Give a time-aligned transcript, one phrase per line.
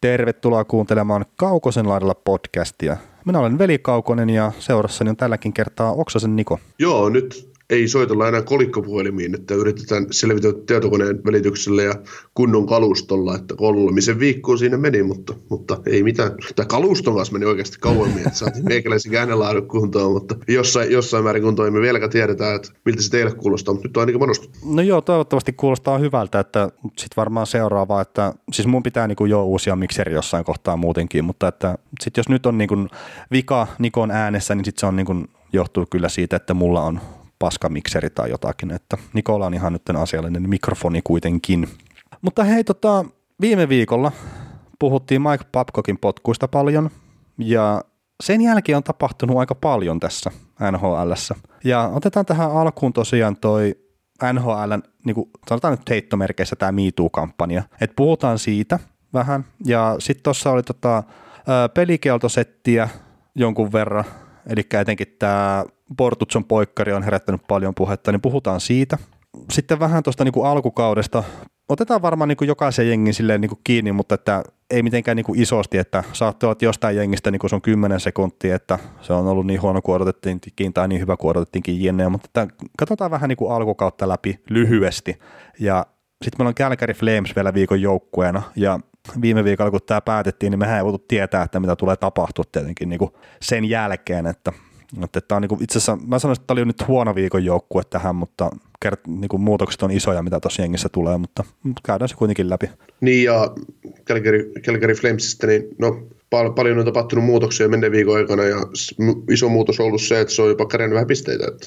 [0.00, 2.96] Tervetuloa kuuntelemaan Kaukosen laidalla podcastia.
[3.24, 6.58] Minä olen Veli Kaukonen ja seurassani on tälläkin kertaa Oksasen Niko.
[6.78, 11.94] Joo, nyt ei soitella enää kolikkopuhelimiin, että yritetään selvitä tietokoneen välityksellä ja
[12.34, 16.32] kunnon kalustolla, että kolmisen viikkoa siinä meni, mutta, mutta ei mitään.
[16.56, 21.42] Tai kaluston kanssa meni oikeasti kauemmin, että saatiin meikäläisen äänenlaadun kuntoon, mutta jossain, jossain määrin
[21.42, 24.48] kuntoon me vieläkään tiedetään, että miltä se teille kuulostaa, mutta nyt on ainakin manostu.
[24.64, 29.44] No joo, toivottavasti kuulostaa hyvältä, että sitten varmaan seuraava, että siis mun pitää niinku jo
[29.44, 32.76] uusia mikseri jossain kohtaa muutenkin, mutta että sitten jos nyt on niinku
[33.32, 35.14] vika Nikon äänessä, niin sitten se on niinku
[35.52, 37.00] johtuu kyllä siitä, että mulla on
[37.40, 41.68] paskamikseri tai jotakin, että Nikola on ihan nyt asiallinen mikrofoni kuitenkin.
[42.22, 43.04] Mutta hei, tota,
[43.40, 44.12] viime viikolla
[44.78, 46.90] puhuttiin Mike Babcockin potkuista paljon
[47.38, 47.84] ja
[48.22, 50.30] sen jälkeen on tapahtunut aika paljon tässä
[50.70, 51.34] NHLssä.
[51.64, 53.74] Ja otetaan tähän alkuun tosiaan toi
[54.32, 57.62] NHLn, niin kuin sanotaan nyt heittomerkeissä tämä MeToo-kampanja.
[57.80, 58.78] että puhutaan siitä
[59.12, 59.44] vähän.
[59.66, 61.02] Ja sitten tuossa oli tota,
[61.74, 62.88] pelikeltosettiä
[63.34, 64.04] jonkun verran,
[64.46, 65.64] eli etenkin tämä
[65.96, 68.98] Portutson poikkari on herättänyt paljon puhetta, niin puhutaan siitä.
[69.52, 71.24] Sitten vähän tuosta niin alkukaudesta.
[71.68, 75.24] Otetaan varmaan niin kuin jokaisen jengin silleen niin kuin kiinni, mutta että ei mitenkään niin
[75.24, 79.12] kuin isosti, että saatte olla jostain jengistä niin kuin se on 10 sekuntia, että se
[79.12, 80.02] on ollut niin huono kuin
[80.74, 85.18] tai niin hyvä kuin odotettiinkin mutta että katsotaan vähän niin kuin alkukautta läpi lyhyesti.
[85.60, 85.86] Ja
[86.24, 88.80] sitten meillä on Calgary Flames vielä viikon joukkueena ja
[89.22, 92.88] viime viikolla kun tämä päätettiin, niin mehän ei voitu tietää, että mitä tulee tapahtua tietenkin
[92.88, 93.10] niin kuin
[93.42, 94.52] sen jälkeen, että
[95.04, 97.82] että tämä on niin itse asiassa, mä sanoisin, että tämä oli nyt huono viikon joukkue
[97.90, 101.44] tähän, mutta kert, niin kuin muutokset on isoja, mitä tuossa jengissä tulee, mutta
[101.86, 102.70] käydään se kuitenkin läpi.
[103.00, 103.50] Niin ja
[104.04, 108.56] Calgary, Calgary Flamesista, niin no pal- paljon on tapahtunut muutoksia menneen viikon aikana ja
[109.30, 111.46] iso muutos on ollut se, että se on jopa kärjännyt vähän pisteitä.
[111.48, 111.66] Että.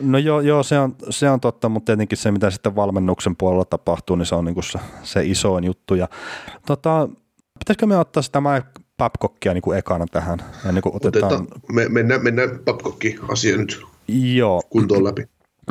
[0.00, 3.64] No joo, joo se, on, se on totta, mutta tietenkin se, mitä sitten valmennuksen puolella
[3.64, 5.94] tapahtuu, niin se on niin kuin se, se isoin juttu.
[5.94, 6.08] Ja,
[6.66, 7.08] tota,
[7.58, 8.40] pitäisikö me ottaa sitä
[8.98, 10.38] Babcockia niin kuin ekana tähän.
[10.68, 11.24] Ennen kuin otetaan...
[11.24, 14.62] otetaan me, mennään, mennään Babcocki-asia nyt Joo.
[14.70, 15.24] kuntoon läpi.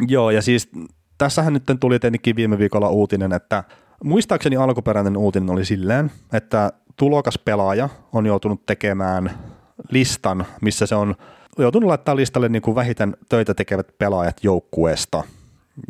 [0.08, 0.70] Joo, ja siis
[1.18, 3.64] tässähän nyt tuli tietenkin viime viikolla uutinen, että
[4.04, 9.32] muistaakseni alkuperäinen uutinen oli silleen, että tulokas pelaaja on joutunut tekemään
[9.90, 11.16] listan, missä se on
[11.58, 15.24] joutunut laittaa listalle niin kuin vähiten töitä tekevät pelaajat joukkueesta.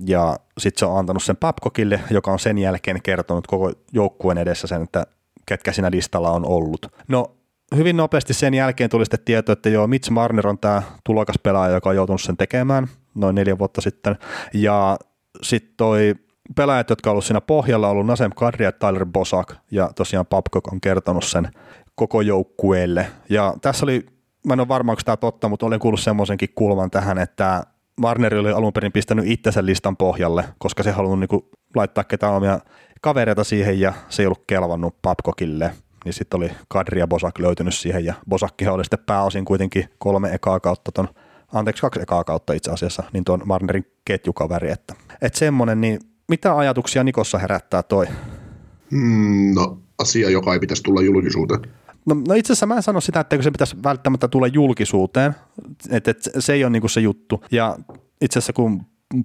[0.05, 4.67] Ja sitten se on antanut sen Babcockille, joka on sen jälkeen kertonut koko joukkueen edessä
[4.67, 5.05] sen, että
[5.45, 6.87] ketkä siinä listalla on ollut.
[7.07, 7.35] No
[7.75, 11.73] hyvin nopeasti sen jälkeen tuli sitten tieto, että joo, Mitch Marner on tämä tulokas pelaaja,
[11.73, 14.15] joka on joutunut sen tekemään noin neljä vuotta sitten.
[14.53, 14.97] Ja
[15.41, 16.15] sitten toi
[16.55, 20.25] pelaajat, jotka on ollut siinä pohjalla, on ollut Nasem Kadri ja Tyler Bosak, ja tosiaan
[20.25, 21.47] Babcock on kertonut sen
[21.95, 23.07] koko joukkueelle.
[23.29, 24.05] Ja tässä oli,
[24.47, 27.63] mä en ole varma, onko tämä totta, mutta olen kuullut semmoisenkin kulman tähän, että
[28.01, 32.59] Marner oli alun perin pistänyt itsensä listan pohjalle, koska se halunnut niinku laittaa ketään omia
[33.05, 35.71] kavereita siihen ja se ei ollut kelvannut Babcockille,
[36.05, 40.33] niin sitten oli Kadri ja Bosak löytynyt siihen ja Bosakkihan oli sitten pääosin kuitenkin kolme
[40.33, 41.07] ekaa kautta ton,
[41.53, 46.57] anteeksi kaksi ekaa kautta itse asiassa, niin tuon Marnerin ketjukaveri, että et semmonen, niin mitä
[46.57, 48.07] ajatuksia Nikossa herättää toi?
[48.91, 51.61] Mm, no asia, joka ei pitäisi tulla julkisuuteen.
[52.05, 55.35] No, no itse asiassa mä en sano sitä, että se pitäisi välttämättä tulla julkisuuteen,
[55.89, 57.43] että, että se ei ole niin se juttu.
[57.51, 57.77] Ja
[58.21, 58.81] itse asiassa kun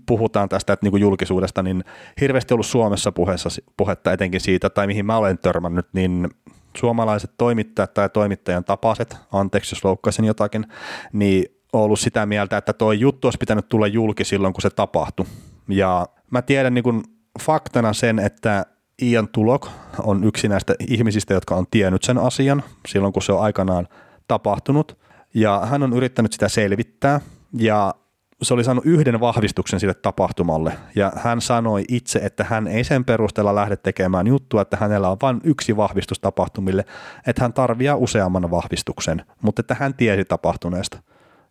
[0.07, 1.85] puhutaan tästä että niin kuin julkisuudesta, niin
[2.21, 6.29] hirveästi ollut Suomessa puheessa, puhetta etenkin siitä, tai mihin mä olen törmännyt, niin
[6.77, 10.67] suomalaiset toimittajat tai toimittajan tapaset, anteeksi jos loukkasin jotakin,
[11.13, 14.71] niin on ollut sitä mieltä, että tuo juttu olisi pitänyt tulla julki silloin, kun se
[14.71, 15.27] tapahtui.
[15.69, 17.03] Ja mä tiedän niin kuin
[17.41, 18.67] faktana sen, että
[19.03, 23.43] Ian Tulok on yksi näistä ihmisistä, jotka on tiennyt sen asian silloin, kun se on
[23.43, 23.89] aikanaan
[24.29, 24.99] tapahtunut.
[25.35, 27.21] Ja hän on yrittänyt sitä selvittää
[27.53, 27.95] ja
[28.43, 33.05] se oli saanut yhden vahvistuksen sille tapahtumalle ja hän sanoi itse, että hän ei sen
[33.05, 36.85] perusteella lähde tekemään juttua, että hänellä on vain yksi vahvistus tapahtumille,
[37.27, 41.03] että hän tarvitsee useamman vahvistuksen, mutta että hän tiesi tapahtuneesta.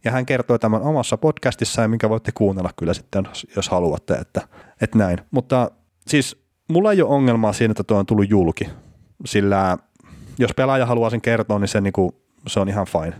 [0.03, 4.41] Ja hän kertoi tämän omassa podcastissaan, minkä voitte kuunnella kyllä sitten, jos haluatte, että,
[4.81, 5.17] että näin.
[5.31, 5.71] Mutta
[6.07, 8.69] siis mulla ei ole ongelmaa siinä, että tuo on tullut julki,
[9.25, 9.77] sillä
[10.39, 12.11] jos pelaaja haluaa sen kertoa, niin se, niin kuin,
[12.47, 13.13] se on ihan fine.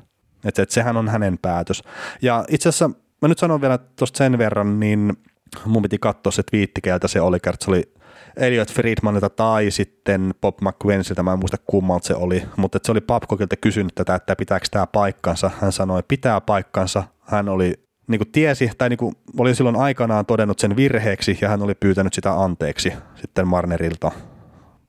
[0.45, 1.83] Että, että sehän on hänen päätös.
[2.21, 2.89] Ja itse asiassa
[3.21, 5.17] mä nyt sanon vielä tuosta sen verran, niin
[5.65, 7.93] mun piti katsoa se twiittikeltä se oli, se oli
[8.37, 13.01] Elliot Friedmanilta tai sitten Bob McQuensilta, mä en muista kummalta se oli, mutta se oli
[13.01, 15.51] Babcockilta kysynyt tätä, että pitääkö tämä paikkansa.
[15.61, 17.03] Hän sanoi, pitää paikkansa.
[17.19, 17.73] Hän oli
[18.07, 21.75] niin kuin tiesi, tai niin kuin oli silloin aikanaan todennut sen virheeksi, ja hän oli
[21.75, 24.11] pyytänyt sitä anteeksi sitten Marnerilta.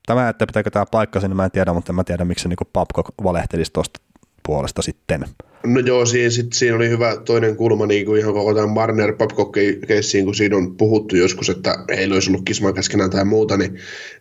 [0.05, 3.09] Tämä, että pitääkö tämä paikkansa, niin mä en tiedä, mutta mä tiedän, miksi niin Babcock
[3.23, 3.99] valehtelisi tuosta
[4.47, 5.25] puolesta sitten.
[5.65, 9.13] No joo, siinä, sit, siinä oli hyvä toinen kulma niin kuin ihan koko tämän Marner
[9.13, 9.51] babcock
[9.87, 13.77] keissiin kun siinä on puhuttu joskus, että heillä olisi ollut kismaa keskenään tai muuta, niin,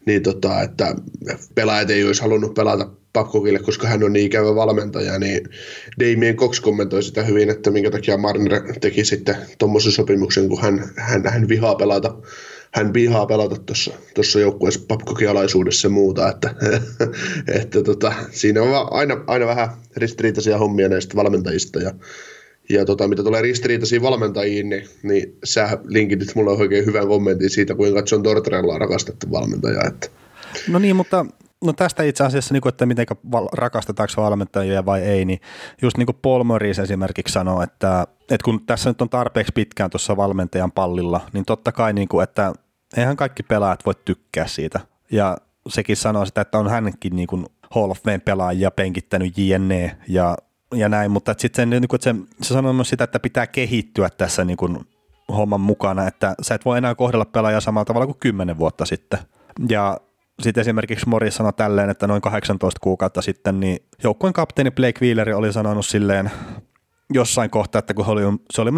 [0.07, 0.95] niin tota, että
[1.55, 5.49] pelaajat ei olisi halunnut pelata Babcockille, koska hän on niin ikävä valmentaja, niin
[6.01, 10.91] Damien Cox kommentoi sitä hyvin, että minkä takia Marner teki sitten tuommoisen sopimuksen, kun hän,
[10.97, 12.15] hän, hän vihaa pelata
[12.75, 13.57] hän vihaa pelata
[14.15, 16.55] tuossa joukkueessa Babcockin alaisuudessa ja muuta, että,
[17.61, 21.95] että tota, siinä on aina, aina vähän ristiriitaisia hommia näistä valmentajista ja,
[22.69, 27.75] ja tota, mitä tulee ristiriitaisiin valmentajiin, niin, niin sä linkitit mulle oikein hyvän kommentin siitä,
[27.75, 29.81] kuinka John Tortorella on rakastettu valmentaja.
[29.89, 30.09] Että.
[30.69, 31.27] No niin, mutta
[31.65, 33.07] No tästä itse asiassa, niin kuin, että miten
[33.53, 35.41] rakastetaanko valmentajia vai ei, niin
[35.83, 39.91] just niin kuin Paul Morris esimerkiksi sanoo, että, että kun tässä nyt on tarpeeksi pitkään
[39.91, 42.53] tuossa valmentajan pallilla, niin totta kai, niin kuin, että
[42.97, 44.81] eihän kaikki pelaajat voi tykkää siitä.
[45.13, 45.37] Ja
[45.69, 50.37] sekin sanoo sitä, että on hänkin niin kuin Hall of Fame pelaajia penkittänyt JNE ja,
[50.75, 54.57] ja näin, mutta sitten niin se, se sanoo myös sitä, että pitää kehittyä tässä niin
[54.57, 54.79] kuin
[55.29, 59.19] homman mukana, että sä et voi enää kohdella pelaajaa samalla tavalla kuin kymmenen vuotta sitten.
[59.69, 60.01] Ja
[60.43, 65.35] sitten esimerkiksi Morris sanoi tälleen, että noin 18 kuukautta sitten niin joukkueen kapteeni Blake Wheeler
[65.35, 66.31] oli sanonut silleen
[67.13, 68.23] jossain kohtaa, että kun oli,
[68.53, 68.71] se oli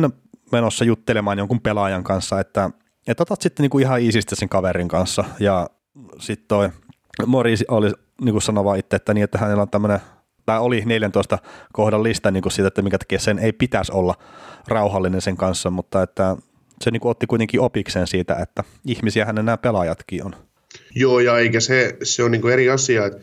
[0.52, 2.70] menossa juttelemaan jonkun pelaajan kanssa, että,
[3.06, 5.24] että otat sitten niinku ihan iisistä sen kaverin kanssa.
[5.40, 5.70] Ja
[6.18, 6.70] sitten toi
[7.26, 10.00] Morris oli niin kuin sanova itse, että, niin, että hänellä on tämmöinen
[10.46, 11.38] tai oli 14
[11.72, 14.14] kohdan lista niin kuin siitä, että mikä takia sen ei pitäisi olla
[14.68, 16.36] rauhallinen sen kanssa, mutta että
[16.80, 20.34] se niin kuin otti kuitenkin opikseen siitä, että ihmisiä hänen nämä pelaajatkin on.
[20.94, 23.20] Joo, ja eikä se, se on niin eri asia, että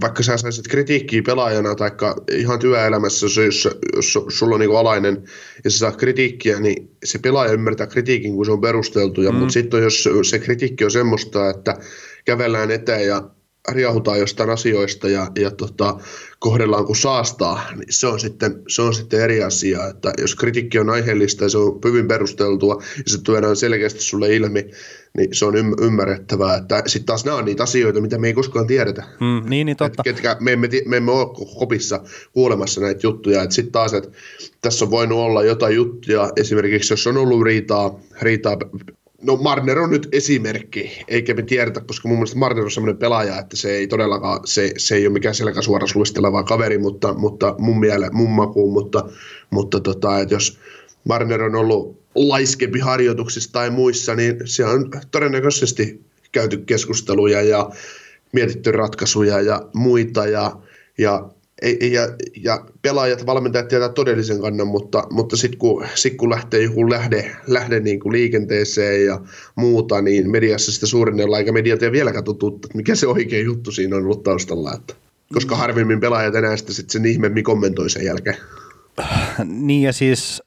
[0.00, 1.90] vaikka sä saisit kritiikkiä pelaajana tai
[2.32, 5.24] ihan työelämässä, jos, jos sulla on niin alainen
[5.64, 9.20] ja sä saat kritiikkiä, niin se pelaaja ymmärtää kritiikin, kun se on perusteltu.
[9.20, 9.34] Mm.
[9.34, 11.76] Mutta sitten jos se kritiikki on semmoista, että
[12.24, 13.30] kävellään eteen ja
[13.72, 15.98] riahutaan jostain asioista ja, ja tota,
[16.38, 19.86] kohdellaan kuin saastaa, niin se on, sitten, se on sitten eri asia.
[19.86, 24.34] Että jos kritiikki on aiheellista ja se on hyvin perusteltua ja se tuodaan selkeästi sulle
[24.34, 24.70] ilmi,
[25.16, 26.56] niin se on ymmärrettävää.
[26.56, 29.02] Että sitten taas nämä on niitä asioita, mitä me ei koskaan tiedetä.
[29.20, 30.02] Mm, niin, niin totta.
[30.06, 32.00] Et ketkä, me, emme, me emme ole kopissa
[32.32, 33.50] kuulemassa näitä juttuja.
[33.50, 34.10] Sitten taas, että
[34.60, 38.56] tässä on voinut olla jotain juttuja, esimerkiksi jos on ollut riitaa, riitaa
[39.22, 43.38] No Marner on nyt esimerkki, eikä me tiedetä, koska mun mielestä Marner on sellainen pelaaja,
[43.38, 47.80] että se ei todellakaan, se, se ei ole mikään selkäsuoras luisteleva kaveri, mutta, mutta mun
[47.80, 49.08] miele, mun makuun, mutta,
[49.50, 50.58] mutta tota, että jos
[51.04, 56.00] Marner on ollut laiskempi harjoituksissa tai muissa, niin se on todennäköisesti
[56.32, 57.70] käyty keskusteluja ja
[58.32, 60.56] mietitty ratkaisuja ja muita ja,
[60.98, 61.30] ja
[61.62, 62.02] ja,
[62.44, 67.36] ja pelaajat, valmentajat tietää todellisen kannan, mutta, mutta sitten kun, sit kun lähtee joku lähde,
[67.46, 69.20] lähde niin kuin liikenteeseen ja
[69.54, 73.72] muuta, niin mediassa sitä suurennellaan, eikä media tiedä vieläkään totuutta, että mikä se oikea juttu
[73.72, 74.72] siinä on ollut taustalla.
[74.74, 74.94] Että,
[75.32, 75.58] koska mm.
[75.58, 78.36] harvemmin pelaajat enää sitä sitten sen ihmeemmin kommentoi sen jälkeen.
[79.44, 80.42] Niin ja siis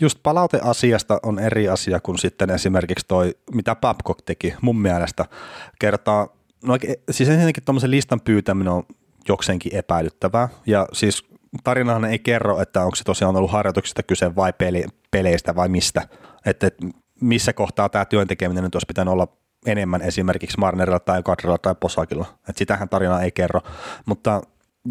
[0.00, 5.24] just palauteasiasta on eri asia kuin sitten esimerkiksi toi, mitä Babcock teki mun mielestä
[5.78, 6.28] kertaa,
[6.64, 6.78] no
[7.10, 8.82] siis ensinnäkin tuommoisen listan pyytäminen on
[9.28, 10.48] jokseenkin epäilyttävää.
[10.66, 11.24] Ja siis
[11.64, 16.08] tarinahan ei kerro, että onko se tosiaan ollut harjoituksista kyse vai peli, peleistä vai mistä.
[16.46, 16.76] Että et,
[17.20, 19.28] missä kohtaa tämä työntekeminen nyt olisi pitänyt olla
[19.66, 22.26] enemmän esimerkiksi Marnerilla tai Kadrilla tai Posakilla.
[22.48, 23.60] Että sitähän tarina ei kerro.
[24.06, 24.42] Mutta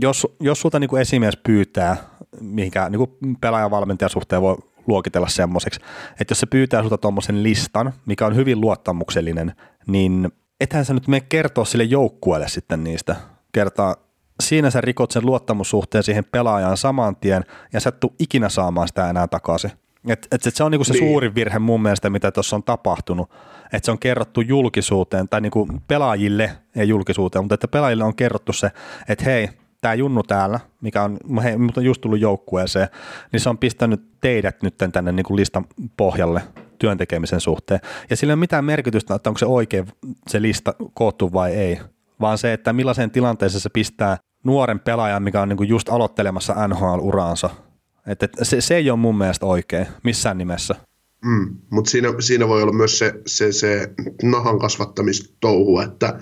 [0.01, 1.97] jos, jos sulta niin kuin esimies pyytää,
[2.41, 4.57] mihinkä niin pelaajavalmentajan suhteen voi
[4.87, 5.79] luokitella semmoiseksi,
[6.19, 9.53] että jos se pyytää sulta tuommoisen listan, mikä on hyvin luottamuksellinen,
[9.87, 10.31] niin
[10.61, 13.15] ethän sä nyt mene kertoa sille joukkueelle sitten niistä.
[13.51, 13.95] Kertaa
[14.39, 18.87] siinä sä rikot sen luottamussuhteen siihen pelaajaan saman tien ja sä et tule ikinä saamaan
[18.87, 19.71] sitä enää takaisin.
[20.07, 21.07] Et, et, et se on niinku se niin.
[21.07, 23.31] suurin virhe mun mielestä, mitä tuossa on tapahtunut.
[23.73, 28.53] Että se on kerrottu julkisuuteen, tai niinku pelaajille, ei julkisuuteen, mutta että pelaajille on kerrottu
[28.53, 28.71] se,
[29.07, 29.49] että hei,
[29.81, 32.87] tämä Junnu täällä, mikä on, hei, on just tullut joukkueeseen,
[33.31, 35.65] niin se on pistänyt teidät nyt tänne niinku listan
[35.97, 36.41] pohjalle
[36.79, 37.79] työntekemisen suhteen.
[38.09, 39.87] Ja sillä ei ole mitään merkitystä, että onko se oikein
[40.27, 41.79] se lista koottu vai ei,
[42.21, 47.49] vaan se, että millaiseen tilanteeseen se pistää nuoren pelaajan, mikä on niinku just aloittelemassa NHL-uraansa.
[48.07, 50.75] Et, et se, se ei ole mun mielestä oikein missään nimessä.
[51.25, 53.89] Mm, mutta siinä, siinä voi olla myös se, se, se
[54.23, 56.19] nahan kasvattamistouhu, että,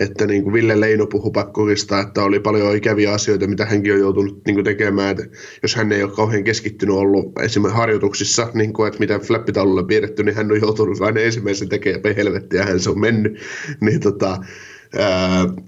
[0.00, 3.98] että niin kuin Ville Leino puhui pakkokista, että oli paljon ikäviä asioita, mitä hänkin on
[3.98, 8.72] joutunut niin kuin tekemään, että jos hän ei ole kauhean keskittynyt ollut esimerkiksi harjoituksissa, niin
[8.72, 12.80] kuin, että mitä flappitaululla piirretty, niin hän on joutunut aina ensimmäisen tekemään, helvetti, ja hän
[12.80, 13.38] se on mennyt,
[13.80, 14.38] niin tota,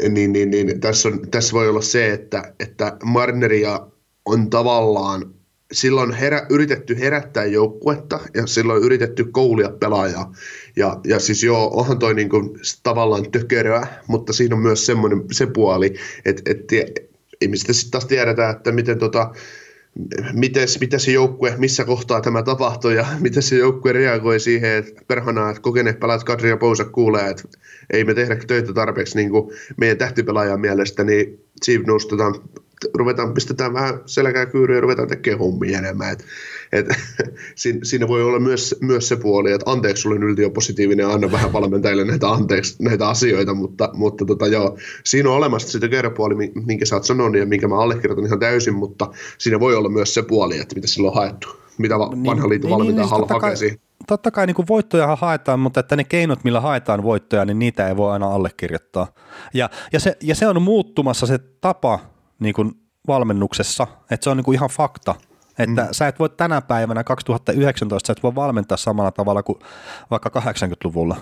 [0.08, 3.86] Niin, niin, niin tässä, on, tässä voi olla se, että, että Marneria
[4.24, 5.34] on tavallaan
[5.72, 10.32] silloin herä, yritetty herättää joukkuetta ja silloin on yritetty koulia pelaajaa.
[10.76, 15.46] Ja, ja siis joo, onhan toi niinku tavallaan tökeröä, mutta siinä on myös semmoinen se
[15.46, 16.74] puoli, että, että
[17.48, 19.32] me sitten taas tiedetä, että miten tota,
[20.32, 25.02] miten, miten se joukkue, missä kohtaa tämä tapahtui ja miten se joukkue reagoi siihen, että
[25.08, 27.42] perhana, että kokeneet pelaat Kadri ja Pousa kuulee, että
[27.90, 32.34] ei me tehdä töitä tarpeeksi niin kuin meidän tähtipelaajan mielestä, niin siinä nostetaan
[32.94, 36.12] ruvetaan, pistetään vähän selkää kyyryä ja ruvetaan tekemään hommia enemmän.
[36.12, 36.24] Et,
[36.72, 36.86] et,
[37.82, 42.04] siinä voi olla myös, myös se puoli, että anteeksi, olen yltiöpositiivinen ja anna vähän valmentajille
[42.04, 46.34] näitä, anteeksi, näitä asioita, mutta, mutta tota, joo, siinä on olemassa sitä kerropuoli,
[46.66, 50.14] minkä sä oot sanonut ja minkä mä allekirjoitan ihan täysin, mutta siinä voi olla myös
[50.14, 51.48] se puoli, että mitä sillä on haettu,
[51.78, 55.16] mitä niin, vanha liiton niin, valmentaja niin, niin, hakee siihen totta kai niin kuin voittoja
[55.16, 59.06] haetaan, mutta että ne keinot, millä haetaan voittoja, niin niitä ei voi aina allekirjoittaa.
[59.54, 61.98] Ja, ja, se, ja se on muuttumassa se tapa
[62.38, 62.72] niin kuin
[63.06, 65.14] valmennuksessa, että se on niin kuin ihan fakta,
[65.62, 65.88] että mm.
[65.92, 69.58] sä et voi tänä päivänä 2019, sä et voi valmentaa samalla tavalla kuin
[70.10, 71.16] vaikka 80-luvulla.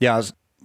[0.00, 0.14] Ja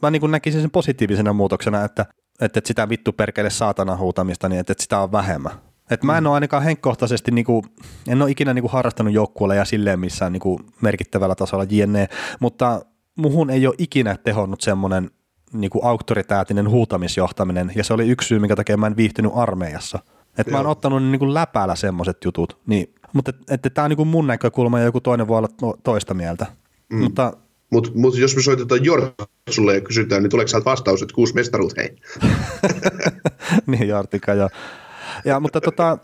[0.01, 2.05] mä niin näkisin sen positiivisena muutoksena, että,
[2.41, 5.51] että sitä vittu perkele saatana huutamista, niin että, että sitä on vähemmän.
[5.91, 6.27] Et mä en mm.
[6.27, 7.65] ole ainakaan henkkohtaisesti, niinku,
[8.07, 12.81] en ole ikinä niinku harrastanut joukkueella ja silleen missään niinku merkittävällä tasolla jne, mutta
[13.15, 15.11] muhun ei ole ikinä tehonnut semmoinen
[15.53, 19.99] niinku auktoritäärinen huutamisjohtaminen, ja se oli yksi syy, minkä takia mä en viihtynyt armeijassa.
[20.37, 24.05] Et mä oon ottanut niinku läpäällä semmoiset jutut, niin, mutta että et, tämä on niinku
[24.05, 26.45] mun näkökulma ja joku toinen voi olla toista mieltä.
[26.89, 26.99] Mm.
[26.99, 27.33] Mutta
[27.71, 31.77] mutta mut jos me soitetaan Jortsulle ja kysytään, niin tuleeko sieltä vastaus, että kuusi mestaruut,
[31.77, 31.95] hei?
[33.67, 34.49] niin, Jartika, ja
[35.25, 35.97] ja, mutta tota,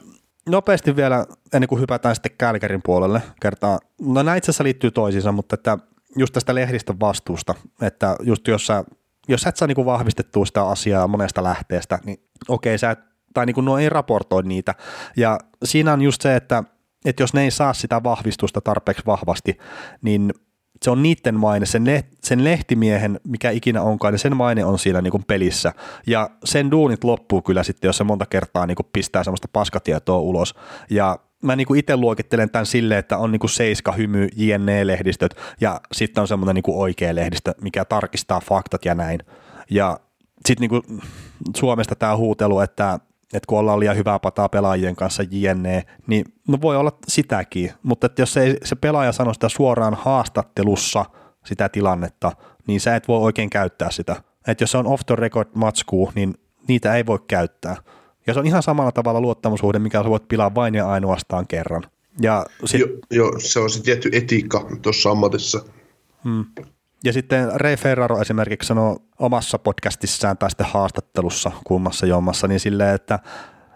[0.50, 3.80] nopeasti vielä, ennen kuin hypätään sitten Kälkärin puolelle kertaa.
[4.02, 5.78] No nämä itse asiassa liittyy toisiinsa, mutta että
[6.18, 8.84] just tästä lehdistön vastuusta, että just jos sä,
[9.28, 13.00] jos sä et saa niinku vahvistettua sitä asiaa monesta lähteestä, niin okei, sä et,
[13.34, 14.76] tai niinku no ei raportoi niitä.
[15.18, 16.64] Ja siinä on just se, että,
[17.06, 19.58] että jos ne ei saa sitä vahvistusta tarpeeksi vahvasti,
[20.02, 20.34] niin
[20.82, 24.80] se on niiden maine, sen, le- sen lehtimiehen, mikä ikinä onkaan, niin sen maine on
[24.80, 25.74] siinä niin kuin pelissä.
[26.08, 30.18] Ja sen duunit loppuu kyllä sitten, jos se monta kertaa niin kuin pistää semmoista paskatietoa
[30.18, 30.56] ulos.
[30.90, 35.82] Ja mä niin itse luokittelen tämän silleen, että on niin kuin seiska, hymy, JNE-lehdistöt ja
[35.92, 39.20] sitten on semmoinen niin oikea lehdistö, mikä tarkistaa faktat ja näin.
[39.70, 40.00] Ja
[40.48, 41.02] sitten niin
[41.58, 43.00] Suomesta tämä huutelu, että
[43.34, 48.06] että kun ollaan liian hyvää pataa pelaajien kanssa jne, niin no voi olla sitäkin, mutta
[48.06, 51.06] että jos ei se pelaaja sano sitä suoraan haastattelussa
[51.46, 52.32] sitä tilannetta,
[52.68, 54.24] niin sä et voi oikein käyttää sitä.
[54.48, 56.34] Että jos se on off the record matskuu, niin
[56.68, 57.76] niitä ei voi käyttää.
[58.28, 61.84] Ja se on ihan samalla tavalla luottamusuhde, mikä sä voit pilaa vain ja ainoastaan kerran.
[62.22, 65.66] Ja sit, joo, jo, se on se tietty etiikka tuossa ammatissa.
[66.24, 66.46] Hmm.
[67.04, 72.96] Ja sitten Ray Ferraro esimerkiksi sanoi omassa podcastissaan tai sitten haastattelussa kummassa jommassa, niin silleen,
[72.96, 73.20] että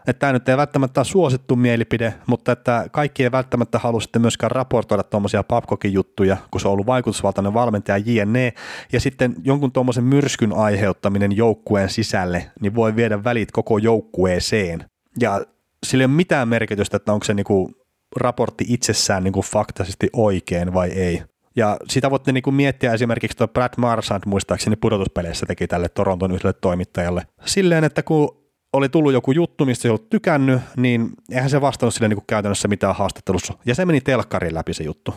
[0.08, 4.22] että tämä nyt ei välttämättä ole suosittu mielipide, mutta että kaikki ei välttämättä halua sitten
[4.22, 8.54] myöskään raportoida tuommoisia Babcockin juttuja, kun se on ollut vaikutusvaltainen valmentaja JNE,
[8.92, 14.86] ja sitten jonkun tuommoisen myrskyn aiheuttaminen joukkueen sisälle, niin voi viedä välit koko joukkueeseen.
[15.20, 15.46] Ja
[15.86, 17.72] sillä ei ole mitään merkitystä, että onko se niinku
[18.16, 21.24] raportti itsessään niinku faktisesti oikein vai ei.
[21.56, 26.54] Ja sitä voitte niinku miettiä esimerkiksi tuo Brad Marsand muistaakseni pudotuspeleissä teki tälle Toronton yhdelle
[26.54, 27.22] toimittajalle.
[27.46, 28.38] Silleen, että kun
[28.74, 32.68] oli tullut joku juttu, mistä ei ollut tykännyt, niin eihän se vastannut sille niinku käytännössä
[32.68, 33.54] mitään haastattelussa.
[33.66, 35.16] Ja se meni telkkarin läpi se juttu.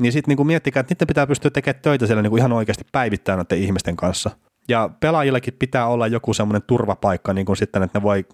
[0.00, 3.36] Niin sitten niinku miettikää, että niiden pitää pystyä tekemään töitä siellä niinku ihan oikeasti päivittäin
[3.36, 4.30] noiden ihmisten kanssa.
[4.68, 8.24] Ja pelaajillekin pitää olla joku semmoinen turvapaikka niin kuin sitten, että ne voi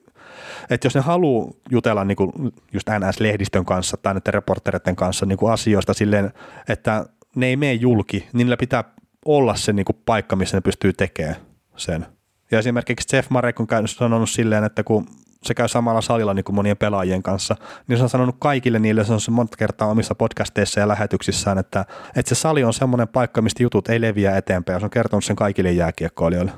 [0.70, 2.32] että jos ne haluaa jutella niin kuin
[2.72, 6.32] just NS-lehdistön kanssa tai näiden reportereiden kanssa niin kuin asioista silleen,
[6.68, 8.84] että ne ei mene julki, niin niillä pitää
[9.24, 11.36] olla se niin kuin paikka, missä ne pystyy tekemään
[11.76, 12.06] sen.
[12.50, 15.06] Ja esimerkiksi Jeff Marek on käynyt sanonut silleen, että kun
[15.42, 17.56] se käy samalla salilla niin kuin monien pelaajien kanssa,
[17.88, 21.58] niin se on sanonut kaikille niille, se on se monta kertaa omissa podcasteissa ja lähetyksissään,
[21.58, 21.84] että,
[22.16, 25.24] että se sali on semmoinen paikka, mistä jutut ei leviä eteenpäin, ja se on kertonut
[25.24, 26.52] sen kaikille jääkiekkoilijoille.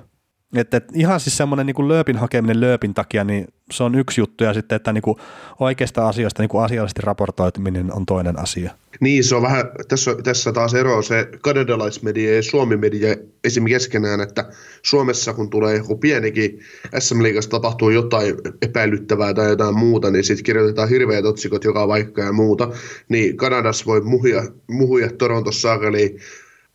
[0.56, 4.44] Että, että ihan siis semmoinen niin lööpin hakeminen lööpin takia, niin se on yksi juttu,
[4.44, 5.16] ja sitten, että niin kuin
[5.60, 8.70] oikeista asioista niin kuin asiallisesti raportoituminen on toinen asia.
[9.00, 13.64] Niin, se on vähän, tässä, tässä taas ero se kanadalaismedia ja suomi-media esim.
[13.64, 14.44] keskenään, että
[14.82, 16.60] Suomessa kun tulee joku pienikin
[16.98, 22.22] SM Liigassa tapahtuu jotain epäilyttävää tai jotain muuta, niin sitten kirjoitetaan hirveät otsikot joka vaikka
[22.22, 22.70] ja muuta,
[23.08, 26.20] niin Kanadassa voi muhia, muhia Torontossa saakeliin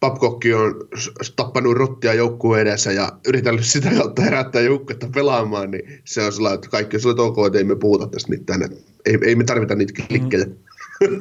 [0.04, 0.88] Babcock on
[1.36, 6.56] tappanut rottia joukkueen edessä ja yritänyt sitä kautta herättää joukkuetta pelaamaan, niin se on sellainen,
[6.56, 8.64] että kaikki on sellainen ok, että ei me puhuta tästä mitään.
[8.64, 10.46] Että ei, ei me tarvita niitä klikkejä.
[10.46, 11.20] Mm.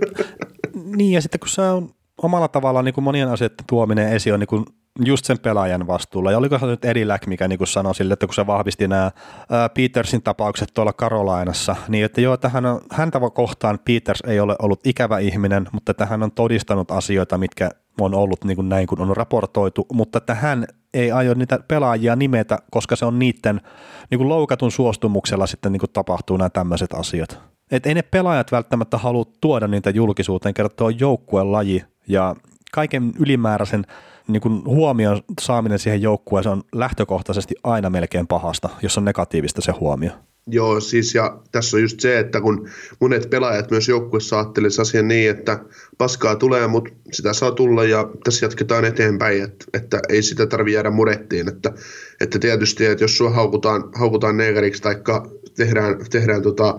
[0.96, 1.90] niin, ja sitten kun se on
[2.22, 4.64] omalla tavallaan niin kuin monien asioiden tuominen esiin on niin kuin
[5.04, 6.30] just sen pelaajan vastuulla.
[6.30, 9.10] Ja oliko se nyt Eddie Lack, mikä niin sanoi sille, että kun se vahvisti nämä
[9.74, 14.56] Petersin tapaukset tuolla Karolainassa, niin että joo, että hän on, häntä kohtaan Peters ei ole
[14.62, 17.70] ollut ikävä ihminen, mutta että hän on todistanut asioita, mitkä
[18.00, 22.16] on ollut niin kuin näin, kun on raportoitu, mutta että hän ei aio niitä pelaajia
[22.16, 23.61] nimetä, koska se on niiden
[24.11, 27.40] niin kuin loukatun suostumuksella sitten niin kuin tapahtuu nämä tämmöiset asiat.
[27.70, 32.37] Et ei ne pelaajat välttämättä halua tuoda niitä julkisuuteen, kertoa joukkueen laji ja
[32.72, 33.87] kaiken ylimääräisen
[34.28, 39.72] niin kuin huomion saaminen siihen joukkueeseen on lähtökohtaisesti aina melkein pahasta, jos on negatiivista se
[39.72, 40.12] huomio.
[40.46, 42.68] Joo, siis ja tässä on just se, että kun
[43.00, 45.64] monet pelaajat myös joukkueessa ajattelisivat asian niin, että
[45.99, 50.75] paskaa tulee, mutta sitä saa tulla ja tässä jatketaan eteenpäin, että, että ei sitä tarvitse
[50.75, 51.49] jäädä murettiin.
[51.49, 51.72] Että,
[52.20, 54.96] että tietysti, että jos sua haukutaan, haukutaan negeriksi tai
[55.56, 56.78] tehdään, tehdään tota,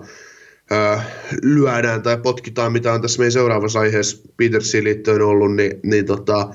[0.70, 1.04] ää,
[1.42, 6.54] lyödään tai potkitaan, mitä on tässä meidän seuraavassa aiheessa Petersiin liittyen ollut, niin, niin tota,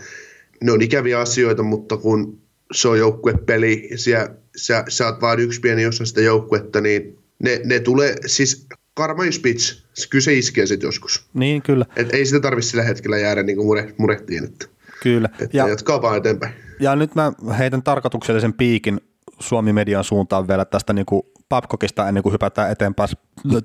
[0.63, 5.59] ne on ikäviä asioita, mutta kun se on joukkuepeli, ja sä, sä oot vain yksi
[5.59, 10.65] pieni osa sitä joukkuetta, niin ne, ne tulee, siis karma is bitch, kyllä se iskee
[10.65, 11.29] sitten joskus.
[11.33, 11.85] Niin, kyllä.
[11.95, 14.65] Et ei sitä tarvitse sillä hetkellä jäädä niin mure, murehtiin, että,
[15.03, 15.29] kyllä.
[15.39, 16.53] että ja, jatkaa vaan eteenpäin.
[16.79, 18.99] Ja nyt mä heitän tarkoituksellisen piikin
[19.39, 23.09] Suomi-median suuntaan vielä tästä niin kuin Babcockista ennen kuin hypätään eteenpäin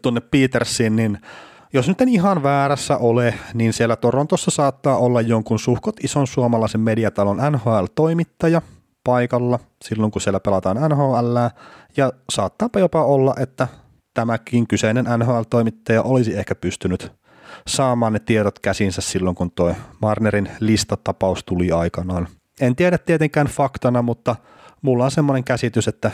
[0.03, 1.19] tuonne Petersiin, niin
[1.73, 6.81] jos nyt en ihan väärässä ole, niin siellä Torontossa saattaa olla jonkun suhkot ison suomalaisen
[6.81, 8.63] mediatalon NHL-toimittaja
[9.05, 11.37] paikalla silloin, kun siellä pelataan NHL,
[11.97, 13.69] ja saattaapa jopa olla, että
[14.15, 17.13] tämäkin kyseinen NHL-toimittaja olisi ehkä pystynyt
[17.67, 22.29] saamaan ne tiedot käsinsä silloin, kun tuo Marnerin listatapaus tuli aikanaan.
[22.61, 24.37] En tiedä tietenkään faktana, mutta
[24.83, 26.11] mulla on semmoinen käsitys, että,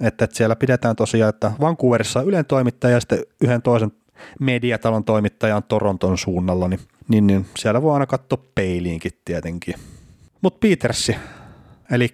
[0.00, 3.92] että siellä pidetään tosiaan, että Vancouverissa on Ylen toimittaja ja sitten yhden toisen
[4.40, 9.74] mediatalon toimittaja on Toronton suunnalla, niin, niin, niin siellä voi aina katsoa peiliinkin tietenkin.
[10.40, 11.16] Mutta Petersi,
[11.94, 12.08] eli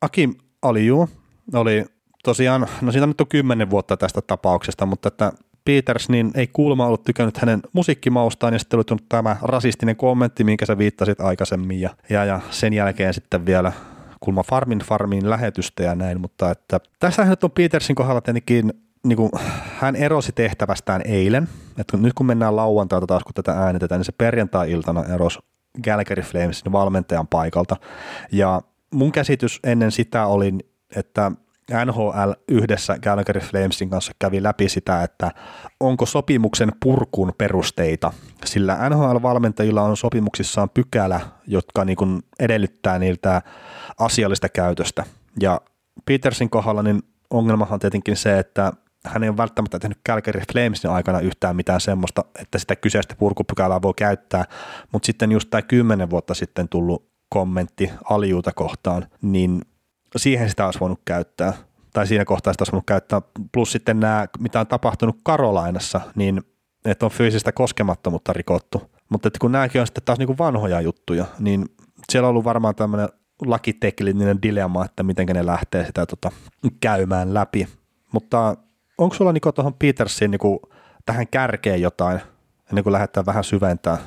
[0.00, 1.08] Akim Aliu
[1.54, 1.84] oli
[2.24, 5.32] tosiaan, no siitä on nyt on kymmenen vuotta tästä tapauksesta, mutta että
[5.64, 10.44] Peters niin ei kuulemma ollut tykännyt hänen musiikkimaustaan ja sitten oli tullut tämä rasistinen kommentti,
[10.44, 13.72] minkä sä viittasit aikaisemmin ja, ja, ja sen jälkeen sitten vielä
[14.20, 18.72] kulma Farmin Farmin lähetystä ja näin, mutta että tässä nyt on Petersin kohdalla tietenkin
[19.04, 19.30] niin kuin,
[19.78, 24.12] hän erosi tehtävästään eilen, että nyt kun mennään lauantaita taas, kun tätä äänitetään, niin se
[24.12, 25.38] perjantai-iltana erosi
[25.82, 27.76] Calgary Flamesin valmentajan paikalta.
[28.32, 28.62] Ja
[28.94, 30.52] mun käsitys ennen sitä oli,
[30.96, 31.32] että
[31.84, 35.30] NHL yhdessä Calgary Flamesin kanssa kävi läpi sitä, että
[35.80, 38.12] onko sopimuksen purkun perusteita,
[38.44, 43.42] sillä NHL-valmentajilla on sopimuksissaan pykälä, jotka niin kuin edellyttää niiltä
[43.98, 45.04] asiallista käytöstä.
[45.40, 45.60] Ja
[46.06, 48.72] Petersin kohdalla niin ongelmahan on tietenkin se, että
[49.06, 53.82] hän ei ole välttämättä tehnyt Calgary Flamesin aikana yhtään mitään semmoista, että sitä kyseistä purkupykälää
[53.82, 54.44] voi käyttää,
[54.92, 59.62] mutta sitten just tämä kymmenen vuotta sitten tullut kommentti Aliuta kohtaan, niin
[60.16, 61.52] siihen sitä olisi voinut käyttää,
[61.92, 66.42] tai siinä kohtaa sitä olisi voinut käyttää, plus sitten nämä, mitä on tapahtunut Karolainassa, niin
[66.84, 71.24] että on fyysistä koskemattomuutta rikottu, mutta että kun nämäkin on sitten taas niin vanhoja juttuja,
[71.38, 71.66] niin
[72.08, 73.08] siellä on ollut varmaan tämmöinen
[73.46, 76.30] lakitekninen dilemma, että miten ne lähtee sitä tota,
[76.80, 77.68] käymään läpi,
[78.12, 78.56] mutta
[78.98, 80.60] onko sulla Niko tuohon Petersiin niin
[81.06, 82.20] tähän kärkeen jotain,
[82.70, 83.98] ennen kuin lähdetään vähän syventää?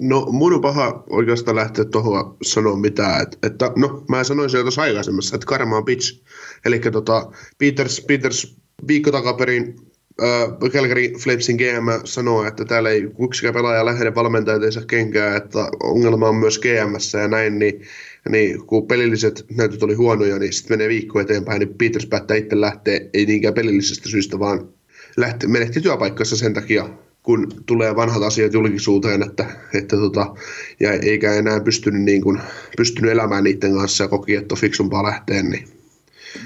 [0.00, 4.62] No mun on paha oikeastaan lähteä tuohon sanoa mitään, että, että no mä sanoin jo
[4.62, 6.22] tuossa aikaisemmassa, että karma on bitch.
[6.64, 8.56] Eli tota, Peters, Peters
[8.88, 9.76] viikko takaperin
[10.22, 15.36] äh, Calgary Flamesin GM sanoo, että täällä ei yksikään pelaaja lähde valmentajat ei saa kenkää,
[15.36, 17.82] että ongelma on myös GMssä ja näin, niin,
[18.28, 22.60] niin kun pelilliset näytöt oli huonoja, niin sitten menee viikko eteenpäin, niin Peters päättää itse
[22.60, 24.68] lähteä, ei niinkään pelillisestä syystä, vaan
[25.16, 26.88] lähti, menehti työpaikkansa sen takia,
[27.28, 30.34] kun tulee vanhat asiat julkisuuteen, että, että tota,
[30.80, 32.40] ja eikä enää pystynyt, niin kuin,
[32.76, 35.68] pystynyt elämään niiden kanssa ja koki, että on fiksumpaa lähteä, niin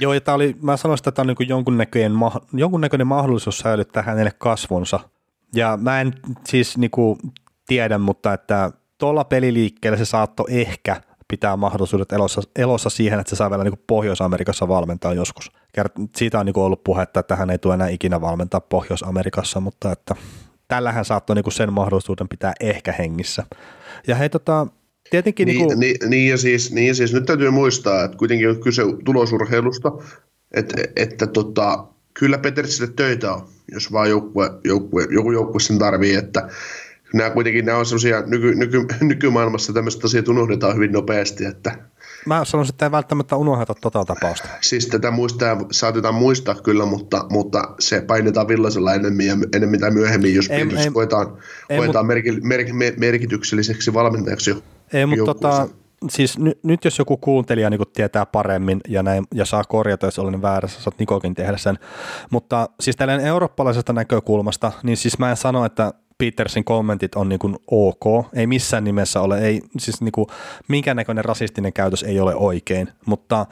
[0.00, 2.12] Joo, ja oli, mä sanoisin, että tämä on niin jonkunnäköinen,
[2.52, 5.00] jonkunnäköinen mahdollisuus säilyttää hänelle kasvonsa.
[5.54, 6.12] Ja mä en
[6.46, 7.18] siis niin kuin
[7.66, 13.36] tiedä, mutta että tuolla peliliikkeellä se saattoi ehkä pitää mahdollisuudet elossa, elossa siihen, että se
[13.36, 15.52] saa vielä niin Pohjois-Amerikassa valmentaa joskus.
[16.16, 20.14] Siitä on niin ollut puhetta, että hän ei tule enää ikinä valmentaa Pohjois-Amerikassa, mutta että
[20.72, 23.44] tällähän saattoi niin kuin sen mahdollisuuden pitää ehkä hengissä.
[24.06, 24.66] Ja hei tota,
[25.10, 25.46] tietenkin...
[25.46, 25.80] Niin, niin, kuin...
[25.80, 29.92] niin, niin, ja siis, niin ja siis nyt täytyy muistaa, että kuitenkin on kyse tulosurheilusta,
[30.54, 36.14] että, että tota, kyllä Petersille töitä on, jos vaan joukkue, joukkue, joku joukkue sen tarvii,
[36.14, 36.48] että
[37.14, 41.78] nämä kuitenkin nämä on sellaisia nyky, nyky, nykymaailmassa tämmöiset asiat unohdetaan hyvin nopeasti, että
[42.26, 44.48] Mä sanoisin, että ei välttämättä unohdeta tota tapausta.
[44.60, 49.90] Siis tätä muistaa, saatetaan muistaa kyllä, mutta, mutta se painetaan villasella enemmän, ja, enemmän tai
[49.90, 51.36] myöhemmin, jos ei, ei, koetaan,
[51.70, 54.62] ei, koetaan mut, merki, mer, mer, merkitykselliseksi valmentajaksi.
[54.92, 55.68] Ei, mutta tota,
[56.10, 60.18] siis ny, nyt jos joku kuuntelija niin tietää paremmin ja, näin, ja saa korjata, jos
[60.18, 61.78] olen väärässä, saat Nikokin tehdä sen.
[62.30, 67.38] Mutta siis tällainen eurooppalaisesta näkökulmasta, niin siis mä en sano, että Petersin kommentit on niin
[67.38, 70.26] kuin ok, ei missään nimessä ole, ei, siis niin kuin
[70.68, 73.46] minkäännäköinen rasistinen käytös ei ole oikein, mutta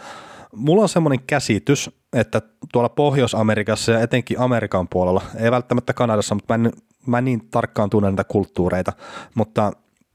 [0.56, 6.58] mulla on semmoinen käsitys, että tuolla Pohjois-Amerikassa ja etenkin Amerikan puolella, ei välttämättä Kanadassa, mutta
[6.58, 6.72] mä en,
[7.06, 8.92] mä en niin tarkkaan tunne näitä kulttuureita,
[9.34, 9.72] mutta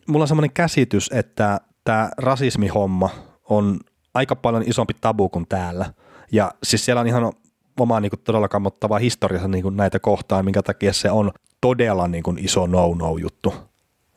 [0.08, 3.10] mulla on semmoinen käsitys, että tämä rasismihomma
[3.50, 3.80] on
[4.14, 5.94] aika paljon isompi tabu kuin täällä.
[6.32, 7.34] Ja siis siellä on ihan
[7.80, 11.32] oma niin kuin, todella kammottava historiassa niin kuin näitä kohtaan, minkä takia se on
[11.66, 13.54] todella niin kuin, iso no-no juttu.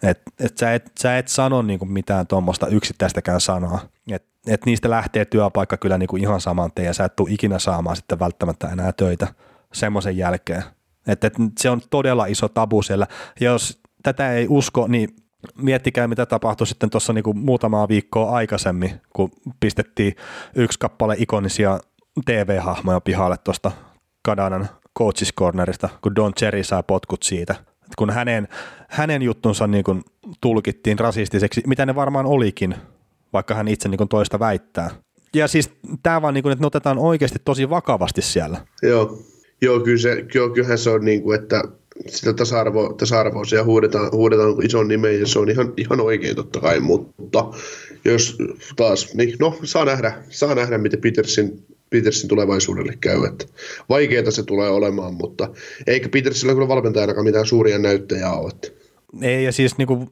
[0.02, 3.80] Et, et sä, et, sä et sano niin kuin, mitään tuommoista yksittäistäkään sanaa.
[4.11, 7.30] Et, et niistä lähtee työpaikka kyllä niin kuin, ihan saman tien ja sä et tule
[7.32, 9.26] ikinä saamaan sitten välttämättä enää töitä
[9.72, 10.62] semmoisen jälkeen.
[11.06, 13.06] Et, et, se on todella iso tabu siellä.
[13.40, 15.08] Ja jos tätä ei usko, niin
[15.62, 19.30] miettikää mitä tapahtui sitten tuossa niinku muutamaa viikkoa aikaisemmin, kun
[19.61, 20.16] pistettiin
[20.54, 21.80] yksi kappale ikonisia
[22.24, 23.72] TV-hahmoja pihalle tuosta
[24.22, 27.54] Kadanan coaches cornerista, kun Don Cherry saa potkut siitä.
[27.61, 28.48] Et kun hänen,
[28.88, 30.02] hänen juttunsa niin kuin
[30.40, 32.74] tulkittiin rasistiseksi, mitä ne varmaan olikin,
[33.32, 34.90] vaikka hän itse niin kuin toista väittää.
[35.34, 35.70] Ja siis
[36.02, 38.61] tämä vaan, niin kuin, että ne otetaan oikeasti tosi vakavasti siellä.
[38.82, 39.18] Joo,
[39.62, 41.62] Joo kyllä se, kyllähän se on niin kuin, että
[42.06, 46.61] sitä tasa-arvoa, tasa-arvoa siellä huudetaan, huudetaan ison nimen ja se on ihan, ihan oikein totta
[46.61, 47.44] kai, mutta
[48.04, 48.38] jos
[48.76, 53.44] taas, niin no saa nähdä, saa nähdä miten Petersin, Petersin tulevaisuudelle käy, että
[53.88, 55.48] vaikeaa se tulee olemaan, mutta
[55.87, 58.51] eikä Petersillä kyllä valmentajanakaan mitään suuria näyttäjää ole.
[59.22, 60.11] Ei ja siis niin kuin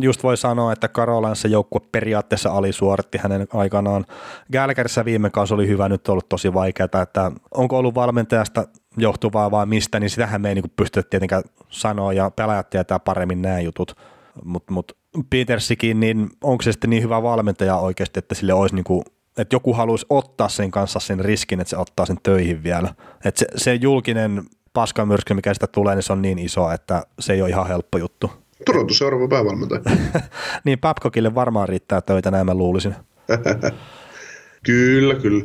[0.00, 4.04] just voi sanoa, että Karolansa joukkue periaatteessa alisuoritti hänen aikanaan.
[4.52, 9.50] Gälkärissä viime kausi oli hyvä, nyt on ollut tosi vaikeaa, että onko ollut valmentajasta johtuvaa
[9.50, 13.60] vai mistä, niin sitähän me ei niin pystytä tietenkään sanoa ja pelaajat tietää paremmin nämä
[13.60, 13.96] jutut.
[14.44, 14.92] Mutta mut
[15.30, 19.04] Petersikin, niin onko se sitten niin hyvä valmentaja oikeasti, että sille olisi niin
[19.38, 22.94] että joku haluaisi ottaa sen kanssa sen riskin, että se ottaa sen töihin vielä.
[23.24, 24.42] Että se, se julkinen
[24.72, 27.98] paskamyrsky, mikä sitä tulee, niin se on niin iso, että se ei ole ihan helppo
[27.98, 28.30] juttu.
[28.66, 29.80] Toronto seuraava päävalmentaja.
[30.64, 32.94] niin Babcockille varmaan riittää töitä, näin mä luulisin.
[34.66, 35.44] kyllä, kyllä.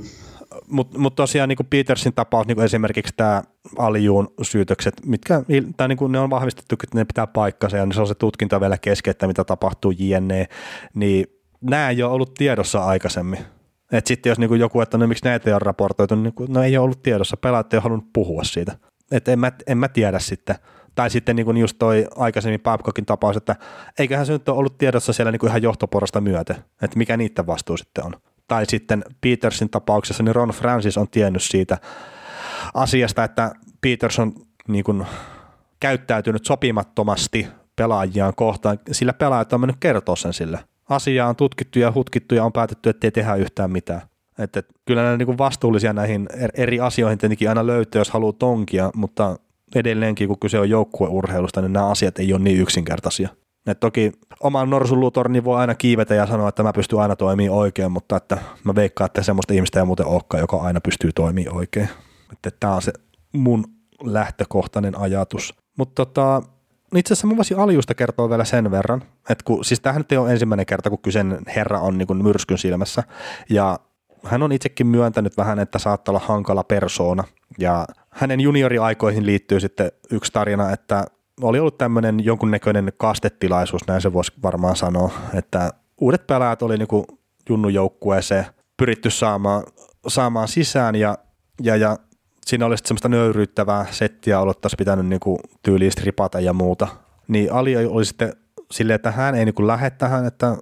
[0.68, 3.44] Mutta mut tosiaan niin kuin Petersin tapaus, niin kuin esimerkiksi tämä
[3.78, 5.44] Alijuun syytökset, mitkä
[5.78, 8.62] tai niin kuin ne on vahvistettu, että ne pitää paikkansa ja se on se tutkinta
[8.62, 10.48] vielä kesken, että mitä tapahtuu JNE,
[10.94, 11.26] niin
[11.62, 13.40] nämä ei ole ollut tiedossa aikaisemmin.
[13.92, 16.54] Et sitten jos niin kuin joku, että no miksi näitä ei ole raportoitu, niin kuin,
[16.54, 18.78] no ei ole ollut tiedossa, pelaajat ei ole halunnut puhua siitä.
[19.12, 20.56] Et en, mä, en mä tiedä sitten.
[20.96, 23.56] Tai sitten niin kuin just toi aikaisemmin Babcockin tapaus, että
[24.00, 27.48] eiköhän se nyt ole ollut tiedossa siellä niin kuin ihan johtoporasta myöten, että mikä niiden
[27.48, 28.14] vastuu sitten on
[28.50, 31.78] tai sitten Petersin tapauksessa, niin Ron Francis on tiennyt siitä
[32.74, 34.34] asiasta, että Peters on
[34.68, 35.06] niin kuin
[35.80, 40.60] käyttäytynyt sopimattomasti pelaajiaan kohtaan, sillä pelaajat on mennyt kertoa sen sille.
[40.90, 44.02] Asia on tutkittu ja hutkittu ja on päätetty, että ei tehdä yhtään mitään.
[44.40, 48.92] Että kyllä nämä niin vastuullisia näihin er-, eri asioihin tietenkin aina löytyy, jos haluaa tonkia,
[48.96, 49.40] mutta
[49.76, 53.30] edelleenkin kun kyse on joukkueurheilusta, niin nämä asiat ei ole niin yksinkertaisia.
[53.68, 54.12] Et toki
[54.44, 58.38] oman norsunluutorni voi aina kiivetä ja sanoa, että mä pystyn aina toimimaan oikein, mutta että
[58.64, 61.90] mä veikkaan, että semmoista ihmistä ei muuten olekaan, joka aina pystyy toimimaan oikein.
[62.32, 62.94] Että tämä on se
[63.34, 63.66] mun
[64.04, 65.54] lähtökohtainen ajatus.
[65.78, 66.42] Mutta tota,
[66.96, 70.18] itse asiassa mä voisin Aljusta kertoa vielä sen verran, että kun, siis tämähän nyt ei
[70.18, 73.04] ole ensimmäinen kerta, kun kyseinen herra on niin kuin myrskyn silmässä,
[73.50, 73.80] ja
[74.24, 77.24] hän on itsekin myöntänyt vähän, että saattaa olla hankala persoona,
[77.58, 81.06] ja hänen junioriaikoihin liittyy sitten yksi tarina, että
[81.42, 85.72] oli ollut tämmöinen jonkunnäköinen kastetilaisuus, näin se voisi varmaan sanoa, että
[86.02, 88.46] uudet pelaajat oli niin Junnu joukkueeseen
[88.78, 89.64] pyritty saamaan,
[90.08, 91.18] saamaan sisään ja,
[91.62, 91.98] ja, ja
[92.50, 95.20] siinä oli semmoista nöyryyttävää settiä ollut, että pitänyt niin
[95.64, 96.88] tyyliin ripata ja muuta.
[97.28, 98.34] Niin Ali oli sitten
[98.72, 100.58] silleen, että hän ei niin lähde tähän, että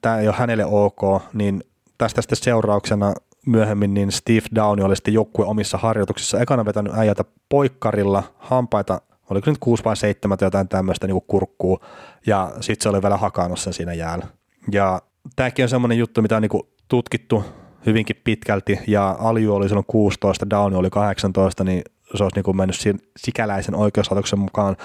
[0.00, 1.00] tämä ei ole hänelle ok,
[1.32, 1.62] niin
[1.98, 3.14] tästä sitten seurauksena
[3.46, 9.50] myöhemmin niin Steve Downey oli sitten joukkue omissa harjoituksissa ekana vetänyt äijältä poikkarilla hampaita oliko
[9.50, 11.80] nyt 6 vai 7 tai jotain tämmöistä niin kurkkuu,
[12.26, 14.26] ja sitten se oli vielä hakannut sen siinä jäällä.
[14.72, 15.02] Ja
[15.36, 17.44] tämäkin on semmoinen juttu, mitä on niin tutkittu
[17.86, 21.82] hyvinkin pitkälti, ja Alju oli silloin 16, Down oli 18, niin
[22.14, 22.76] se olisi niin mennyt
[23.18, 24.76] sikäläisen oikeuslaitoksen mukaan.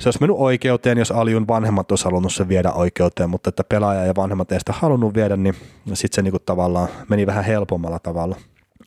[0.00, 4.04] Se olisi mennyt oikeuteen, jos Aljun vanhemmat olisi halunnut sen viedä oikeuteen, mutta että pelaaja
[4.04, 5.54] ja vanhemmat ei sitä halunnut viedä, niin
[5.92, 8.36] sitten se niin kuin tavallaan meni vähän helpommalla tavalla.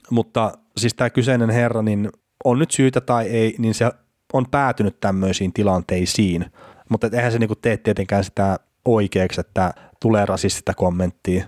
[0.09, 2.09] Mutta siis tämä kyseinen herra, niin
[2.43, 3.91] on nyt syytä tai ei, niin se
[4.33, 6.45] on päätynyt tämmöisiin tilanteisiin,
[6.89, 11.45] mutta eihän se niinku tee tietenkään sitä oikeaksi, että tulee rasistista kommenttia,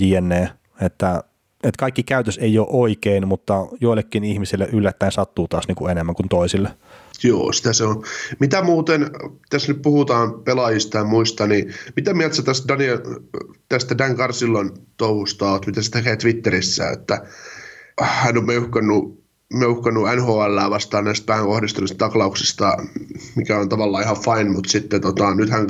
[0.00, 1.24] jne, että,
[1.62, 6.28] että kaikki käytös ei ole oikein, mutta joillekin ihmisille yllättäen sattuu taas niinku enemmän kuin
[6.28, 6.70] toisille.
[7.24, 8.02] Joo, sitä se on.
[8.40, 9.10] Mitä muuten,
[9.50, 12.98] tässä nyt puhutaan pelaajista ja muista, niin mitä mieltä sä tästä, Daniel,
[13.68, 17.22] tästä Dan Carcillon touhusta oot, mitä sä tekee Twitterissä, että
[18.00, 19.22] hän on meuhkannut
[19.52, 22.76] meuhkannut NHL vastaan näistä päähän kohdistuvista taklauksista,
[23.36, 25.66] mikä on tavallaan ihan fine, mutta sitten tota, nyt, hän,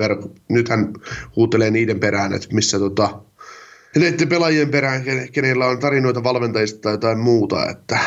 [0.49, 0.93] nyt hän
[1.37, 3.23] huutelee niiden perään, että missä tota,
[3.97, 5.03] näiden pelaajien perään,
[5.33, 7.99] kenellä on tarinoita valmentajista tai jotain muuta, että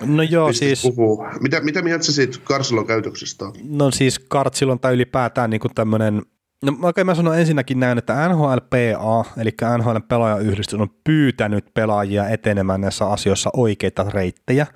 [0.00, 0.82] No joo, siis...
[0.82, 1.26] Puhuu.
[1.40, 3.52] Mitä, mitä mieltä sä siitä Karsilon käytöksestä on?
[3.68, 6.22] No siis Kartsilon tai ylipäätään niin tämmöinen
[6.64, 12.80] No okei, mä sanon ensinnäkin näin, että NHLPA, eli NHL pelaajayhdistys on pyytänyt pelaajia etenemään
[12.80, 14.66] näissä asioissa oikeita reittejä,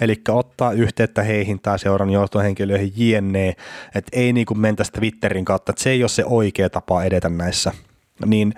[0.00, 3.48] eli ottaa yhteyttä heihin tai seuran johtohenkilöihin jne,
[3.94, 7.28] että ei niin kuin mentäisi Twitterin kautta, että se ei ole se oikea tapa edetä
[7.28, 7.72] näissä.
[8.26, 8.54] Niin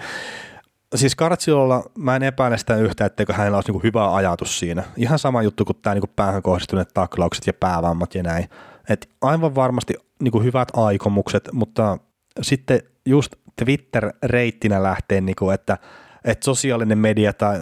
[0.94, 4.82] Siis Kartsilolla mä en epäile sitä yhtä, etteikö hänellä olisi niinku hyvä ajatus siinä.
[4.96, 8.48] Ihan sama juttu kuin tämä niinku päähän kohdistuneet taklaukset ja päävammat ja näin.
[8.88, 11.98] Et aivan varmasti niinku hyvät aikomukset, mutta
[12.42, 15.78] sitten just Twitter-reittinä lähtee, niinku, että,
[16.24, 17.60] että sosiaalinen media tai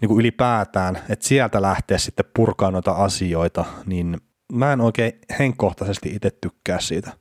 [0.00, 4.20] niinku ylipäätään, että sieltä lähtee sitten purkaa noita asioita, niin
[4.52, 7.12] mä en oikein henkkohtaisesti itse tykkää siitä.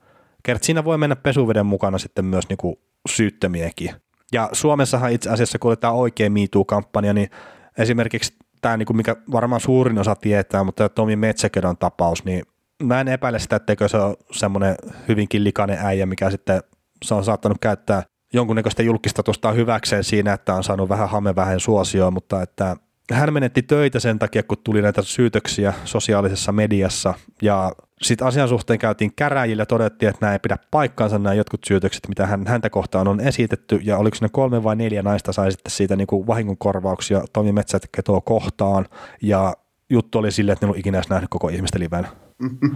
[0.43, 4.02] Kert siinä voi mennä pesuveden mukana sitten myös niinku syyttömiäkin.
[4.33, 7.29] Ja Suomessahan itse asiassa, kun oli tämä oikea MeToo-kampanja, niin
[7.77, 12.43] esimerkiksi tämä, niin kuin mikä varmaan suurin osa tietää, mutta Tomi Metsäkedon tapaus, niin
[12.83, 14.75] mä en epäile sitä, etteikö se ole semmoinen
[15.07, 16.63] hyvinkin likainen äijä, mikä sitten
[17.05, 22.11] se on saattanut käyttää jonkunnäköistä julkistatusta hyväkseen siinä, että on saanut vähän hame vähän suosioa,
[22.11, 22.75] mutta että
[23.11, 27.71] hän menetti töitä sen takia, kun tuli näitä syytöksiä sosiaalisessa mediassa ja
[28.03, 32.27] sitten asian suhteen käytiin käräjillä, todettiin, että nämä ei pidä paikkaansa nämä jotkut syytökset, mitä
[32.27, 35.95] hän, häntä kohtaan on esitetty, ja oliko ne kolme vai neljä naista sai sitten siitä
[35.95, 37.23] niin kuin vahingonkorvauksia?
[37.33, 38.85] Tomi Metsäketoa kohtaan,
[39.21, 39.53] ja
[39.89, 42.07] juttu oli silleen, että ne ei ikinä edes nähnyt koko ihmistä livenä.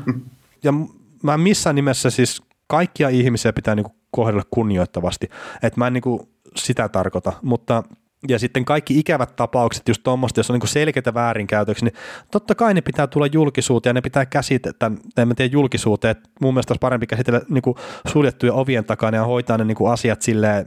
[0.64, 0.74] ja
[1.24, 5.30] mä missään nimessä siis kaikkia ihmisiä pitää niin kuin kohdella kunnioittavasti,
[5.64, 6.20] että mä en niin kuin
[6.56, 7.84] sitä tarkoita, mutta–
[8.28, 12.00] ja sitten kaikki ikävät tapaukset, just tuommoista, jos on niin selkeitä väärinkäytöksiä, niin
[12.32, 16.30] totta kai ne pitää tulla julkisuuteen ja ne pitää käsitellä, en mä tiedä julkisuuteen, että
[16.42, 17.76] mun mielestä olisi parempi käsitellä niin
[18.08, 20.66] suljettuja ovien takana ja hoitaa ne niin asiat silleen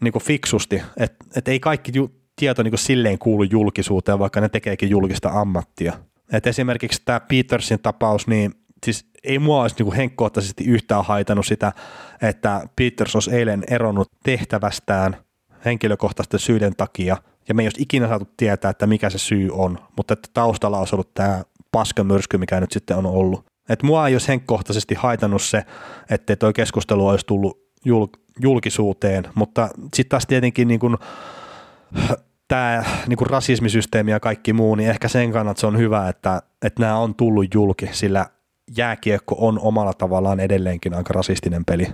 [0.00, 4.90] niin fiksusti, että et ei kaikki ju- tieto niin silleen kuulu julkisuuteen, vaikka ne tekeekin
[4.90, 5.92] julkista ammattia.
[6.32, 8.52] Et esimerkiksi tämä Petersin tapaus, niin
[8.84, 11.72] siis ei mua olisi niin henkkohtaisesti yhtään haitannut sitä,
[12.22, 15.16] että Peters olisi eilen eronnut tehtävästään–
[15.64, 17.16] henkilökohtaisten syiden takia,
[17.48, 20.78] ja me ei olisi ikinä saatu tietää, että mikä se syy on, mutta että taustalla
[20.78, 21.42] olisi ollut tämä
[21.72, 23.44] paskamyrsky, mikä nyt sitten on ollut.
[23.68, 25.64] Että mua ei olisi henkkohtaisesti haitannut se,
[26.10, 30.96] että tuo keskustelu olisi tullut jul- julkisuuteen, mutta sitten taas tietenkin niin kuin,
[32.48, 36.82] tämä niin rasismisysteemi ja kaikki muu, niin ehkä sen kannalta se on hyvä, että, että
[36.82, 38.26] nämä on tullut julki, sillä
[38.76, 41.86] jääkiekko on omalla tavallaan edelleenkin aika rasistinen peli.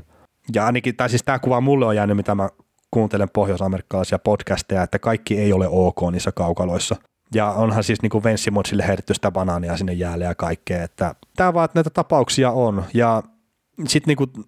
[0.54, 2.48] Ja ainakin, tai siis tämä kuva mulle on jäänyt, mitä mä
[2.96, 6.96] kuuntelen pohjoisamerikkalaisia podcasteja, että kaikki ei ole ok niissä kaukaloissa.
[7.34, 11.54] Ja onhan siis niin kuin Venssimodsille heitetty sitä banaania sinne jäälle ja kaikkea, että tämä
[11.54, 12.84] vaan, että näitä tapauksia on.
[12.94, 13.22] Ja
[13.86, 14.46] sitten niin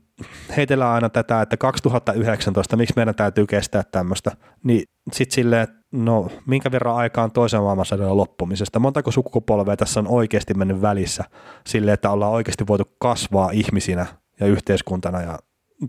[0.57, 4.31] heitellään aina tätä, että 2019, miksi meidän täytyy kestää tämmöistä,
[4.65, 4.83] niin
[5.13, 10.83] sitten silleen, no minkä verran aikaan toisen maailmansodan loppumisesta, montako sukupolvea tässä on oikeasti mennyt
[10.83, 11.25] välissä
[11.67, 14.07] sille, että ollaan oikeasti voitu kasvaa ihmisinä
[14.41, 15.39] ja yhteiskuntana ja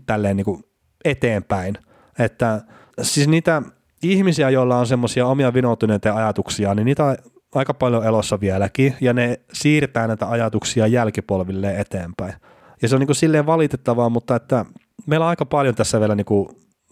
[0.06, 0.64] tälleen niin kuin
[1.04, 1.78] eteenpäin–
[2.24, 2.60] että
[3.02, 3.62] siis niitä
[4.02, 7.16] ihmisiä, joilla on semmoisia omia vinoutuneita ajatuksia, niin niitä on
[7.54, 12.34] aika paljon elossa vieläkin, ja ne siirtää näitä ajatuksia jälkipolville eteenpäin.
[12.82, 14.64] Ja se on niin kuin silleen valitettavaa, mutta että
[15.06, 16.48] meillä on aika paljon tässä vielä niin kuin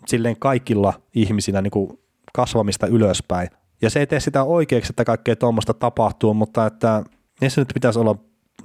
[0.06, 1.98] silleen kaikilla ihmisinä niin kuin
[2.32, 3.48] kasvamista ylöspäin.
[3.82, 7.04] Ja se ei tee sitä oikeaksi, että kaikkea tuommoista tapahtuu, mutta että
[7.42, 8.16] ei se nyt pitäisi olla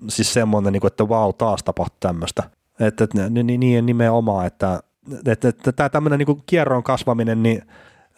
[0.07, 2.43] siis semmoinen, niin että vau, taas tapahtui tämmöistä.
[2.79, 4.79] Että, että niin nimenomaan, että
[5.25, 7.61] että, että tämä tämmöinen niin kierron kasvaminen, niin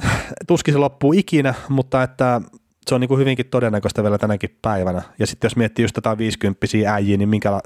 [0.47, 2.41] tuskin se loppuu ikinä, mutta että
[2.87, 5.01] se on niin kuin hyvinkin todennäköistä vielä tänäkin päivänä.
[5.19, 7.59] Ja sitten jos miettii just tätä 50 äijiä, niin minkä,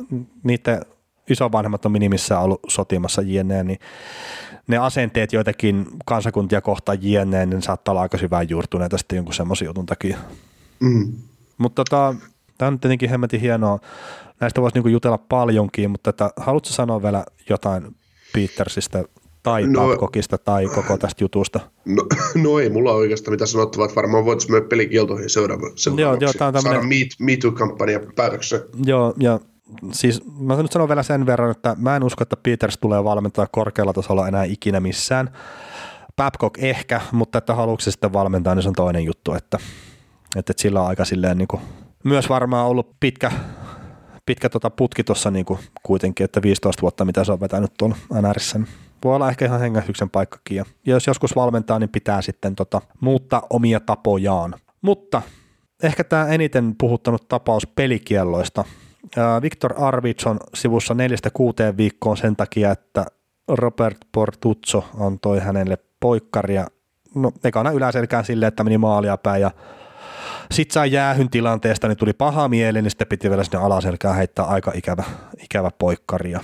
[0.43, 0.81] niiden
[1.29, 3.79] isovanhemmat on minimissään ollut sotimassa jne, niin
[4.67, 9.65] ne asenteet joitakin kansakuntia kohtaan jne, niin saattaa olla aika syvään juurtuneita sitten jonkun semmoisen
[9.65, 10.17] jutun takia.
[10.79, 11.13] Mm.
[11.57, 12.15] Mutta tota,
[12.57, 13.79] tämä on tietenkin hemmetin hienoa.
[14.39, 17.95] Näistä voisi niinku jutella paljonkin, mutta että, haluatko sanoa vielä jotain
[18.33, 19.03] Petersistä
[19.43, 21.59] tai no, Babcockista tai koko tästä jutusta?
[21.85, 22.05] No,
[22.43, 25.89] no ei mulla oikeastaan mitä sanottavaa, että varmaan voitaisiin mennä pelikieltoihin seuraavaksi.
[25.97, 26.81] Joo, joo, tämä on tämmöinen...
[26.81, 28.61] Saada Me, Too-kampanja päätökseen.
[28.85, 29.39] Joo, ja
[29.91, 33.47] siis mä nyt sanon vielä sen verran, että mä en usko, että Peters tulee valmentaa
[33.51, 35.29] korkealla tasolla enää ikinä missään.
[36.15, 39.57] Babcock ehkä, mutta että haluatko se sitten valmentaa, niin se on toinen juttu, että,
[40.37, 41.61] että, että sillä on aika silleen niin kuin,
[42.03, 43.31] myös varmaan ollut pitkä
[44.29, 45.45] pitkä tota putki tuossa niin
[45.83, 48.59] kuitenkin, että 15 vuotta mitä se on vetänyt tuon NRissä.
[49.03, 50.57] Voi olla ehkä ihan hengähdyksen paikkakin.
[50.57, 54.55] Ja jos joskus valmentaa, niin pitää sitten tota, muuttaa omia tapojaan.
[54.81, 55.21] Mutta
[55.83, 58.63] ehkä tämä eniten puhuttanut tapaus pelikielloista.
[59.41, 63.05] Viktor Arvids on sivussa neljästä kuuteen viikkoon sen takia, että
[63.47, 66.67] Robert Portuzzo antoi hänelle poikkaria.
[67.15, 69.51] No ekana yläselkään silleen, että meni maalia päin ja
[70.53, 74.45] sitten sai jäähyn tilanteesta, niin tuli paha mieli, niin sitten piti vielä sinne alaselkään heittää
[74.45, 75.03] aika ikävä,
[75.43, 76.31] ikävä poikkari.
[76.31, 76.39] Ja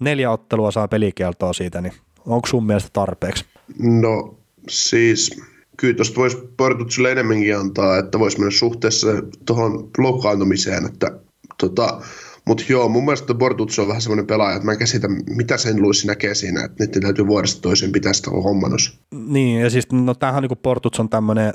[0.00, 1.92] neljä ottelua saa pelikieltoa siitä, niin
[2.26, 3.44] onko sun mielestä tarpeeksi?
[3.78, 5.42] No siis
[5.76, 9.06] kyllä tuosta voisi Portutsille enemmänkin antaa, että voisi mennä suhteessa
[9.46, 11.10] tuohon loukkaantumiseen, että
[11.58, 12.00] tota,
[12.48, 15.82] mutta joo, mun mielestä Bortutsu on vähän semmoinen pelaaja, että mä en käsitä, mitä sen
[15.82, 19.00] Luissi näkee siinä, että nyt täytyy vuodesta toiseen pitää sitä hommannus.
[19.26, 21.52] Niin, ja siis no tämähän niin Portuts on tämmöinen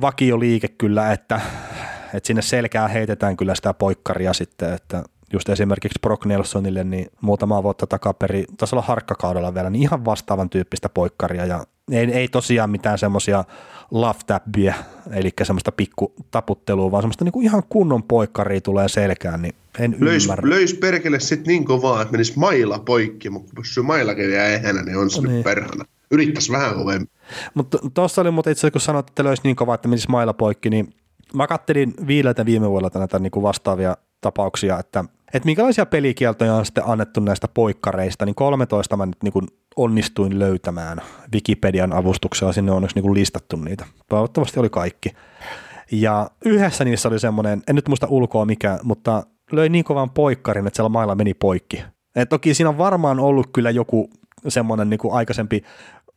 [0.00, 1.40] vakioliike kyllä, että,
[2.14, 7.62] että sinne selkää heitetään kyllä sitä poikkaria sitten, että just esimerkiksi Brock Nelsonille, niin muutama
[7.62, 12.70] vuotta takaperi, taisi olla harkkakaudella vielä, niin ihan vastaavan tyyppistä poikkaria ja ei, ei tosiaan
[12.70, 13.44] mitään semmoisia
[13.90, 14.74] love tappia,
[15.12, 20.24] eli semmoista pikku taputtelua, vaan semmoista niinku ihan kunnon poikkaria tulee selkään, niin en löys,
[20.24, 20.50] ymmärrä.
[20.50, 24.82] Löys perkele sitten niin kovaa, että menisi mailla poikki, mutta kun pysyy mailla käviä ehänä,
[24.82, 25.44] niin on se niin.
[25.44, 25.84] perhana.
[26.10, 27.08] Yrittäisi vähän kovemmin.
[27.54, 30.32] Mutta tuossa oli mutta itse asiassa, kun sanoit, että löysi niin kovaa, että menisi mailla
[30.32, 30.94] poikki, niin
[31.34, 36.66] mä kattelin viileltä viime vuodelta näitä niin kuin vastaavia tapauksia, että, että minkälaisia pelikieltoja on
[36.66, 41.00] sitten annettu näistä poikkareista, niin 13 mä nyt niin kuin onnistuin löytämään
[41.34, 43.86] Wikipedian avustuksella, sinne on onneksi niin kuin listattu niitä.
[44.08, 45.10] Toivottavasti oli kaikki.
[45.92, 50.66] Ja yhdessä niissä oli semmoinen, en nyt muista ulkoa mikä, mutta löi niin kovan poikkarin,
[50.66, 51.84] että siellä mailla meni poikki.
[52.16, 54.10] Et toki siinä on varmaan ollut kyllä joku
[54.48, 55.62] semmoinen niin kuin aikaisempi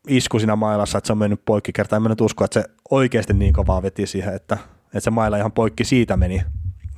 [0.07, 1.97] isku siinä mailassa, että se on mennyt poikki kertaa.
[1.97, 5.37] En mä nyt usko, että se oikeasti niin kovaa veti siihen, että, että se maila
[5.37, 6.41] ihan poikki siitä meni.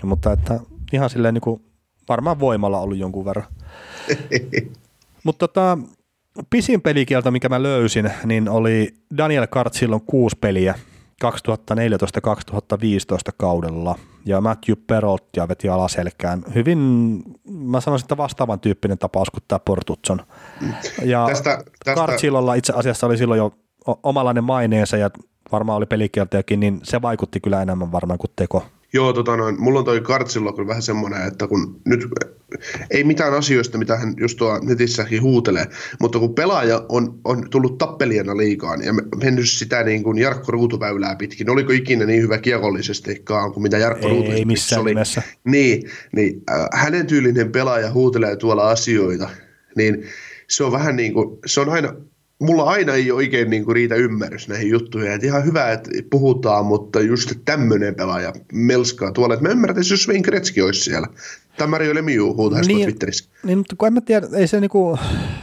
[0.04, 0.60] Mutta että
[0.92, 1.62] ihan silleen niin kuin
[2.10, 3.48] varmaan voimalla ollut jonkun verran.
[5.24, 5.78] Mutta tota,
[6.50, 10.76] pisin pelikielto, mikä mä löysin, niin oli Daniel Kartsilon kuusi peliä
[11.26, 11.28] 2014-2015
[13.38, 14.76] kaudella, ja Matthew
[15.36, 16.44] ja veti alaselkään.
[16.56, 16.80] Hyvin,
[17.50, 20.20] mä sanoisin, että vastaavan tyyppinen tapaus kuin tämä Portutson.
[21.04, 22.06] Ja tästä, tästä...
[22.58, 23.54] Itse asiassa oli silloin jo
[24.04, 25.10] omanlainen maineensa, ja
[25.52, 28.66] varmaan oli pelikieltojakin, niin se vaikutti kyllä enemmän varmaan kuin teko.
[28.94, 32.08] Joo, tota noin, mulla on toi Kartsilla kyllä vähän semmoinen, että kun nyt
[32.90, 35.66] ei mitään asioista, mitä hän just tuo netissäkin huutelee,
[36.00, 41.16] mutta kun pelaaja on, on tullut tappelijana liikaan ja mennyt sitä niin kuin Jarkko Ruutuväylää
[41.16, 44.90] pitkin, oliko ikinä niin hyvä kiekollisestikaan kuin mitä Jarkko Ruutuväylä Ei missään oli.
[44.90, 45.22] Nimessä.
[45.44, 49.30] Niin, niin äh, hänen tyylinen pelaaja huutelee tuolla asioita,
[49.76, 50.04] niin
[50.50, 51.94] se on vähän niin kuin, se on aina
[52.42, 55.12] mulla aina ei oikein niin kuin riitä ymmärrys näihin juttuihin.
[55.12, 59.34] Että ihan hyvä, että puhutaan, mutta just tämmöinen pelaaja melskaa tuolla.
[59.34, 61.08] Että mä ymmärrän, että jos Wayne Gretzky olisi siellä.
[61.58, 63.30] Tai Mario Lemieux huutaa niin, Twitterissä.
[63.44, 65.00] Niin, mutta kun en mä tiedä, ei se niinku,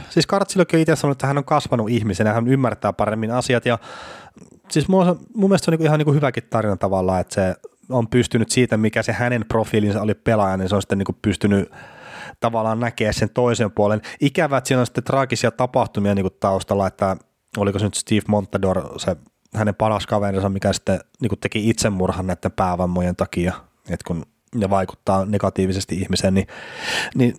[0.09, 3.79] siis Kartsilokin on itse sanonut, että hän on kasvanut ihmisenä, hän ymmärtää paremmin asiat ja
[4.69, 7.55] siis mun, mun mielestä se on niinku ihan niinku hyväkin tarina tavallaan, että se
[7.89, 11.71] on pystynyt siitä, mikä se hänen profiilinsa oli pelaaja, niin se on sitten niinku pystynyt
[12.39, 14.01] tavallaan näkee sen toisen puolen.
[14.19, 17.17] Ikävä, että siinä on sitten traagisia tapahtumia niin kuin taustalla, että
[17.57, 19.15] oliko se nyt Steve Montador, se
[19.53, 23.53] hänen paras kaverinsa, mikä sitten niin kuin teki itsemurhan näiden päävammojen takia,
[23.89, 24.25] että kun
[24.55, 26.47] ne vaikuttaa negatiivisesti ihmiseen, niin,
[27.15, 27.35] niin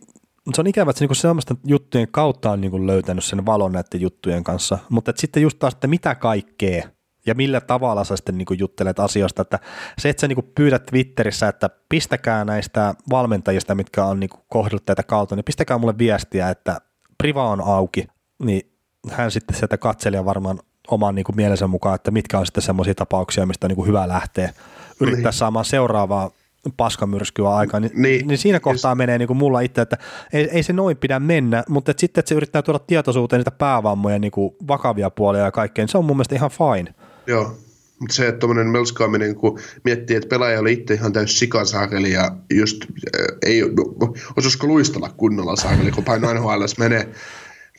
[0.54, 3.72] se on ikävä, että se niin sellaisten juttujen kautta on niin kuin löytänyt sen valon
[3.72, 6.88] näiden juttujen kanssa, mutta sitten just taas, että mitä kaikkea
[7.26, 9.58] ja millä tavalla sä sitten niin juttelet asioista, että
[9.98, 15.02] se, että sä niin pyydät Twitterissä, että pistäkää näistä valmentajista, mitkä on niin kohdellut teitä
[15.02, 16.80] kautta, niin pistäkää mulle viestiä, että
[17.18, 18.06] priva on auki,
[18.42, 18.72] niin
[19.10, 23.46] hän sitten sieltä katselija varmaan oman niin mielensä mukaan, että mitkä on sitten semmoisia tapauksia,
[23.46, 24.52] mistä on niin hyvä lähteä
[25.00, 25.38] yrittää niin.
[25.38, 26.30] saamaan seuraavaa
[26.76, 29.96] paskamyrskyä aikaan, niin, niin, niin siinä kohtaa menee niin kuin mulla itse, että
[30.32, 33.50] ei, ei se noin pidä mennä, mutta että sitten, että se yrittää tuoda tietoisuuteen niitä
[33.50, 36.94] päävammoja niin kuin vakavia puolia ja kaikkea, niin se on mun mielestä ihan fine.
[37.26, 37.56] Joo,
[38.00, 42.36] mutta se, että tuommoinen melskaaminen, kun miettii, että pelaaja oli itse ihan täys sikasaakeli ja
[42.54, 43.62] just äh, ei,
[44.36, 47.08] osaisiko luistella kunnolla saakeli, kun paino NHL menee.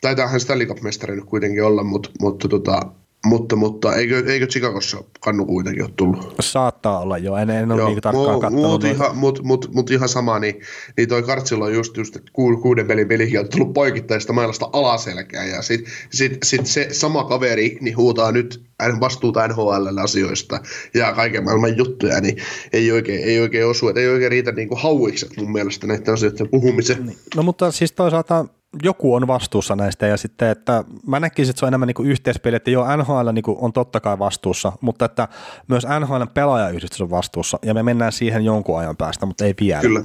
[0.00, 2.82] Taitaahan Stanley Cup-mestari nyt kuitenkin olla, mutta, mutta tota,
[3.24, 6.34] mutta, mutta eikö, eikö Chicagossa kannu kuitenkin ole tullut?
[6.40, 8.70] Saattaa olla jo, en, en ole joo, niin tarkkaan katsonut.
[8.70, 10.60] Mutta ihan, mut, mut, mut ihan sama, niin,
[10.96, 15.48] niin toi Kartsilla on just, just ku, kuuden pelin pelikin on tullut poikittaista mailasta alaselkään
[15.48, 18.62] ja sitten sit, sit se sama kaveri niin huutaa nyt
[19.00, 20.60] vastuuta NHL asioista
[20.94, 22.36] ja kaiken maailman juttuja, niin
[22.72, 26.48] ei oikein, ei oikein osu, että ei oikein riitä niin hauikset mun mielestä näiden asioiden
[26.48, 27.06] puhumiseen.
[27.06, 27.18] Niin.
[27.36, 28.44] No mutta siis toisaalta
[28.82, 32.08] joku on vastuussa näistä ja sitten, että mä näkisin, että se on enemmän niin kuin
[32.08, 35.28] yhteispeli, että joo, NHL niin kuin on totta kai vastuussa, mutta että
[35.68, 39.80] myös NHL pelaajayhdistys on vastuussa ja me mennään siihen jonkun ajan päästä, mutta ei vielä.
[39.80, 40.04] Kyllä.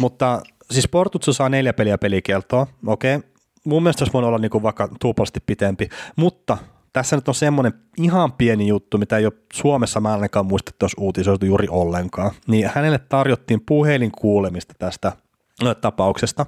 [0.00, 3.16] Mutta siis Portutsu saa neljä peliä pelikieltoa, okei.
[3.16, 3.30] Okay.
[3.64, 6.58] Mun mielestä se voinut olla niin kuin vaikka tuupallisesti pitempi, mutta
[6.92, 10.84] tässä nyt on semmoinen ihan pieni juttu, mitä ei ole Suomessa mä ainakaan muista, että
[10.84, 12.30] olisi uutisoitu juuri ollenkaan.
[12.46, 15.12] Niin hänelle tarjottiin puhelinkuulemista tästä
[15.80, 16.46] tapauksesta,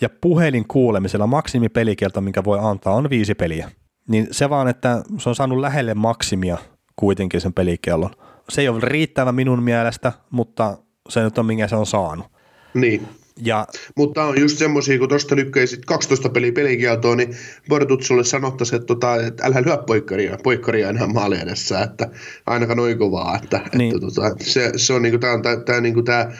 [0.00, 3.70] ja puhelinkuulemisella maksimipelikielto, minkä voi antaa, on viisi peliä.
[4.08, 6.58] Niin se vaan, että se on saanut lähelle maksimia
[6.96, 8.10] kuitenkin sen pelikiellon.
[8.48, 10.78] Se ei ole riittävä minun mielestä, mutta
[11.08, 12.26] se nyt on minkä se on saanut.
[12.74, 13.08] Niin.
[13.42, 13.66] Ja,
[13.96, 17.36] Mutta on just semmoisia, kun tuosta lykkäisit 12 peliä pelikieltoa, niin
[17.68, 22.10] Bortutsulle sanottaisiin, että, tota, että älä lyö poikkaria, poikkaria enää maali edessä, että
[22.46, 23.38] ainakaan noin kovaa.
[23.42, 23.94] Että, niin.
[23.94, 26.32] että tota, se, se on niinku, tämä, tämä, tämä, niinku, tämä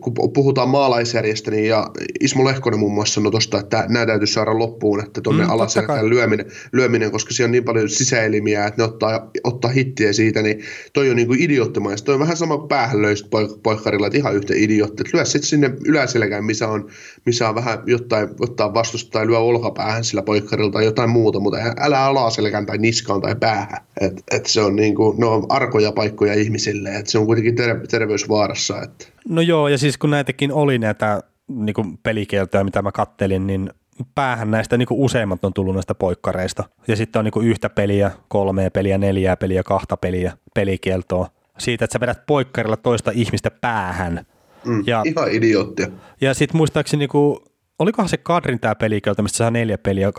[0.00, 4.58] kun puhutaan maalaisjärjestä, niin ja Ismo Lehkonen muun muassa sanoi tuosta, että nämä täytyisi saada
[4.58, 8.84] loppuun, että tuonne mm, alaselkään lyöminen, lyöminen, koska siellä on niin paljon sisäelimiä, että ne
[8.84, 10.60] ottaa, ottaa hittiä siitä, niin
[10.92, 12.06] toi on niin kuin idioottimaista.
[12.06, 13.26] Toi on vähän sama kuin päähän löysit
[13.62, 15.04] poikkarilla, että ihan yhtä idiootti.
[15.12, 16.88] Lyö sitten sinne yläselkään, missä on,
[17.26, 21.58] missä on vähän jotain, ottaa vastusta tai lyö olkapäähän sillä poikkarilla tai jotain muuta, mutta
[21.80, 23.78] älä alaselkään tai niskaan tai päähän.
[24.00, 27.56] Et, et se on niin kuin, ne on arkoja paikkoja ihmisille, että se on kuitenkin
[27.56, 28.82] ter- terveysvaarassa.
[28.82, 29.06] Että.
[29.28, 33.70] No joo, ja siis kun näitäkin oli näitä niin kuin pelikieltoja, mitä mä kattelin, niin
[34.14, 36.64] päähän näistä niin kuin useimmat on tullut näistä poikkareista.
[36.88, 41.28] Ja sitten on niin kuin yhtä peliä, kolmea peliä, neljää peliä, kahta peliä, pelikieltoa.
[41.58, 44.26] Siitä, että sä vedät poikkarilla toista ihmistä päähän.
[44.64, 45.88] Mm, ja, ihan idioottia.
[46.20, 47.38] Ja sitten muistaakseni, niin kuin,
[47.78, 50.12] olikohan se Kadrin tämä pelikielto, mistä saa neljä peliä 2015-2016,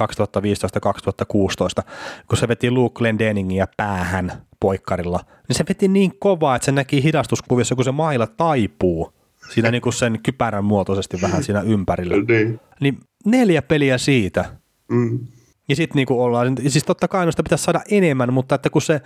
[2.27, 7.03] kun se veti Luke Glendeningia päähän poikkarilla, niin se veti niin kovaa, että se näki
[7.03, 9.13] hidastuskuvissa, kun se mailla taipuu
[9.51, 12.15] siinä niin kuin sen kypärän muotoisesti vähän siinä ympärillä.
[12.27, 12.59] niin.
[12.81, 14.45] niin neljä peliä siitä.
[14.91, 15.19] Mm.
[15.69, 19.01] Ja sitten niin ollaan, siis totta kai noista pitäisi saada enemmän, mutta että kun se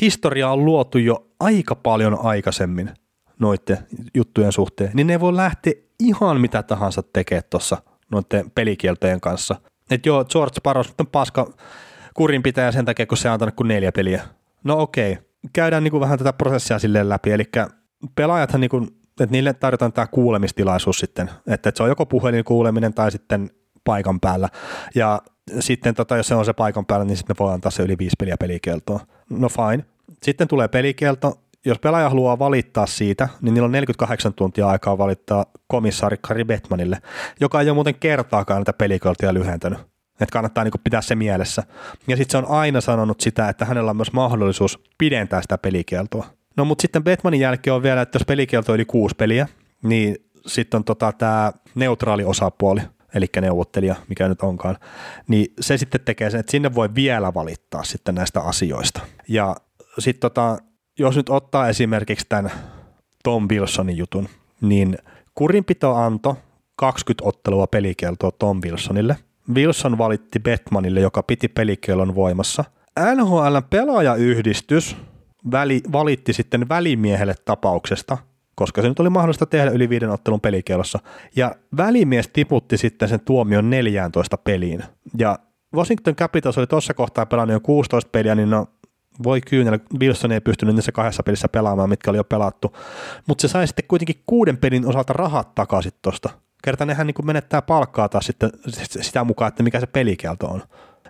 [0.00, 2.90] historia on luotu jo aika paljon aikaisemmin
[3.38, 3.78] noiden
[4.14, 7.76] juttujen suhteen, niin ne voi lähteä ihan mitä tahansa tekemään tuossa
[8.10, 9.56] noiden pelikieltojen kanssa.
[9.90, 11.52] Että joo, George Paros on paska
[12.14, 14.22] kurinpitäjä sen takia, kun se on antanut kuin neljä peliä.
[14.64, 15.18] No okei,
[15.52, 17.44] käydään niin kuin vähän tätä prosessia silleen läpi, eli
[18.16, 18.88] pelaajathan niin kuin,
[19.20, 23.50] että niille tarjotaan tämä kuulemistilaisuus sitten, että, että se on joko puhelinkuuleminen tai sitten
[23.84, 24.48] paikan päällä,
[24.94, 25.22] ja
[25.60, 27.98] sitten tota, jos se on se paikan päällä, niin sitten ne voi antaa se yli
[27.98, 29.00] viisi peliä pelikieltoa.
[29.30, 29.84] No fine.
[30.22, 35.46] Sitten tulee pelikielto, jos pelaaja haluaa valittaa siitä, niin niillä on 48 tuntia aikaa valittaa
[35.66, 36.98] komissaari Kari Betmanille,
[37.40, 39.78] joka ei ole muuten kertaakaan näitä pelikieltoja lyhentänyt.
[40.20, 41.62] Että kannattaa niin pitää se mielessä.
[42.08, 46.26] Ja sitten se on aina sanonut sitä, että hänellä on myös mahdollisuus pidentää sitä pelikieltoa.
[46.56, 49.48] No mutta sitten Batmanin jälkeen on vielä, että jos pelikielto on yli kuusi peliä,
[49.82, 52.80] niin sitten on tota, tämä neutraali osapuoli,
[53.14, 54.76] eli neuvottelija, mikä nyt onkaan,
[55.28, 59.00] niin se sitten tekee sen, että sinne voi vielä valittaa sitten näistä asioista.
[59.28, 59.56] Ja
[59.98, 60.58] sitten tota,
[60.98, 62.50] jos nyt ottaa esimerkiksi tämän
[63.24, 64.28] Tom Wilsonin jutun,
[64.60, 64.98] niin
[65.34, 66.36] kurinpito anto
[66.76, 69.16] 20 ottelua pelikieltoa Tom Wilsonille–
[69.54, 72.64] Wilson valitti Batmanille, joka piti pelikielon voimassa.
[73.14, 74.96] NHL pelaajayhdistys
[75.52, 78.18] väli, valitti sitten välimiehelle tapauksesta,
[78.54, 80.98] koska se nyt oli mahdollista tehdä yli viiden ottelun pelikielossa.
[81.36, 84.84] Ja välimies tiputti sitten sen tuomion 14 peliin.
[85.18, 85.38] Ja
[85.74, 88.66] Washington Capitals oli tuossa kohtaa pelannut jo 16 peliä, niin no
[89.24, 92.76] voi kyynellä, Wilson ei pystynyt niissä kahdessa pelissä pelaamaan, mitkä oli jo pelattu.
[93.28, 96.30] Mutta se sai sitten kuitenkin kuuden pelin osalta rahat takaisin tuosta
[96.64, 98.50] kerta nehän niin menettää palkkaa taas sitten
[98.86, 100.62] sitä mukaan, että mikä se pelikielto on.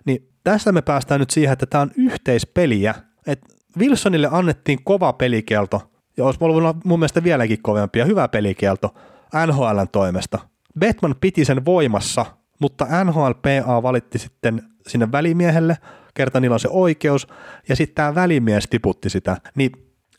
[0.05, 2.95] Niin tässä me päästään nyt siihen, että tämä on yhteispeliä,
[3.26, 5.83] että Wilsonille annettiin kova pelikielto,
[6.16, 8.95] ja olisi ollut mun mielestä vieläkin kovempi ja hyvä pelikielto
[9.47, 10.39] NHLn toimesta.
[10.81, 12.27] Batman piti sen voimassa,
[12.61, 15.79] mutta NHLPA valitti sitten sinne välimiehelle,
[16.14, 17.27] kerta niillä on se oikeus,
[17.68, 19.37] ja sitten tämä välimies tiputti sitä.
[19.55, 19.72] Niin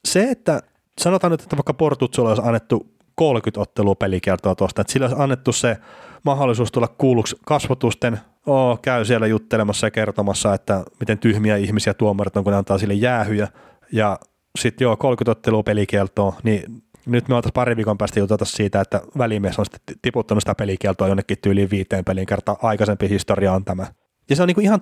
[0.06, 0.62] se, että
[1.02, 5.52] sanotaan nyt, että vaikka Portutsulla olisi annettu 30 ottelua pelikertoa tuosta, että sillä olisi annettu
[5.52, 5.78] se
[6.24, 12.38] mahdollisuus tulla kuulluksi kasvotusten, oo, käy siellä juttelemassa ja kertomassa, että miten tyhmiä ihmisiä tuomarit
[12.38, 13.48] on, kun ne antaa sille jäähyjä,
[13.92, 14.20] ja
[14.60, 19.02] sitten joo, 30 ottelua pelikieltoa, niin nyt me oltaisiin pari viikon päästä jutata siitä, että
[19.18, 23.88] välimies on sitten tiputtanut sitä pelikieltoa jonnekin tyyliin viiteen pelin kertaa aikaisempi historia on tämä.
[24.30, 24.82] Ja se on niin kuin ihan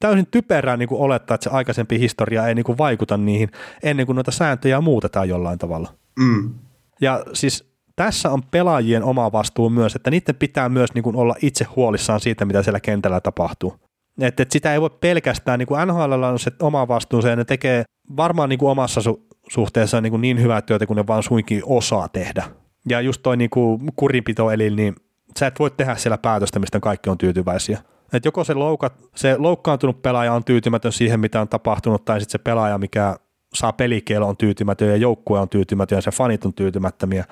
[0.00, 3.50] täysin typerää niin kuin olettaa, että se aikaisempi historia ei niin kuin vaikuta niihin
[3.82, 5.94] ennen kuin noita sääntöjä muutetaan jollain tavalla.
[6.18, 6.54] Mm.
[7.00, 11.34] Ja siis tässä on pelaajien oma vastuu myös, että niiden pitää myös niin kuin olla
[11.42, 13.76] itse huolissaan siitä, mitä siellä kentällä tapahtuu.
[14.20, 17.44] Että et sitä ei voi pelkästään, niin kuin NHL on se oma vastuunsa ja ne
[17.44, 17.84] tekee
[18.16, 21.62] varmaan niin kuin omassa su- suhteessa niin, kuin niin hyvää työtä, kun ne vaan suinkin
[21.66, 22.44] osaa tehdä.
[22.88, 24.94] Ja just toi niin kuin kurinpito, eli niin
[25.38, 27.78] sä et voi tehdä siellä päätöstä, mistä kaikki on tyytyväisiä.
[28.12, 32.32] Et joko se, loukat, se loukkaantunut pelaaja on tyytymätön siihen, mitä on tapahtunut, tai sitten
[32.32, 33.16] se pelaaja, mikä
[33.54, 37.24] saa pelikielon on tyytymätön ja joukkue on tyytymätön ja se fanit on tyytymättömiä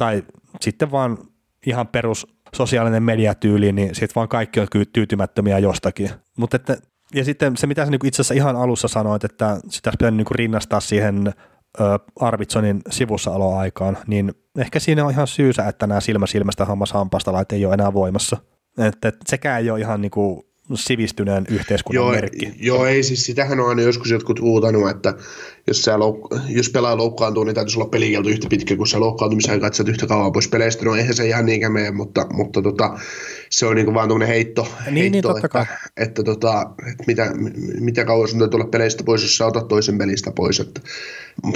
[0.00, 0.22] tai
[0.60, 1.18] sitten vaan
[1.66, 2.26] ihan perus
[2.56, 6.10] sosiaalinen mediatyyli, niin sitten vaan kaikki on tyytymättömiä jostakin.
[6.36, 6.76] Mutta että
[7.14, 10.26] Ja sitten se, mitä sä niin itse asiassa ihan alussa sanoit, että sitä pitäisi niin
[10.30, 11.32] rinnastaa siihen
[12.20, 17.64] Arvitsonin sivussaoloaikaan, niin ehkä siinä on ihan syysä, että nämä silmä silmästä hammas hampasta ei
[17.64, 18.36] ole enää voimassa.
[18.78, 20.42] Että sekään ei ole ihan niin kuin
[20.78, 22.52] sivistyneen yhteiskunnan joo, merkki.
[22.60, 25.14] Joo, ei siis sitähän on aina joskus jotkut huutanut, että
[25.66, 29.60] jos, sä louk- jos pelaa loukkaantuu, niin täytyisi olla pelikielto yhtä pitkä kuin se loukkaantumisen
[29.60, 30.84] katsot yhtä kauan pois peleistä.
[30.84, 32.98] No eihän se ihan niinkään mene, mutta, mutta tota,
[33.50, 35.66] se on niinku vaan tuommoinen heitto, niin, niin heitto niin, että,
[35.96, 37.32] että, tota, että, mitä,
[37.80, 40.60] mitä kauan sun täytyy olla peleistä pois, jos sä otat toisen pelistä pois.
[40.60, 40.80] Että,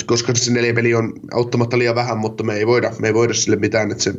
[0.06, 3.34] koska se neljä peli on auttamatta liian vähän, mutta me ei voida, me ei voida
[3.34, 4.14] sille mitään, että se,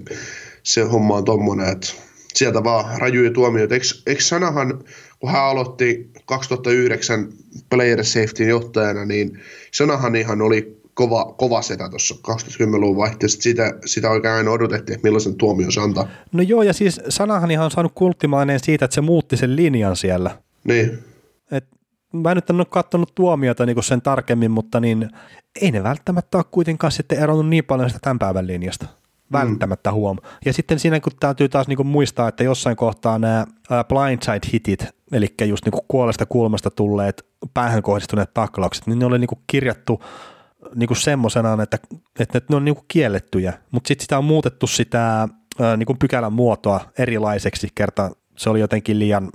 [0.64, 1.88] se homma on tommonen, että
[2.36, 3.74] sieltä vaan rajuja tuomioita.
[3.74, 4.84] Eikö, eikö Sanahan,
[5.20, 7.30] kun hän aloitti 2009
[7.70, 9.40] Player Safetyn johtajana, niin
[9.72, 13.42] Sanahan ihan oli kova, kova setä tuossa 2010-luvun vaihteessa.
[13.42, 16.08] Sitä, sitä oikein aina odotettiin, että millaisen tuomion se antaa.
[16.32, 19.96] No joo, ja siis Sanahan ihan on saanut kulttimaineen siitä, että se muutti sen linjan
[19.96, 20.38] siellä.
[20.64, 21.00] Niin.
[21.52, 21.66] Et
[22.14, 25.10] mä en nyt en ole katsonut tuomiota niin sen tarkemmin, mutta niin
[25.62, 28.86] ei ne välttämättä ole kuitenkaan sitten eronnut niin paljon sitä tämän päivän linjasta
[29.32, 29.96] välttämättä mm.
[29.96, 30.18] huom.
[30.46, 35.34] Ja sitten siinä kun täytyy taas niinku muistaa, että jossain kohtaa nämä blindside hitit, eli
[35.46, 40.04] just niinku kuolesta kulmasta tulleet päähän kohdistuneet taklaukset, niin ne oli niinku kirjattu
[40.76, 41.78] niinku semmoisenaan, että,
[42.20, 45.30] että ne on niinku kiellettyjä, mutta sitten sitä on muutettu sitä
[45.78, 49.30] niinku pykälän muotoa erilaiseksi kerta se oli jotenkin liian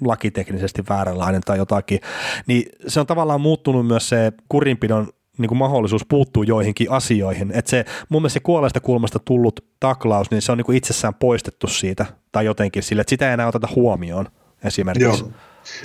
[0.00, 2.00] lakiteknisesti vääränlainen tai jotakin,
[2.46, 5.08] niin se on tavallaan muuttunut myös se kurinpidon
[5.38, 7.50] niin kuin mahdollisuus puuttuu joihinkin asioihin.
[7.54, 11.14] Että se mun mielestä se kuolesta kulmasta tullut taklaus, niin se on niin kuin itsessään
[11.14, 14.26] poistettu siitä tai jotenkin sille, että sitä ei enää oteta huomioon
[14.64, 15.22] esimerkiksi.
[15.22, 15.32] Joo.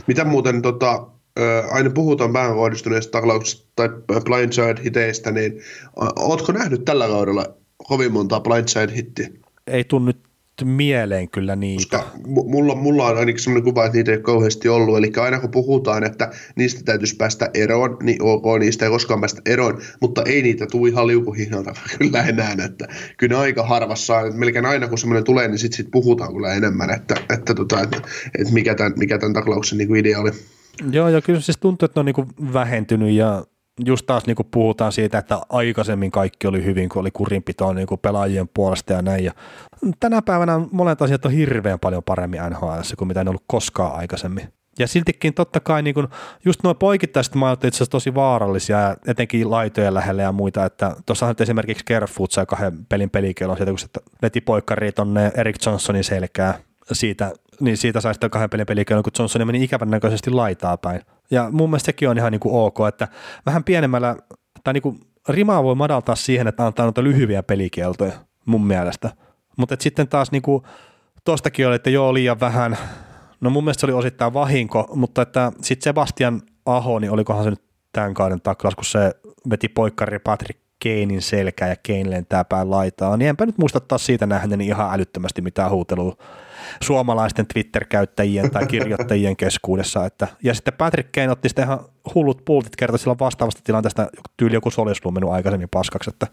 [0.08, 1.08] Mitä muuten tota,
[1.72, 3.90] aina puhutaan vähän kohdistuneista taklauksista tai
[4.24, 5.62] blindside-hiteistä, niin
[6.16, 7.46] ootko nähnyt tällä kaudella
[7.88, 9.40] kovin monta blindside-hittiä?
[9.68, 10.20] Ei tunnu nyt
[10.64, 11.98] mieleen kyllä niitä.
[11.98, 14.98] Koska mulla, mulla on ainakin sellainen kuva, että niitä ei kauheasti ollut.
[14.98, 19.42] Eli aina kun puhutaan, että niistä täytyisi päästä eroon, niin ok, niistä ei koskaan päästä
[19.46, 22.56] eroon, mutta ei niitä tule ihan liukuhihnalta kyllä enää.
[22.66, 22.88] Että
[23.18, 26.90] kyllä aika harvassa että melkein aina kun semmoinen tulee, niin sitten sit puhutaan kyllä enemmän,
[26.90, 28.02] että, että, tota, että,
[28.40, 30.32] että mikä, tämän, mikä tämän taklauksen niin idea oli.
[30.92, 33.46] Joo, ja kyllä siis tuntuu, että ne on niin vähentynyt ja
[33.86, 38.50] just taas niin puhutaan siitä, että aikaisemmin kaikki oli hyvin, kun oli kurinpitoa niin pelaajien
[38.54, 39.24] puolesta ja näin.
[39.24, 39.32] Ja
[40.00, 43.96] tänä päivänä monet asiat on hirveän paljon paremmin NHL kuin mitä ne on ollut koskaan
[43.96, 44.54] aikaisemmin.
[44.80, 46.08] Ja siltikin totta kai niin kun,
[46.46, 51.28] just nuo poikittaiset maailmat itse asiassa tosi vaarallisia, etenkin laitojen lähellä ja muita, että tuossa
[51.28, 53.88] nyt esimerkiksi Kerfoot sai kahden pelin pelikelon sieltä, kun se
[54.22, 56.60] veti poikkari tonne Erik Johnsonin selkää
[56.92, 61.02] siitä, niin siitä sai sitten kahden pelin pelikelon, kun Johnson meni ikävän näköisesti laitaa päin.
[61.34, 63.08] Ja mun mielestä sekin on ihan niin kuin ok, että
[63.46, 64.16] vähän pienemmällä,
[64.64, 68.12] tai niin kuin rimaa voi madaltaa siihen, että antaa noita lyhyviä pelikieltoja
[68.46, 69.10] mun mielestä.
[69.58, 70.64] Mutta sitten taas niin kuin,
[71.26, 72.78] tostakin oli, että joo liian vähän,
[73.42, 77.50] no mun mielestä se oli osittain vahinko, mutta että sitten Sebastian Aho, niin olikohan se
[77.50, 79.12] nyt tämän kauden taklaus, kun se
[79.50, 84.06] veti poikkari Patrick Keinin selkää ja Kein lentää päin laitaa, niin enpä nyt muista taas
[84.06, 86.18] siitä nähneeni ihan älyttömästi mitään huutelua
[86.84, 90.06] suomalaisten Twitter-käyttäjien tai kirjoittajien keskuudessa.
[90.06, 91.80] Että, ja sitten Patrick Kane otti sitten ihan
[92.16, 94.08] hullut pultit kertoi silloin vastaavasta tilanteesta,
[94.38, 96.10] tyyli joku olisi mennyt aikaisemmin paskaksi.
[96.10, 96.28] Että.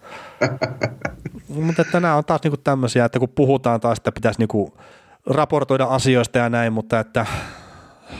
[1.48, 4.78] mutta että nämä on taas niinku tämmöisiä, että kun puhutaan taas, että pitäisi niinku
[5.26, 7.26] raportoida asioista ja näin, mutta että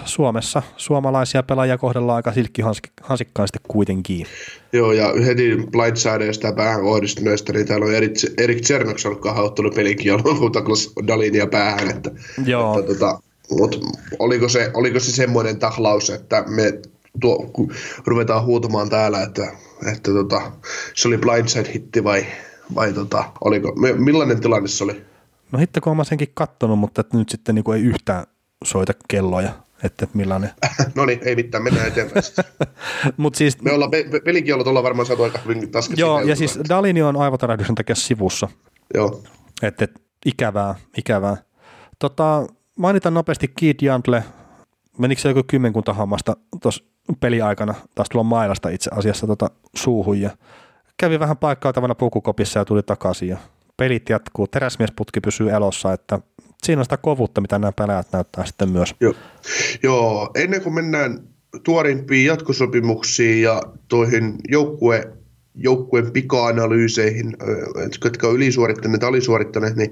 [0.04, 4.26] Suomessa suomalaisia pelaajia kohdellaan aika silkkihansikkaan sitten kuitenkin.
[4.72, 8.58] Joo, ja heti blindsideista ja päähän kohdistuneista, niin täällä on Erik, Erik
[9.06, 11.90] ollut kahden pelikielon, kun taklas Dalinia päähän.
[11.90, 12.10] Että,
[12.46, 12.78] Joo.
[12.78, 13.20] Että, tota,
[13.50, 13.78] mutta
[14.18, 16.80] oliko se, oliko se semmoinen tahlaus, että me
[17.20, 17.50] tuo,
[18.06, 19.52] ruvetaan huutamaan täällä, että,
[19.92, 20.52] että tota,
[20.94, 22.26] se oli blindside-hitti vai,
[22.74, 25.02] vai tota, oliko, millainen tilanne se oli?
[25.52, 28.26] No hitto, kun olen senkin kattonut, mutta nyt sitten niin kuin ei yhtään
[28.64, 29.52] soita kelloja
[29.84, 30.50] että millainen.
[30.94, 32.24] no niin, ei mitään, mennään eteenpäin.
[33.16, 36.00] Mut siis, Me ollaan, pe- pelikielot ollaan varmaan saatu aika hyvin taskassa.
[36.00, 38.48] Joo, ja siis Dalini on aivotärähdyksen takia sivussa.
[38.94, 39.22] Joo.
[39.62, 39.90] Että et,
[40.26, 41.36] ikävää, ikävää.
[41.98, 44.24] Tota, mainitan nopeasti Keith Jantle,
[44.98, 46.84] menikö se joku kymmenkunta hammasta tuossa
[47.20, 50.30] peliaikana, taas tulla mailasta itse asiassa tota, suuhun ja
[50.96, 53.38] kävi vähän paikkautavana pukukopissa ja tuli takaisin ja
[53.76, 56.18] pelit jatkuu, teräsmiesputki pysyy elossa, että
[56.64, 58.94] siinä on sitä kovuutta, mitä nämä pelaajat näyttää sitten myös.
[59.00, 59.14] Joo,
[59.82, 60.30] Joo.
[60.34, 61.20] ennen kuin mennään
[61.64, 65.12] tuorimpiin jatkosopimuksiin ja toihin joukkue,
[65.54, 67.36] joukkueen pika-analyyseihin,
[68.04, 69.90] jotka on ylisuorittaneet alisuorittaneet, niin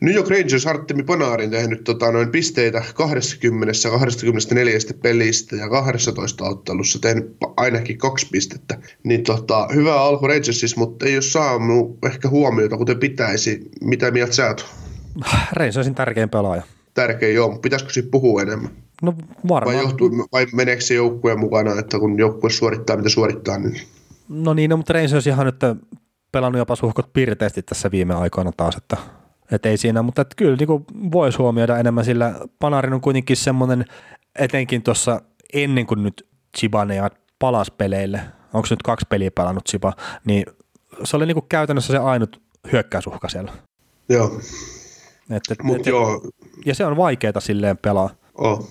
[0.00, 6.98] New York Rangers Artemi Panarin tehnyt tota, noin pisteitä 20 24 pelistä ja 12 ottelussa
[6.98, 8.78] tehnyt ainakin kaksi pistettä.
[9.04, 13.60] Niin tota, hyvä alku Rangersissa, mutta ei ole saanut ehkä huomiota, kuten pitäisi.
[13.80, 14.66] Mitä mieltä sä oot?
[15.52, 16.62] Rangersin tärkein pelaaja.
[16.94, 18.70] Tärkein, joo, mutta pitäisikö siitä puhua enemmän?
[19.02, 19.14] No
[19.48, 19.76] varmaan.
[19.76, 23.80] Vai, johtuu, vai meneekö se joukkue mukana, että kun joukkue suorittaa mitä suorittaa, niin...
[24.28, 25.60] No niin, no, mutta Rangers ihan nyt
[26.32, 28.96] pelannut jopa suhkot pirteästi tässä viime aikoina taas, että,
[29.52, 33.84] että ei siinä, mutta että kyllä niin voisi huomioida enemmän, sillä Panarin on kuitenkin semmoinen,
[34.38, 35.20] etenkin tuossa
[35.52, 36.26] ennen kuin nyt
[36.58, 38.20] Chibane ja palas peleille,
[38.52, 39.92] onko nyt kaksi peliä pelannut Chiba,
[40.24, 40.44] niin
[41.04, 42.40] se oli niin kuin käytännössä se ainut
[42.72, 43.52] hyökkäysuhka siellä.
[44.08, 44.40] Joo.
[45.30, 46.20] Et, et, Mut et, joo,
[46.66, 48.10] ja se on vaikeaa silleen pelaa.
[48.34, 48.68] oh.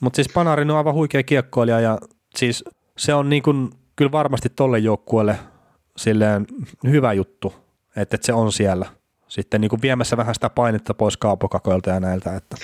[0.00, 1.98] Mutta siis Panarin on aivan huikea kiekkoilija ja
[2.36, 2.64] siis
[2.98, 5.38] se on niin kuin, kyllä varmasti tolle joukkueelle
[5.96, 6.46] silleen
[6.86, 7.54] hyvä juttu,
[7.96, 8.86] että, että se on siellä.
[9.28, 12.36] Sitten niin kuin viemässä vähän sitä painetta pois kaapokakoilta ja näiltä.
[12.36, 12.56] Että.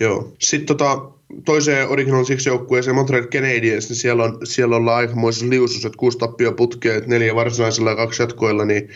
[0.00, 0.32] Joo.
[0.38, 1.10] Sitten tota,
[1.44, 6.18] toiseen Original Six joukkueeseen Montreal Canadiens, niin siellä, on, siellä ollaan aikamoisessa liusus, että kuusi
[6.18, 8.88] tappia putkea, neljä varsinaisella ja kaksi jatkoilla, niin,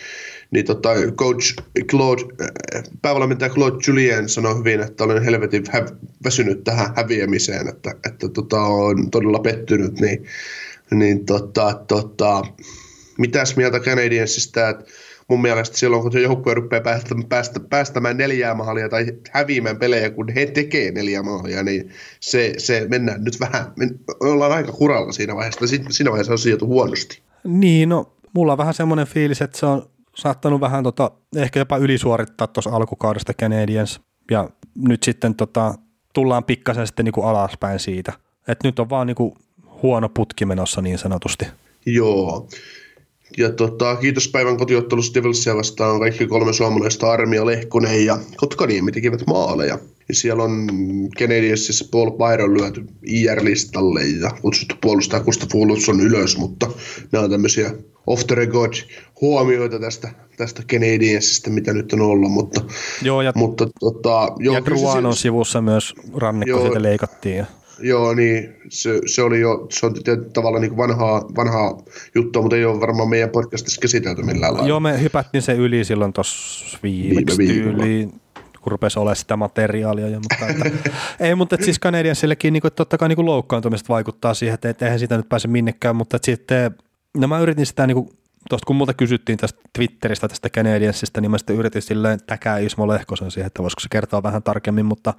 [0.50, 1.54] niin tota, coach
[1.86, 5.86] Claude, äh, päävalmentaja Claude Julien sanoi hyvin, että olen helvetin hä-
[6.24, 10.24] väsynyt tähän häviämiseen, että, että tota, on todella pettynyt, niin,
[10.90, 12.42] niin tota, tota,
[13.18, 14.84] mitäs mieltä Canadiensista, että
[15.32, 20.10] mun mielestä silloin, kun se joukkue rupeaa päästä, päästä, päästämään neljää maalia tai häviämään pelejä,
[20.10, 23.88] kun he tekee neljä maalia, niin se, se mennään nyt vähän, me
[24.20, 27.22] ollaan aika kuralla siinä vaiheessa, siinä vaiheessa on sijoitu huonosti.
[27.44, 31.76] Niin, no mulla on vähän semmoinen fiilis, että se on saattanut vähän tota, ehkä jopa
[31.76, 35.74] ylisuorittaa tuossa alkukaudesta Canadiens, ja nyt sitten tota,
[36.12, 38.12] tullaan pikkasen sitten niinku alaspäin siitä.
[38.48, 39.36] että nyt on vaan niinku
[39.82, 41.46] huono putki menossa niin sanotusti.
[41.86, 42.48] Joo.
[43.36, 49.26] Ja tota, kiitos päivän kotiottelussa Devilsia vastaan kaikki kolme suomalaista Armia, Lehkonen ja Kotkaniemi tekivät
[49.26, 49.78] maaleja.
[50.08, 50.68] Ja siellä on
[51.18, 56.70] Canadiensissa Paul Byron lyöty IR-listalle ja kutsuttu puolustaja Gustav Olsson ylös, mutta
[57.12, 57.70] nämä on tämmöisiä
[58.06, 58.72] off the record
[59.20, 62.60] huomioita tästä, tästä Canadiensista, mitä nyt on ollut, mutta,
[63.02, 66.82] Joo, ja, mutta tota, joo, ja Druanon sivussa myös rannikko Joo.
[66.82, 67.46] leikattiin.
[67.78, 71.82] Joo, niin se, se oli jo, se on tietyllä tavalla niin vanhaa, vanhaa
[72.14, 74.68] juttua, mutta ei ole varmaan meidän podcastissa käsitelty millään lailla.
[74.68, 78.10] Joo, me hypättiin se yli silloin tuossa viimeksi Viime tyyliin,
[78.60, 80.08] kun rupesi olemaan sitä materiaalia.
[80.08, 80.90] Ja, mutta että,
[81.24, 84.82] ei, mutta että siis Canadiensillekin niin kuin, totta kai niin loukkaantumista vaikuttaa siihen, että et
[84.82, 86.74] eihän sitä nyt pääse minnekään, mutta että sitten,
[87.16, 88.08] no mä yritin sitä niin kuin,
[88.48, 92.88] tuosta kun multa kysyttiin tästä Twitteristä tästä Canadiensista, niin mä sitten yritin silleen täkää Ismo
[92.88, 95.14] Lehkosen siihen, että voisiko se kertoa vähän tarkemmin, mutta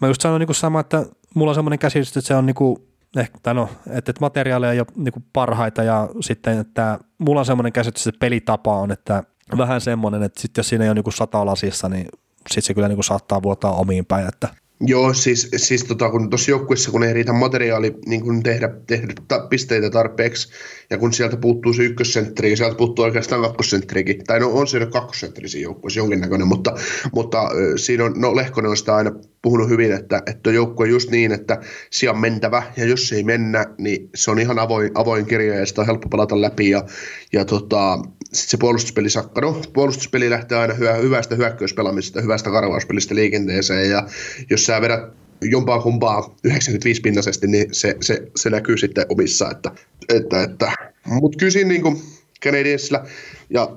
[0.00, 2.54] mä just sanoin niin kuin sama, että mulla on semmoinen käsitys, että se on niin
[2.54, 2.76] kuin,
[3.16, 7.46] ehkä, no, että, että materiaaleja ei ole niin kuin parhaita ja sitten, että mulla on
[7.46, 9.24] semmoinen käsitys, että pelitapa on, että
[9.56, 12.06] vähän semmoinen, että sitten jos siinä ei ole niin kuin sata lasissa, niin
[12.48, 14.48] sitten se kyllä niin kuin saattaa vuotaa omiin päin, että
[14.86, 19.12] Joo, siis, siis tota, kun tuossa joukkueessa, kun ei riitä materiaali niin kun tehdä, tehdä
[19.28, 20.48] ta, pisteitä tarpeeksi,
[20.90, 24.86] ja kun sieltä puuttuu se ykkössentteri, ja sieltä puuttuu oikeastaan kakkosentrikin, tai no on siinä
[24.86, 26.74] kakkosentteri siinä joukkueessa jonkinnäköinen, mutta,
[27.12, 29.12] mutta ö, siinä on, no Lehkonen on sitä aina
[29.42, 31.60] puhunut hyvin, että, että joukkue on just niin, että
[31.90, 35.66] siellä on mentävä, ja jos ei mennä, niin se on ihan avoin, avoin kirja, ja
[35.66, 36.84] sitä on helppo pelata läpi, ja,
[37.32, 37.98] ja tota,
[38.32, 39.40] sitten se puolustuspeli sakka.
[39.40, 44.06] No, puolustuspeli lähtee aina hyvä, hyvästä hyökkäyspelaamisesta, hyvästä karvauspelistä liikenteeseen, ja
[44.50, 45.00] jos sä vedät
[45.42, 49.50] jompaa kumpaa 95 pintaisesti, niin se, se, se näkyy sitten omissa.
[49.50, 49.70] Että,
[50.08, 50.72] että, että.
[51.06, 52.02] Mutta kyllä siinä niin kuin
[52.44, 53.04] Canadiensillä,
[53.50, 53.76] ja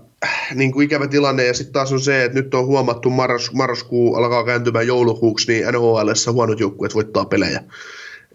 [0.56, 4.16] niin kuin ikävä tilanne, ja sitten taas on se, että nyt on huomattu marras, marraskuu
[4.16, 7.64] alkaa kääntymään joulukuuksi, niin NHLssä huonot joukkueet voittaa pelejä.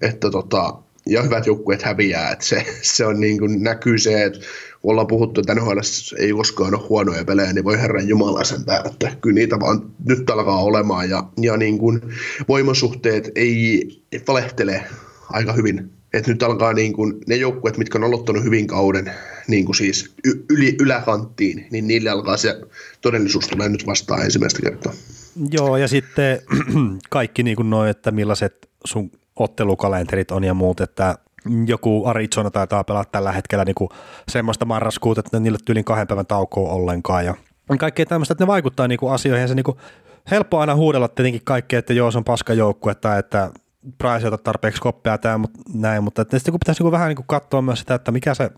[0.01, 0.75] Että tota,
[1.09, 4.39] ja hyvät joukkueet häviää, että se, se on niin kuin näkyy se, että
[4.81, 5.79] kun ollaan puhuttu, että NHL
[6.19, 10.31] ei koskaan ole huonoja pelejä, niin voi herran jumala sentään, että kyllä niitä vaan nyt
[10.31, 12.01] alkaa olemaan ja, ja niin kuin
[12.49, 13.89] voimasuhteet ei
[14.29, 14.85] valehtele
[15.31, 15.91] aika hyvin.
[16.13, 19.13] Et nyt alkaa niin kuin, ne joukkueet, mitkä on aloittanut hyvin kauden
[19.49, 20.15] niin kuin siis
[20.51, 22.61] yli, yläkanttiin, niin niille alkaa se
[23.01, 24.93] todellisuus tulee nyt vastaan ensimmäistä kertaa.
[25.51, 26.41] Joo, ja sitten
[27.11, 31.15] kaikki niin kuin noin, että millaiset sun ottelukalenterit on ja muut, että
[31.67, 33.89] joku Arizona taitaa pelata tällä hetkellä niin kuin
[34.29, 37.35] semmoista marraskuuta, että niille tyylin kahden päivän taukoa ollenkaan ja
[37.79, 39.43] kaikkea tämmöistä, että ne vaikuttaa niin kuin asioihin.
[39.43, 39.77] Ja se niin kuin,
[40.31, 43.51] helppo aina huudella tietenkin kaikkea, että joo se on paska joukkue tai että
[43.99, 47.17] Price ota tarpeeksi koppia tämä, näin, mutta että sitten kun pitäisi niin kuin vähän niin
[47.17, 48.51] kuin katsoa myös sitä, että mikä se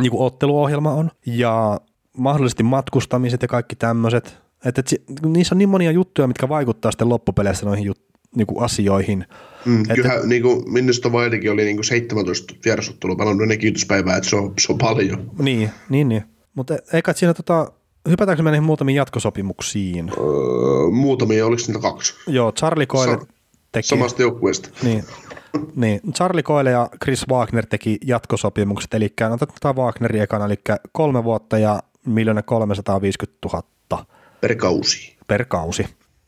[0.00, 1.80] niin kuin otteluohjelma on ja
[2.16, 7.08] mahdollisesti matkustamiset ja kaikki tämmöiset, että, että niissä on niin monia juttuja, mitkä vaikuttaa sitten
[7.08, 9.24] loppupeleissä noihin jut, niin kuin asioihin.
[9.64, 14.16] Mm, että, kyllähän niin kuin Minnesota Wildikin oli niin kuin 17 vierasottelua pelannut ne kiitospäivää,
[14.16, 15.30] että se on, se on paljon.
[15.38, 16.22] Niin, niin, niin.
[16.54, 17.72] Mutta eikä siinä tota,
[18.08, 20.08] hypätäänkö me niihin muutamiin jatkosopimuksiin?
[20.18, 22.14] Öö, muutamia, oliko niitä kaksi?
[22.26, 23.26] Joo, Charlie Coyle Sa-
[23.72, 23.86] teki...
[23.88, 24.68] Samasta joukkueesta.
[24.82, 25.04] Niin,
[25.76, 30.60] niin, Charlie Coyle ja Chris Wagner teki jatkosopimukset, eli otetaan Wagnerin ekana, eli
[30.92, 34.06] kolme vuotta ja miljoona 350 000
[34.40, 35.16] Per kausi.
[35.26, 35.86] per kausi.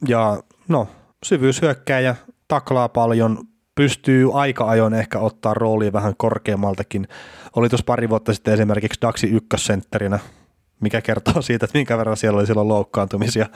[0.08, 0.88] Ja no,
[1.26, 2.16] syvyyshyökkääjä,
[2.48, 3.38] taklaa paljon,
[3.74, 7.08] pystyy aika ajoin ehkä ottaa roolia vähän korkeammaltakin.
[7.56, 10.18] Oli tuossa pari vuotta sitten esimerkiksi Daxi ykkössentterinä,
[10.80, 13.46] mikä kertoo siitä, että minkä verran siellä oli silloin loukkaantumisia.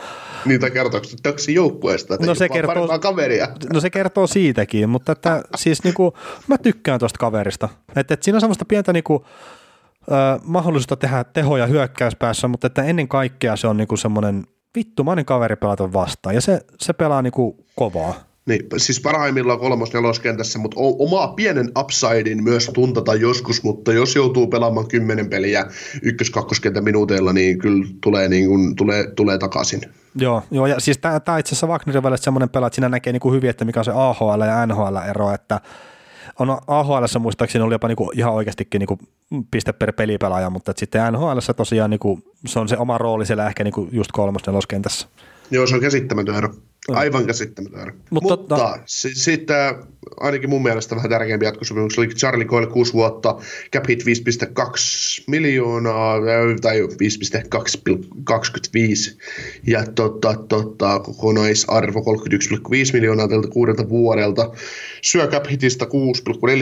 [0.44, 3.48] Niitä kertooko Daxi joukkueesta, että no se kertoo, kaveria.
[3.72, 6.16] No se kertoo siitäkin, mutta että siis niinku,
[6.48, 7.68] mä tykkään tuosta kaverista.
[7.96, 9.26] Että, että siinä on semmoista pientä niinku,
[10.08, 15.56] ö, mahdollisuutta tehdä tehoja hyökkäyspäässä, mutta että ennen kaikkea se on niinku semmoinen vittumainen kaveri
[15.56, 18.14] pelata vastaan ja se, se pelaa niinku kovaa.
[18.46, 24.46] Niin, siis parhaimmillaan kolmos neloskentässä, mutta omaa pienen upsidein myös tuntata joskus, mutta jos joutuu
[24.46, 25.66] pelaamaan kymmenen peliä
[26.02, 29.80] ykkös kakkoskenttä minuuteilla, niin kyllä tulee, niin kuin, tulee, tulee takaisin.
[30.14, 33.20] Joo, joo ja siis tämä itse asiassa Wagnerin välillä semmoinen pelaa, että siinä näkee niin
[33.20, 35.60] kuin hyvin, että mikä on se AHL ja NHL ero, että
[36.39, 38.99] on AHL muistaakseni oli jopa niinku ihan oikeastikin niinku
[39.51, 43.64] piste per pelipelaaja, mutta sitten NHL tosiaan niinku, se on se oma rooli siellä ehkä
[43.64, 45.09] niinku just kolmos neloskentässä.
[45.51, 46.55] Joo, se on käsittämätön ero.
[46.89, 47.95] Aivan käsittämätön.
[48.11, 48.78] Mutta, Mutta tota...
[48.87, 49.74] sitten
[50.20, 53.37] ainakin mun mielestä vähän tärkeämpi jatkosopimuksia oli Charlie Coyle 6 vuotta,
[53.72, 54.05] cap hit 5,2
[55.26, 56.16] miljoonaa
[56.61, 56.89] tai 5,25
[59.66, 64.51] ja tota, tota, kokonaisarvo 31,5 miljoonaa tältä kuudelta vuodelta.
[65.03, 65.91] Syö cap hitistä 6,4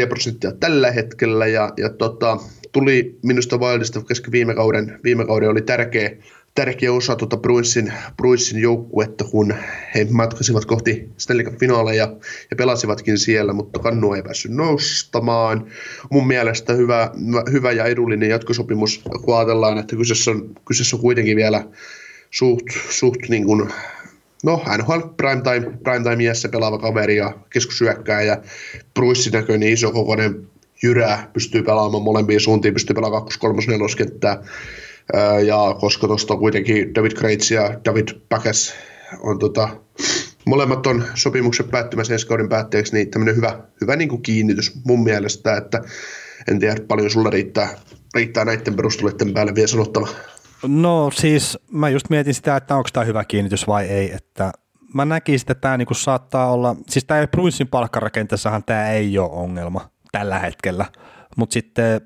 [0.08, 2.38] prosenttia tällä hetkellä ja, ja tota,
[2.72, 6.10] tuli minusta Wildista kesken viime kauden, viime kauden oli tärkeä
[6.54, 9.54] tärkeä osa tuota Bruinsin, Bruinsin joukkuetta, kun
[9.94, 12.16] he matkasivat kohti Stanley Cup-finaaleja
[12.50, 15.66] ja pelasivatkin siellä, mutta kannu ei päässyt nostamaan.
[16.10, 17.10] Mun mielestä hyvä,
[17.52, 21.64] hyvä ja edullinen jatkosopimus, kun ajatellaan, että kyseessä on, kyseessä on kuitenkin vielä
[22.30, 23.72] suht, suht niin kuin,
[24.44, 28.42] no NHL primetime, primetime iässä pelaava kaveri ja keskusyökkää ja
[28.94, 30.46] Bruissin näköinen isokokoinen
[30.82, 34.42] jyrä pystyy pelaamaan molempiin suuntiin, pystyy pelaamaan 2 3 4 kenttää
[35.46, 38.74] ja koska tuosta kuitenkin David Kreitz ja David Päkäs
[39.20, 39.68] on tota,
[40.44, 45.04] molemmat on sopimuksen päättymässä ensi kauden päätteeksi, niin tämmöinen hyvä, hyvä niin kuin kiinnitys mun
[45.04, 45.82] mielestä, että
[46.50, 47.68] en tiedä paljon sulla riittää,
[48.14, 50.08] riittää näiden perusteluiden päälle vielä sanottava.
[50.66, 54.52] No siis mä just mietin sitä, että onko tämä hyvä kiinnitys vai ei, että
[54.94, 59.90] mä näkisin, että tämä niinku saattaa olla, siis tämä Bruinsin palkkarakenteessahan tämä ei ole ongelma
[60.12, 60.86] tällä hetkellä,
[61.36, 62.00] mutta sitten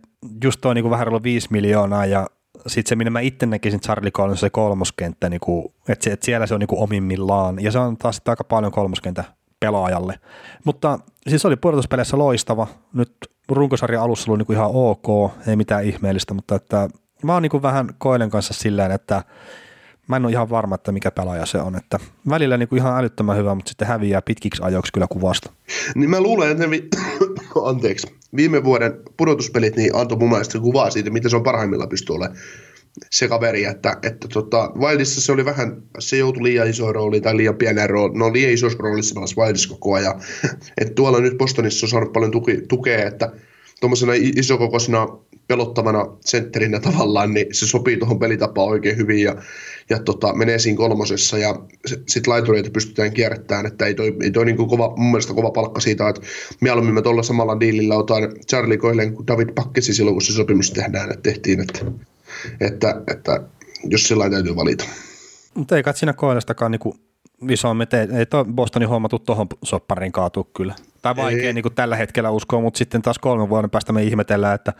[0.44, 2.26] just tuo niinku vähän ollut 5 miljoonaa ja
[2.66, 6.46] sitten se, minne mä itse näkisin Charlie Collins, se kolmoskenttä, niin kuin, että, että siellä
[6.46, 9.24] se on niin kuin omimmillaan, ja se on taas aika paljon kolmoskenttä
[9.60, 10.20] pelaajalle.
[10.64, 10.98] Mutta
[11.28, 13.12] siis oli pudotuspeleissä loistava, nyt
[13.48, 16.88] runkosarjan alussa oli niin kuin ihan ok, ei mitään ihmeellistä, mutta että
[17.22, 19.22] mä oon niin kuin vähän Koilen kanssa silleen, että
[20.08, 21.76] mä en ole ihan varma, että mikä pelaaja se on.
[21.76, 21.98] Että
[22.28, 25.52] välillä niin kuin ihan älyttömän hyvä, mutta sitten häviää pitkiksi ajoiksi kyllä kuvasta.
[25.94, 26.88] Niin mä luulen, että ne vi-
[27.64, 32.12] anteeksi, viime vuoden pudotuspelit niin antoi mun mielestä kuvaa siitä, miten se on parhaimmillaan pysty
[32.12, 32.38] olemaan
[33.10, 37.36] se kaveri, että, että tota, Wildissa se oli vähän, se joutui liian iso rooli tai
[37.36, 40.20] liian pienen rooli, no liian isossa roolissa pelasi Wildissa koko ajan,
[40.80, 43.32] että tuolla nyt Bostonissa on saanut paljon tuki, tukea, että
[43.80, 45.08] tuommoisena isokokoisena
[45.48, 49.36] pelottavana sentterinä tavallaan, niin se sopii tuohon pelitapaan oikein hyvin ja,
[49.90, 51.54] ja tota, menee siinä kolmosessa ja
[51.86, 55.80] sitten laitureita pystytään kierrättämään, että ei toi, ei toi niin kova, mun mielestä kova palkka
[55.80, 56.22] siitä, että
[56.60, 60.70] mieluummin me tuolla samalla diilillä otan Charlie Coilen kuin David Pakkesi silloin, kun se sopimus
[60.70, 61.80] tehdään, että tehtiin, että,
[62.60, 63.40] että, että
[63.84, 64.84] jos sillä täytyy valita.
[65.54, 66.96] Mutta ei kai siinä Coilestakaan niinku
[67.48, 70.74] isommin, ei, ei Bostonin homma tuohon soppariin kaatuu kyllä.
[71.14, 74.54] Tai vaikea niin kuin tällä hetkellä uskoa, mutta sitten taas kolmen vuoden päästä me ihmetellään,
[74.54, 74.72] että,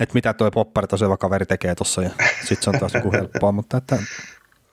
[0.00, 3.52] että mitä tuo poppari tosiaan kaveri tekee tuossa ja sitten se on taas joku helppoa,
[3.52, 3.98] mutta että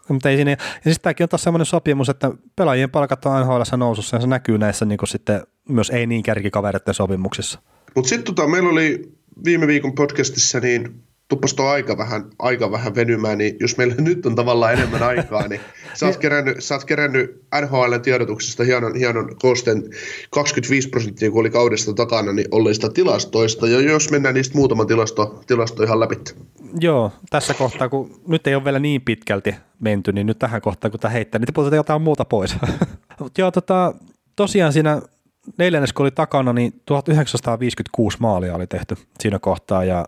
[0.09, 3.61] mutta ei siinä, ja siis tämäkin on taas semmoinen sopimus, että pelaajien palkat on NHL
[3.77, 7.59] nousussa ja se näkyy näissä niin sitten myös ei niin kärkikavereiden sopimuksissa.
[7.95, 9.11] Mutta sitten tota, meillä oli
[9.45, 14.25] viime viikon podcastissa niin tuppas tuo aika vähän, aika vähän venymään, niin jos meillä nyt
[14.25, 15.61] on tavallaan enemmän aikaa, niin
[15.93, 19.83] sä oot kerännyt, sä oot kerännyt NHL-tiedotuksesta hienon, hienon koosten
[20.29, 25.43] 25 prosenttia, kun oli kaudesta takana, niin olleista tilastoista, ja jos mennään niistä muutama tilasto,
[25.47, 26.15] tilasto ihan läpi.
[26.79, 30.91] Joo, tässä kohtaa, kun nyt ei ole vielä niin pitkälti menty, niin nyt tähän kohtaan,
[30.91, 32.55] kun tämä heittää, niin puhutaan jotain muuta pois.
[33.19, 33.93] Mutta joo, tota,
[34.35, 35.01] tosiaan siinä
[35.57, 40.05] neljännes, kun oli takana, niin 1956 maalia oli tehty siinä kohtaa, ja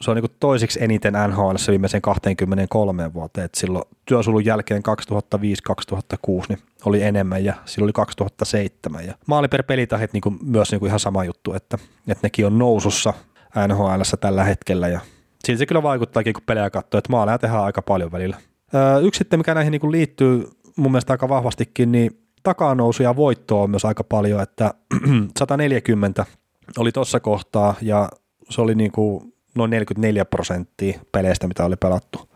[0.00, 4.82] se on niin toisiksi eniten NHL viimeisen 23 vuoteen, että silloin työsulun jälkeen
[5.72, 10.86] 2005-2006 niin oli enemmän ja silloin oli 2007 ja maali per pelitahet niin myös niin
[10.86, 11.78] ihan sama juttu, että,
[12.08, 13.14] että nekin on nousussa
[13.68, 15.00] NHL tällä hetkellä ja
[15.44, 18.36] silti se kyllä vaikuttaakin, kun pelejä katsoo, että maaleja tehdään aika paljon välillä.
[18.74, 23.62] Öö, yksi sitten, mikä näihin niin liittyy mun mielestä aika vahvastikin, niin takanousu ja voitto
[23.62, 24.74] on myös aika paljon, että
[25.38, 26.26] 140
[26.78, 28.08] oli tuossa kohtaa ja
[28.50, 32.28] se oli niin kuin noin 44 prosenttia peleistä, mitä oli pelattu,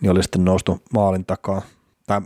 [0.00, 1.62] niin oli sitten noustu maalin takaa,
[2.06, 2.20] tai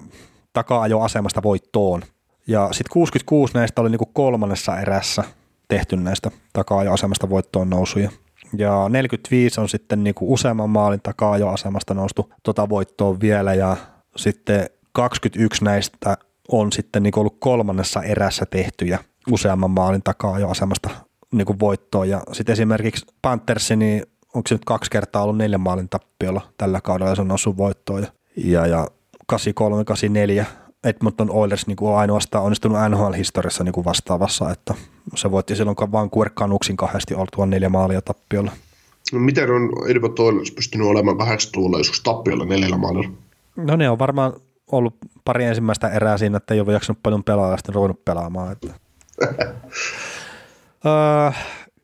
[0.52, 2.02] takaa ajo asemasta voittoon.
[2.46, 5.24] Ja sitten 66 näistä oli niinku kolmannessa erässä
[5.68, 8.10] tehty näistä takaa-asemasta voittoon nousuja.
[8.56, 13.54] Ja 45 on sitten niin kuin useamman maalin takaa jo asemasta noustu tota voittoon vielä
[13.54, 13.76] ja
[14.16, 16.16] sitten 21 näistä
[16.48, 18.98] on sitten niin kuin ollut kolmannessa erässä tehtyjä
[19.30, 20.90] useamman maalin takaa jo asemasta
[21.32, 22.08] niin kuin voittoon.
[22.08, 24.02] Ja sitten esimerkiksi Panthersi, niin
[24.34, 27.56] onko se nyt kaksi kertaa ollut neljän maalin tappiolla tällä kaudella ja se on noussut
[27.56, 28.02] voittoon.
[28.02, 28.88] Ja, ja, ja
[29.26, 30.46] 83, 84
[30.84, 34.74] Edmonton Oilers niin kuin on ainoastaan onnistunut NHL-historiassa niin kuin vastaavassa, että
[35.14, 38.52] se voitti silloin Vancouver Canucksin kahdesti oltua neljä maalia tappiolla.
[39.12, 43.10] No miten on Edmonton Oilers pystynyt olemaan 80-luvulla joskus tappiolla neljällä maalilla?
[43.56, 44.32] No ne on varmaan
[44.72, 48.52] ollut pari ensimmäistä erää siinä, että ei ole jaksanut paljon pelaa ja sitten ruvennut pelaamaan.
[48.52, 48.74] Että.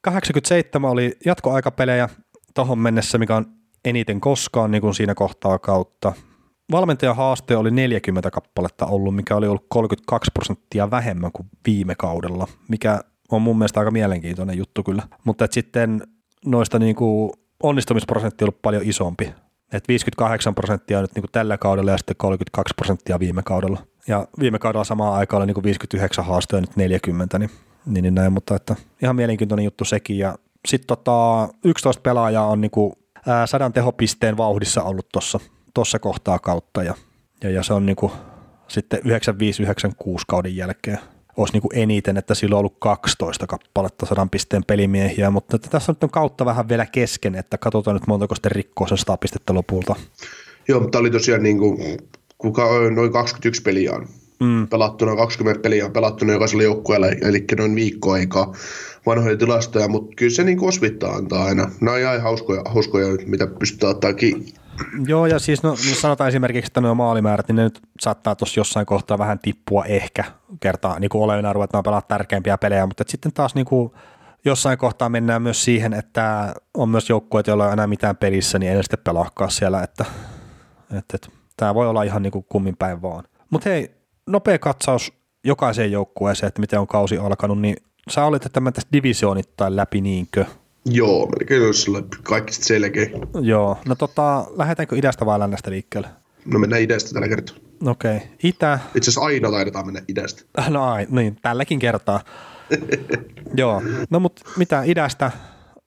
[0.01, 2.09] 87 oli jatkoaikapelejä
[2.55, 3.47] tuohon mennessä, mikä on
[3.85, 6.13] eniten koskaan niin kuin siinä kohtaa kautta.
[6.73, 12.49] Valmentajan haaste oli 40 kappaletta ollut, mikä oli ollut 32 prosenttia vähemmän kuin viime kaudella,
[12.69, 15.03] mikä on mun mielestä aika mielenkiintoinen juttu kyllä.
[15.25, 16.03] Mutta sitten
[16.47, 17.33] noista niin kuin
[17.63, 19.35] onnistumisprosentti on ollut paljon isompi.
[19.73, 23.81] Et 58 prosenttia nyt niin kuin tällä kaudella ja sitten 32 prosenttia viime kaudella.
[24.09, 27.51] Ja viime kaudella samaan aikaan oli niin kuin 59 haastea ja nyt 40, niin,
[27.87, 30.19] niin, niin näin, mutta että ihan mielenkiintoinen juttu sekin.
[30.19, 30.39] Ja
[30.69, 32.93] sitten tota, 11 pelaajaa on niin kuin,
[33.27, 35.41] ää, sadan tehopisteen vauhdissa ollut tuossa
[35.75, 36.95] tossa kohtaa kautta ja,
[37.43, 38.13] ja, ja se on niin kuin,
[38.69, 39.03] sitten 95-96
[40.29, 40.99] kauden jälkeen
[41.37, 45.69] olisi niin kuin eniten, että sillä on ollut 12 kappaletta sadan pisteen pelimiehiä, mutta että
[45.69, 49.17] tässä nyt on kautta vähän vielä kesken, että katsotaan nyt montako sitten rikkoo sen 100
[49.17, 49.95] pistettä lopulta.
[50.69, 51.99] Joo, mutta oli tosiaan niin kuin,
[52.39, 54.09] kuka, noin 21 peliä on
[54.41, 54.69] mm.
[54.69, 58.55] pelattuna, 20 peliä on pelattuna jokaisella joukkueella, eli noin viikko aikaa
[59.07, 61.71] vanhoja tilastoja, mutta kyllä se niin osvittaa antaa aina.
[61.81, 64.53] Nämä on ihan hauskoja, hauskoja mitä pystytään ottaa kiinni.
[65.07, 68.87] Joo, ja siis no, sanotaan esimerkiksi, että nuo maalimäärät, niin ne nyt saattaa tuossa jossain
[68.87, 70.25] kohtaa vähän tippua ehkä
[70.61, 73.93] kertaa, niin kuin olevina ruvetaan pelaa tärkeämpiä pelejä, mutta sitten taas niin kuin
[74.45, 78.59] jossain kohtaa mennään myös siihen, että on myös joukkueet, joilla ei ole enää mitään pelissä,
[78.59, 80.05] niin ei sitten pelaakaan siellä, että,
[80.99, 83.25] että, että tämä voi olla ihan niin kuin kummin päin vaan.
[83.51, 84.00] Mutta hei,
[84.31, 85.13] nopea katsaus
[85.45, 87.77] jokaiseen joukkueeseen, että miten on kausi alkanut, niin
[88.11, 90.45] sä olit tämän tästä divisioonittain läpi niinkö?
[90.85, 91.91] Joo, melkein olisi
[92.23, 93.11] kaikki selkeä.
[93.41, 96.09] Joo, no tota, lähdetäänkö idästä vai lännestä liikkeelle?
[96.45, 97.57] No mennään idästä tällä kertaa.
[97.87, 98.29] Okei, okay.
[98.43, 98.79] itä.
[98.95, 100.43] Itse asiassa aina taidetaan mennä idästä.
[100.69, 102.21] No ai, niin, tälläkin kertaa.
[103.55, 105.31] Joo, no mutta mitä idästä,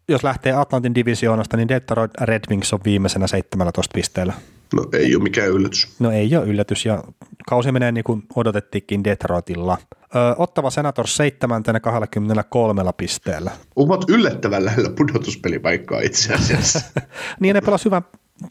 [0.08, 4.34] jos lähtee Atlantin divisioonasta, niin Detroit Red Wings on viimeisenä 17 pisteellä.
[4.74, 5.88] No ei ole mikään yllätys.
[6.00, 7.04] No ei ole yllätys ja
[7.50, 9.78] kausi menee niin kuin odotettiinkin Detroitilla.
[10.16, 11.64] Ö, Ottava Senator 7.
[11.82, 13.52] 23 pisteellä.
[13.76, 16.82] Ovat yllättävän lähellä pudotuspelipaikkaa itse asiassa.
[17.40, 18.02] niin ne pelasi hyvää,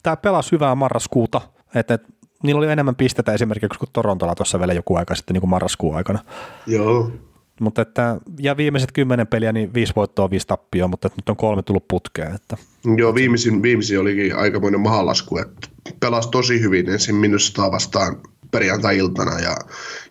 [0.02, 1.40] tämä pelasi hyvää marraskuuta,
[1.74, 2.02] että et,
[2.42, 5.96] niillä oli enemmän pistetä esimerkiksi kuin Torontolla tuossa vielä joku aika sitten niin kuin marraskuun
[5.96, 6.18] aikana.
[6.66, 7.10] Joo.
[7.62, 11.62] Mutta että, ja viimeiset kymmenen peliä, niin viisi voittoa, viisi tappioa, mutta nyt on kolme
[11.62, 12.34] tullut putkeen.
[12.34, 12.56] Että.
[12.96, 15.68] Joo, viimeisin, viimeisin olikin aikamoinen mahalasku, että
[16.00, 18.16] pelasi tosi hyvin ensin minusta vastaan
[18.50, 19.56] perjantai-iltana ja,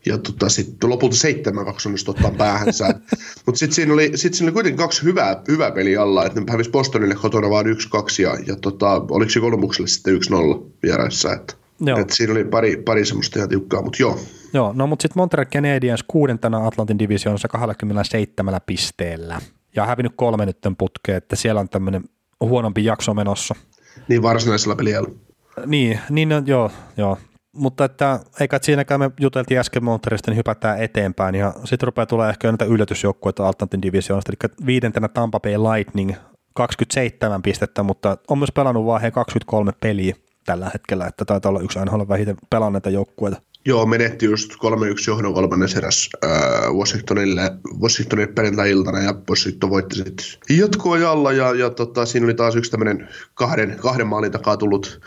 [0.05, 2.85] ja tota, sitten lopulta seitsemän kaksi onnistui ottaa päähänsä.
[3.45, 6.45] Mutta sitten siinä, oli, sit siinä oli kuitenkin kaksi hyvää, hyvää peliä alla, että ne
[6.51, 10.63] hävisi Bostonille kotona vaan yksi kaksi ja, ja tota, oliko se kolmukselle sitten yksi nolla
[10.83, 11.33] vieraissa.
[11.33, 11.53] Että,
[11.99, 14.19] että siinä oli pari, pari semmoista ihan tiukkaa, mutta joo.
[14.53, 19.41] Joo, no mutta sitten Montreal Canadiens kuudentena Atlantin divisioonassa 27 pisteellä
[19.75, 22.03] ja hävinnyt kolme nytten putkeen, että siellä on tämmöinen
[22.41, 23.55] huonompi jakso menossa.
[24.07, 25.09] Niin varsinaisella peliällä.
[25.65, 27.17] Niin, niin on, joo, joo.
[27.55, 32.29] Mutta että eikä siinäkään me juteltiin äsken Montrealista, niin hypätään eteenpäin ja sitten rupeaa tulee
[32.29, 36.13] ehkä näitä yllätysjoukkueita Atlantin divisioonasta, eli viidentenä Tampa Bay Lightning
[36.53, 40.15] 27 pistettä, mutta on myös pelannut vaiheen 23 peliä
[40.45, 43.41] tällä hetkellä, että taitaa olla yksi aina vähiten pelanneita joukkueita.
[43.65, 44.55] Joo, menetti just 3-1
[45.07, 46.31] johdon kolmannes eräs äh,
[46.73, 47.41] Washingtonille,
[47.81, 53.09] Washingtonille perjantai-iltana ja Washington voitti sitten jatkoajalla ja, ja tota, siinä oli taas yksi tämmöinen
[53.33, 55.01] kahden, kahden maalin takaa tullut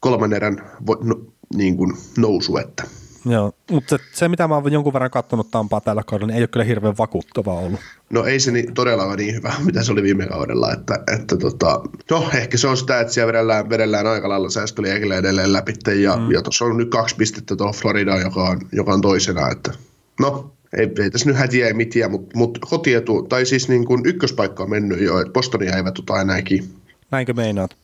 [0.00, 1.20] kolmannen erän vo, no,
[1.54, 2.56] niin kuin nousu.
[2.56, 2.84] Että.
[3.28, 6.48] Joo, mutta se mitä mä oon jonkun verran katsonut Tampaa tällä kaudella, niin ei ole
[6.48, 7.80] kyllä hirveän vakuuttavaa ollut.
[8.10, 10.72] No ei se niin, todella niin hyvä, mitä se oli viime kaudella.
[10.72, 15.16] Että, että tota, no ehkä se on sitä, että siellä vedellään, vedellään aika lailla säästöliäkille
[15.16, 15.72] edelleen läpi.
[16.02, 16.30] Ja, mm.
[16.30, 19.50] ja tuossa on nyt kaksi pistettä tuohon Floridaan, joka on, joka on toisena.
[19.50, 19.72] Että,
[20.20, 24.00] no ei, ei tässä nyt hätiä ei mitään, mutta mut kotietu, tai siis niin kuin
[24.04, 26.68] ykköspaikka on mennyt jo, että Bostonia eivät ota enääkin.
[27.10, 27.76] Näinkö meinaat?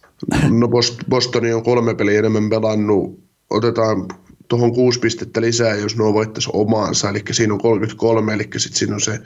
[0.51, 0.68] No
[1.09, 3.20] Bostoni on kolme peliä enemmän pelannut.
[3.51, 4.07] Otetaan
[4.49, 8.95] tuohon kuusi pistettä lisää, jos nuo voittaisi omaansa, eli siinä on 33, eli sitten siinä
[8.95, 9.18] on se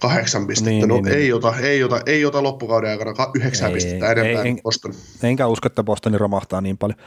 [0.00, 0.70] kahdeksan pistettä.
[0.70, 1.34] Niin, no niin, ei, niin.
[1.34, 4.92] Ota, ei, ota, ei ota loppukauden aikana yhdeksän ei, pistettä enemmän en, Boston.
[5.22, 6.98] Enkä usko, että Bostoni romahtaa niin paljon.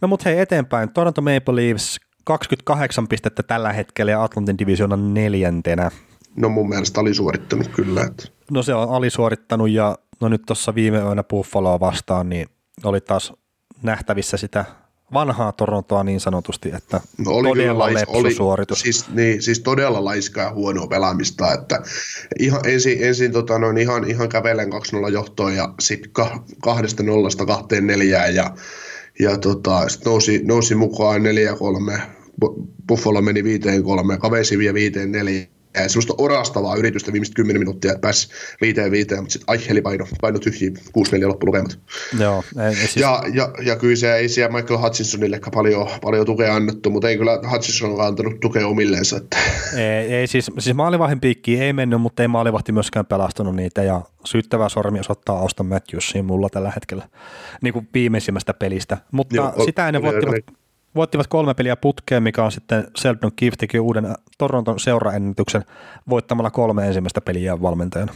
[0.00, 5.90] No mutta hei eteenpäin, Toronto Maple Leafs 28 pistettä tällä hetkellä ja Atlantin divisioonan neljäntenä.
[6.36, 8.02] ne on mun mielestä alisuorittanut kyllä.
[8.02, 8.28] Että.
[8.50, 12.48] No se on alisuorittanut ja no nyt tuossa viime yönä Buffaloa vastaan, niin
[12.84, 13.32] oli taas
[13.82, 14.64] nähtävissä sitä
[15.14, 18.80] vanhaa Torontoa niin sanotusti, että no oli todella lais, oli, suoritus.
[18.80, 21.82] Siis, niin, siis todella laiskaa ja huonoa pelaamista, että
[22.38, 24.68] ihan, ensin, ensin tota, noin ihan, ihan kävelen
[25.08, 26.10] 2-0 johtoon ja sitten
[26.62, 28.50] kahdesta nollasta kahteen neljään ja,
[29.20, 31.22] ja tota, sit nousi, nousi mukaan
[31.96, 32.00] 4-3,
[32.88, 37.90] Buffalo meni viiteen kolme, kavesi vie viiteen neljä ja semmoista orastavaa yritystä viimeiset 10 minuuttia,
[37.90, 38.28] että pääsi
[38.60, 41.78] viiteen viiteen, mutta sitten Aicheli paino, paino tyhjiä 6-4 loppulukemat.
[42.18, 42.96] Joo, ei, siis...
[42.96, 47.18] ja, ja, ja, kyllä se ei siellä Michael Hutchinsonille paljon, paljon tukea annettu, mutta ei
[47.18, 49.16] kyllä Hutchinson ole antanut tukea omilleensa.
[49.16, 49.38] Että.
[49.76, 54.02] Ei, ei siis, siis maalivahin piikkiin ei mennyt, mutta ei maalivahti myöskään pelastanut niitä ja
[54.24, 57.08] syyttävä sormi osoittaa Auston Matthewsiin mulla tällä hetkellä
[57.62, 60.34] niin kuin viimeisimmästä pelistä, mutta Joo, sitä ennen voittivat,
[60.94, 65.64] voittivat kolme peliä putkeen, mikä on sitten Seldon teki uuden Toronton seuraennätyksen
[66.08, 68.12] voittamalla kolme ensimmäistä peliä valmentajana.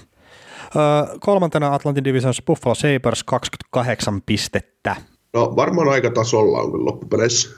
[0.76, 4.96] Öö, kolmantena Atlantin Divisions Buffalo Sabres 28 pistettä.
[5.32, 7.48] No varmaan aika tasolla on loppupeleissä.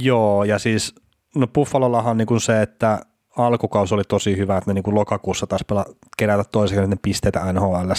[0.00, 0.94] Joo, ja siis
[1.34, 3.00] no Buffalollahan niin kuin se, että
[3.36, 5.84] alkukausi oli tosi hyvä, että ne niin kuin lokakuussa taas pela,
[6.16, 7.90] kerätä toisen pisteitä NHL.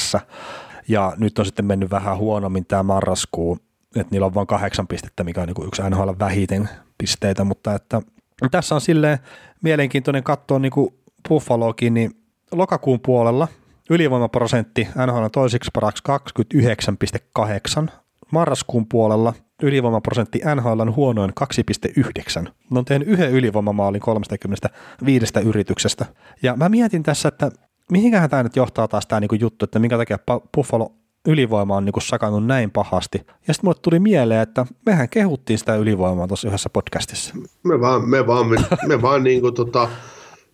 [0.88, 3.58] Ja nyt on sitten mennyt vähän huonommin tämä marraskuu,
[3.96, 7.76] että niillä on vain kahdeksan pistettä, mikä on niin kuin yksi NHL vähiten pisteitä, mutta
[7.76, 8.02] että
[8.52, 9.20] tässä on silleen
[9.64, 10.72] mielenkiintoinen katsoa niin
[11.30, 12.12] Buffalokin, niin
[12.52, 13.48] lokakuun puolella
[13.90, 16.04] ylivoimaprosentti NHL toisiksi paraksi
[17.86, 17.92] 29,8,
[18.32, 19.34] marraskuun puolella
[19.64, 21.32] ylivoimaprosentti NHL on huonoin
[22.40, 22.50] 2,9.
[22.70, 26.06] Ne on tehnyt yhden ylivoimamaalin 35 yrityksestä.
[26.44, 27.52] Ja mä mietin tässä, että
[27.92, 30.20] mihinkähän tämä nyt johtaa taas tämä niinku juttu, että minkä takia
[30.58, 30.96] Buffalo
[31.28, 33.18] ylivoima on niinku sakannut näin pahasti.
[33.48, 37.36] Ja sitten mulle tuli mieleen, että mehän kehuttiin sitä ylivoimaa tuossa yhdessä podcastissa.
[37.64, 38.58] Me vaan, me vaan, me,
[38.88, 39.90] me vaan niinku tota,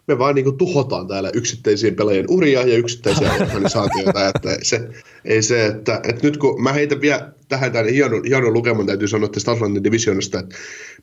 [0.07, 4.27] me vaan niin tuhotaan täällä yksittäisien pelaajien uria ja yksittäisiä organisaatioita.
[4.27, 4.89] että se,
[5.25, 9.07] ei se, että, että nyt kun mä heitän vielä tähän tämän hienon, hienon lukeman, täytyy
[9.07, 10.55] sanoa tästä Atlantin divisionista, että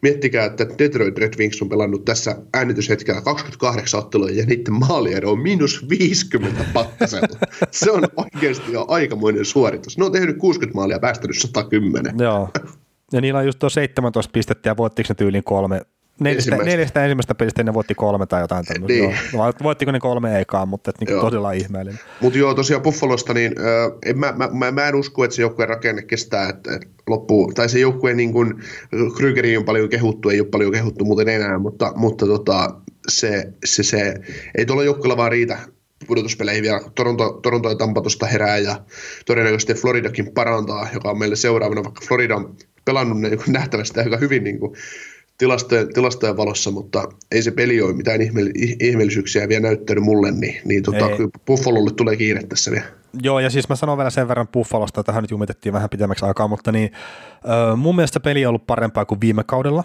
[0.02, 5.38] miettikää, että Detroit Red Wings on pelannut tässä äänityshetkellä 28 ottelua ja niiden maaliero on
[5.38, 7.38] miinus 50 pattasella.
[7.70, 9.98] se on oikeasti jo aikamoinen suoritus.
[9.98, 12.14] Ne on tehnyt 60 maalia ja päästänyt 110.
[12.18, 12.48] Joo.
[13.12, 15.80] Ja niillä on just tuo 17 pistettä ja voittiko ne tyyliin kolme
[16.20, 16.70] Neljästä ensimmäistä.
[16.70, 18.92] neljästä ensimmäistä pelistä ne voitti kolme tai jotain tämmöistä.
[18.92, 19.16] Niin.
[19.32, 19.52] Joo.
[19.62, 22.00] Voittiko ne kolme eikaan, mutta et niin todella ihmeellinen.
[22.20, 25.42] Mutta joo, tosiaan Buffalosta, niin äh, en, mä, mä, mä, mä, en usko, että se
[25.42, 28.54] joukkueen rakenne kestää, että et loppuu, tai se joukkue niin kuin
[29.16, 32.74] Krygeriin on paljon kehuttu, ei ole paljon kehuttu muuten enää, mutta, mutta tota,
[33.08, 34.14] se, se, se,
[34.58, 35.58] ei tuolla joukkueella vaan riitä
[36.06, 36.80] pudotuspeleihin vielä.
[36.94, 38.80] Toronto, Toronto ja Tampa tuosta herää ja
[39.26, 44.44] todennäköisesti Floridakin parantaa, joka on meille seuraavana, vaikka Florida on pelannut ne nähtävästi aika hyvin
[44.44, 44.76] niin kuin
[45.42, 48.40] tilastojen, tilastojen valossa, mutta ei se peli ole mitään ihme,
[48.80, 51.06] ihmeellisyyksiä vielä näyttänyt mulle, niin, niin tota,
[51.46, 52.84] Buffalolle tulee kiire tässä vielä.
[53.22, 56.48] Joo, ja siis mä sanon vielä sen verran Buffalosta, tähän nyt jumitettiin vähän pidemmäksi aikaa,
[56.48, 59.84] mutta niin, äh, mun mielestä peli on ollut parempaa kuin viime kaudella,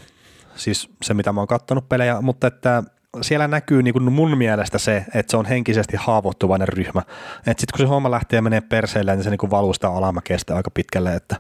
[0.56, 2.84] siis se mitä mä oon kattonut pelejä, mutta että
[3.22, 7.02] siellä näkyy niin kuin mun mielestä se, että se on henkisesti haavoittuvainen ryhmä.
[7.46, 11.16] Sitten kun se homma lähtee menee perseille, niin se niin valuu sitä alamäkestä aika pitkälle,
[11.16, 11.36] että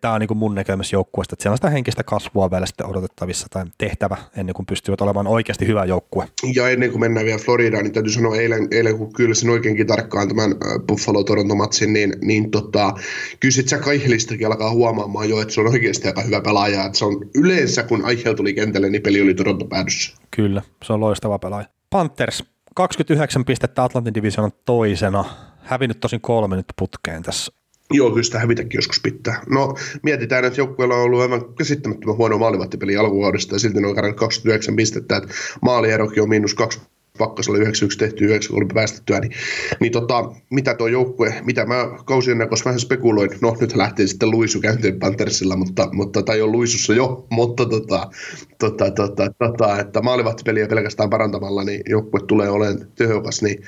[0.00, 2.86] tämä on niin kuin mun näkemässä joukkueesta, että siellä on sitä henkistä kasvua vielä sitten
[2.86, 6.28] odotettavissa tai tehtävä ennen kuin pystyvät olemaan oikeasti hyvä joukkue.
[6.54, 9.86] Ja ennen kuin mennään vielä Floridaan, niin täytyy sanoa eilen, eilen kun kyllä sen oikeinkin
[9.86, 10.50] tarkkaan tämän
[10.86, 12.94] Buffalo-Toronto-matsin, niin, niin tota,
[13.40, 17.04] kyllä sitten Kaihelistakin alkaa huomaamaan jo, että se on oikeasti aika hyvä pelaaja, että se
[17.04, 20.18] on yleensä kun Aichel tuli kentälle, niin peli oli Toronto päädyssä.
[20.30, 21.66] Kyllä, se on loistava pelaaja.
[21.90, 25.24] Panthers, 29 pistettä Atlantin divisionan toisena.
[25.58, 27.52] Hävinnyt tosin kolme nyt putkeen tässä.
[27.90, 29.42] Joo, kyllä sitä hävitäkin joskus pitää.
[29.48, 33.94] No, mietitään, että joukkueella on ollut aivan käsittämättömän huono maalivahtipeli alkuvuodesta ja silti ne on
[33.94, 35.28] 29 pistettä, että
[35.62, 36.80] maalierokin on miinus kaksi
[37.18, 39.32] Pakkasella 91 tehty 93 päästettyä, niin,
[39.80, 44.30] niin tota, mitä tuo joukkue, mitä mä kausien näkössä vähän spekuloin, no nyt lähtee sitten
[44.30, 48.10] Luisu käyntiin Panthersilla, mutta, mutta tai on Luisussa jo, mutta tota,
[48.58, 53.62] tota, tota, tota, että maalivahtipeliä pelkästään parantamalla, niin joukkue tulee olemaan tehokas, niin,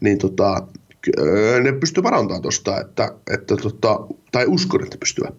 [0.00, 0.66] niin tota,
[1.62, 4.00] ne pystyy parantamaan tuosta, että, että tota,
[4.32, 5.34] tai uskon, että pystyvät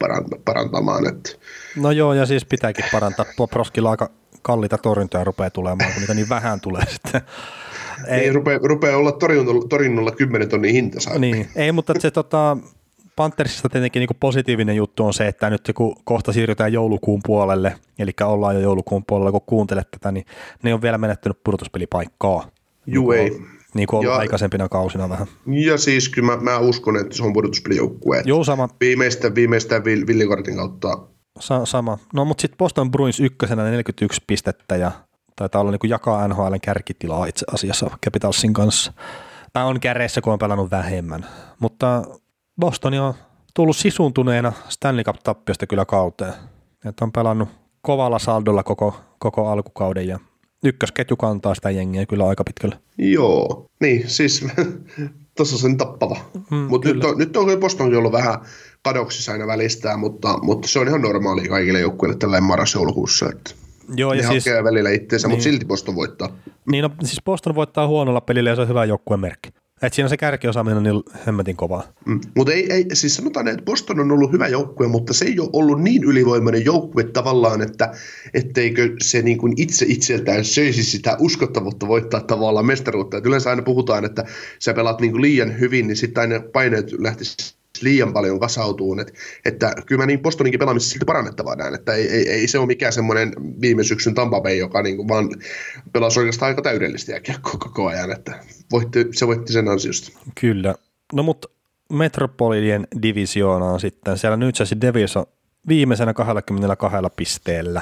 [0.46, 1.08] parantamaan.
[1.08, 1.30] Että.
[1.76, 3.26] No joo, ja siis pitääkin parantaa.
[3.50, 4.10] Proskilla aika
[4.48, 7.22] kalliita torjuntoja rupeaa tulemaan, kun niitä niin vähän tulee sitten.
[8.08, 11.00] Ei, niin, rupeaa, rupeaa olla torjunnolla, torjunnolla 10 tonnin hinta.
[11.00, 11.18] Saa.
[11.18, 12.58] Niin, ei, mutta se tota,
[13.16, 18.12] Panthersista tietenkin niin positiivinen juttu on se, että nyt kun kohta siirrytään joulukuun puolelle, eli
[18.24, 20.26] ollaan jo joulukuun puolella, kun kuuntelet tätä, niin
[20.64, 22.50] ne on vielä menettänyt pudotuspelipaikkaa.
[22.86, 23.42] Juu niin ei.
[23.74, 25.28] Niin kuin ollut ja, aikaisempina kausina vähän.
[25.46, 28.22] Ja siis kyllä mä, mä uskon, että se on pudotuspelijoukkue.
[28.26, 28.70] Joo, sama.
[28.80, 30.98] Viimeistä, viimeistä villikortin kautta
[31.40, 31.98] Sa- sama.
[32.14, 34.92] No mutta sitten Boston Bruins ykkösenä 41 pistettä ja
[35.38, 38.94] Taitaa olla niin jakaa NHLn kärkitilaa itse asiassa Capitalsin kanssa.
[39.54, 41.26] Tai on käreissä, kun on pelannut vähemmän.
[41.60, 42.04] Mutta
[42.60, 43.14] Boston on
[43.54, 46.34] tullut sisuntuneena Stanley Cup-tappiosta kyllä kauteen.
[46.86, 47.50] Että on pelannut
[47.82, 50.20] kovalla saldolla koko, koko alkukauden ja
[50.64, 52.78] ykkösketju kantaa sitä jengiä kyllä aika pitkälle.
[52.98, 54.48] Joo, niin siis
[55.38, 56.18] tuossa sen tappava.
[56.52, 58.40] Mm, mutta nyt on, nyt on Bostonkin ollut vähän
[58.82, 63.30] kadoksissa aina välistää, mutta, mutta se on ihan normaali kaikille joukkueille tällä marras-joulukuussa.
[63.30, 63.52] Että
[63.96, 66.30] Joo, ja siis, hakee välillä itseensä, niin, mutta silti Boston voittaa.
[66.72, 69.50] Niin, no, siis Boston voittaa huonolla pelillä ja se on hyvä joukkueen merkki.
[69.82, 71.84] Et siinä se kärkiosaaminen on niin hemmetin kovaa.
[72.06, 72.22] Mm.
[72.36, 75.50] Mutta ei, ei, siis sanotaan, että Boston on ollut hyvä joukkue, mutta se ei ole
[75.54, 77.94] ollut niin ylivoimainen joukkue tavallaan, että
[78.34, 83.18] etteikö se niin kuin itse itseltään söisi sitä uskottavuutta voittaa tavallaan mestaruutta.
[83.18, 84.26] Et yleensä aina puhutaan, että
[84.60, 89.00] sä pelaat niin kuin liian hyvin, niin sitten aina paineet lähtisi liian paljon kasautuu.
[89.00, 89.14] Että,
[89.46, 92.68] että kyllä mä niin Bostoninkin pelaamisessa silti parannettavaa näen, että ei, ei, ei, se ole
[92.68, 95.30] mikään semmoinen viime syksyn Tampa Bay, joka niin kuin vaan
[95.94, 98.40] pelasi oikeastaan aika täydellistä jääkiekkoa koko ajan, että
[98.72, 100.20] voitti, se voitti sen ansiosta.
[100.42, 100.76] Kyllä.
[101.14, 101.48] No mutta
[101.90, 105.26] Metropolien divisioona on sitten, siellä New Jersey Devils on
[105.68, 107.82] viimeisenä 22 pisteellä.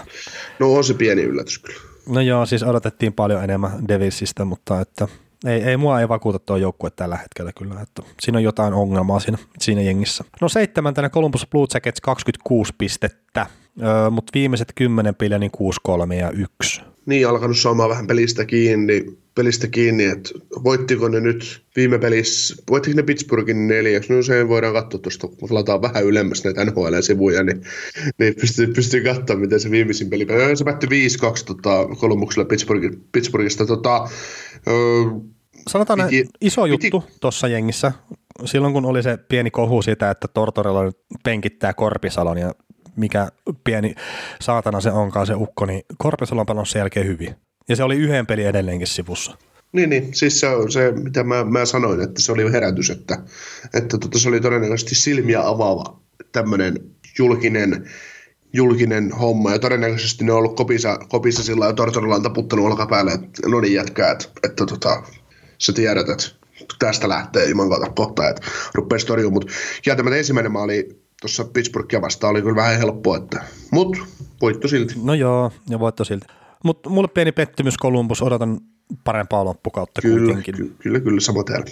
[0.59, 1.79] No on se pieni yllätys kyllä.
[2.09, 5.07] No joo, siis odotettiin paljon enemmän Devilsistä, mutta että–
[5.45, 9.19] ei, ei mua ei vakuuta tuo joukkue tällä hetkellä kyllä, että siinä on jotain ongelmaa
[9.19, 10.23] siinä, siinä jengissä.
[10.41, 13.45] No seitsemäntenä Columbus Blue Jackets 26 pistettä,
[13.83, 15.51] öö, mutta viimeiset kymmenen peliä niin
[16.09, 16.81] 6-3 ja 1.
[17.05, 20.29] Niin, alkanut saamaan vähän pelistä kiinni, pelistä kiinni, että
[20.63, 25.49] voittiko ne nyt viime pelissä, voittiko ne Pittsburghin neljäksi, no se voidaan katsoa tuosta, kun
[25.51, 27.61] lataan vähän ylemmäs näitä NHL-sivuja, niin,
[28.19, 32.47] niin pystyy, pystyy katsoa, miten se viimeisin peli, se päättyi 5-2 tota, Kolumuksella
[33.11, 34.09] Pittsburghista, tota,
[35.67, 37.91] sanotaan piti, iso juttu tuossa jengissä,
[38.45, 40.91] silloin kun oli se pieni kohu siitä, että Tortorella
[41.23, 42.55] penkittää Korpisalon ja
[42.95, 43.27] mikä
[43.63, 43.95] pieni
[44.41, 47.35] saatana se onkaan se ukko, niin Korpisalo on pelannut sen jälkeen hyvin.
[47.69, 49.37] Ja se oli yhden peli edelleenkin sivussa.
[49.73, 50.13] Niin, niin.
[50.13, 53.17] siis se on se, mitä mä, mä sanoin, että se oli herätys, että,
[53.73, 55.99] että tota, se oli todennäköisesti silmiä avaava
[56.31, 56.79] tämmöinen
[57.19, 57.89] julkinen,
[58.53, 63.11] julkinen homma, ja todennäköisesti ne on ollut kopissa, kopissa sillä ja Tortorella on taputtanut olkapäälle,
[63.11, 65.03] että no niin jätkää, että, että tota,
[65.57, 66.25] sä tiedät, että
[66.79, 68.41] tästä lähtee ilman kautta kohta, että
[68.73, 73.99] rupeaa torjumaan, mutta kieltämättä ensimmäinen maali tuossa Pittsburghia vastaan oli kyllä vähän helppoa, että, mutta
[74.41, 74.93] voitto silti.
[75.03, 76.27] No joo, ja voitto silti.
[76.63, 78.59] Mutta mulle pieni pettymys Columbus, odotan
[79.03, 80.55] parempaa loppukautta kyllä, kuitenkin.
[80.55, 81.65] Kyllä, kyllä, kyllä sama täällä.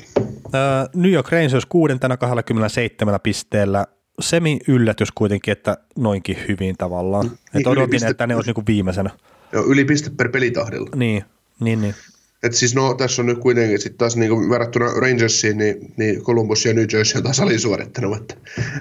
[0.96, 3.86] New York Rangers kuudentena 27 pisteellä,
[4.20, 7.26] semi yllätys kuitenkin, että noinkin hyvin tavallaan.
[7.26, 9.10] Mm, että odotin, piste, että ne olisi niinku viimeisenä.
[9.54, 10.90] Joo, yli piste per pelitahdilla.
[10.96, 11.24] Niin,
[11.60, 11.96] niin, niin.
[12.44, 16.66] Et siis no, tässä on nyt kuitenkin sitten taas niin verrattuna Rangersiin, niin, niin Columbus
[16.66, 18.18] ja New Jersey on taas alisuorittanut.
[18.18, 18.36] Että,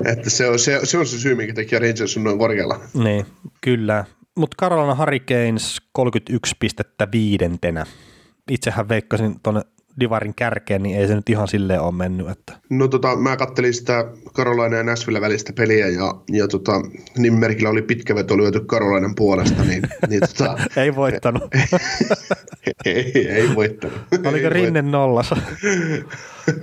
[0.04, 2.80] että se, on, se, se, on se syy, minkä takia Rangers on noin korkealla.
[2.94, 3.26] Niin,
[3.60, 4.04] kyllä.
[4.36, 7.86] Mutta Carolina Hurricanes 31 pistettä viidentenä.
[8.50, 9.62] Itsehän veikkasin tuonne
[10.00, 12.28] Divarin kärkeen, niin ei se nyt ihan silleen ole mennyt.
[12.28, 12.52] Että.
[12.70, 16.72] No tota, mä kattelin sitä Karolainen ja Nashville välistä peliä ja, ja tota,
[17.18, 21.42] nimimerkillä oli pitkä veto lyöty Karolainen puolesta, niin, niin tota, ei voittanut.
[22.84, 23.98] ei, ei, ei voittanut.
[24.26, 25.36] Oliko ei Rinne nollassa?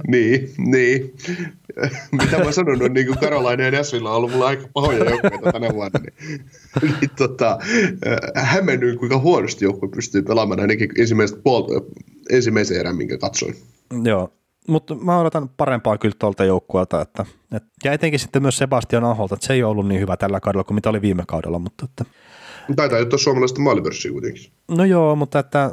[0.08, 1.14] niin, niin.
[2.12, 5.52] Mitä mä sanon, on niin kuin Karolainen ja Nashville on ollut mulla aika pahoja joukkoja
[5.52, 6.00] tänä vuonna.
[6.00, 6.44] Niin,
[7.02, 7.60] niin tota,
[8.36, 11.74] äh, hämmennyin, kuinka huonosti joukkue pystyy pelaamaan ainakin ensimmäistä puolta,
[12.30, 13.56] ensimmäisen erän, minkä katsoin.
[14.04, 14.34] Joo,
[14.68, 17.26] mutta mä odotan parempaa kyllä tuolta joukkueelta, että,
[17.56, 20.64] et, ja etenkin sitten myös Sebastian Aholta, että se ei ollut niin hyvä tällä kaudella
[20.64, 22.06] kuin mitä oli viime kaudella, mutta että,
[22.76, 24.52] Taitaa ottaa suomalaista maalipörssiä kuitenkin.
[24.68, 25.72] No joo, mutta että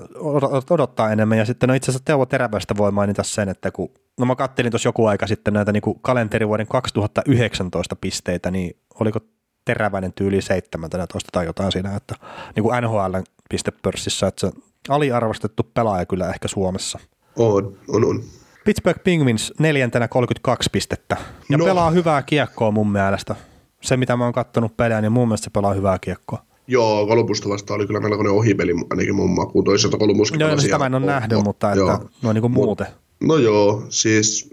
[0.70, 1.38] odottaa enemmän.
[1.38, 4.72] Ja sitten no itse asiassa Teuvo Terävästä voi mainita sen, että kun, no mä kattelin
[4.72, 9.20] tuossa joku aika sitten näitä niin kuin kalenterivuoden 2019 pisteitä, niin oliko
[9.64, 12.14] Teräväinen tyyli 17 tai jotain siinä, että
[12.56, 13.16] niin kuin NHL
[13.50, 14.52] pistepörssissä, että se
[14.88, 16.98] aliarvostettu pelaaja kyllä ehkä Suomessa.
[17.36, 18.22] On, on, on.
[18.64, 21.16] Pittsburgh Penguins neljäntenä 32 pistettä
[21.48, 21.64] ja no.
[21.64, 23.36] pelaa hyvää kiekkoa mun mielestä.
[23.80, 26.42] Se, mitä mä oon kattonut pelejä, niin mun mielestä se pelaa hyvää kiekkoa.
[26.66, 29.64] Joo, Kolumbusta vastaan oli kyllä melkoinen ohipeli ainakin mun makuun.
[29.64, 32.86] Toisaalta Kolumbuskin Joo, no sitä mä en ole nähnyt, mutta että no niin kuin muuten.
[33.20, 34.50] No joo, siis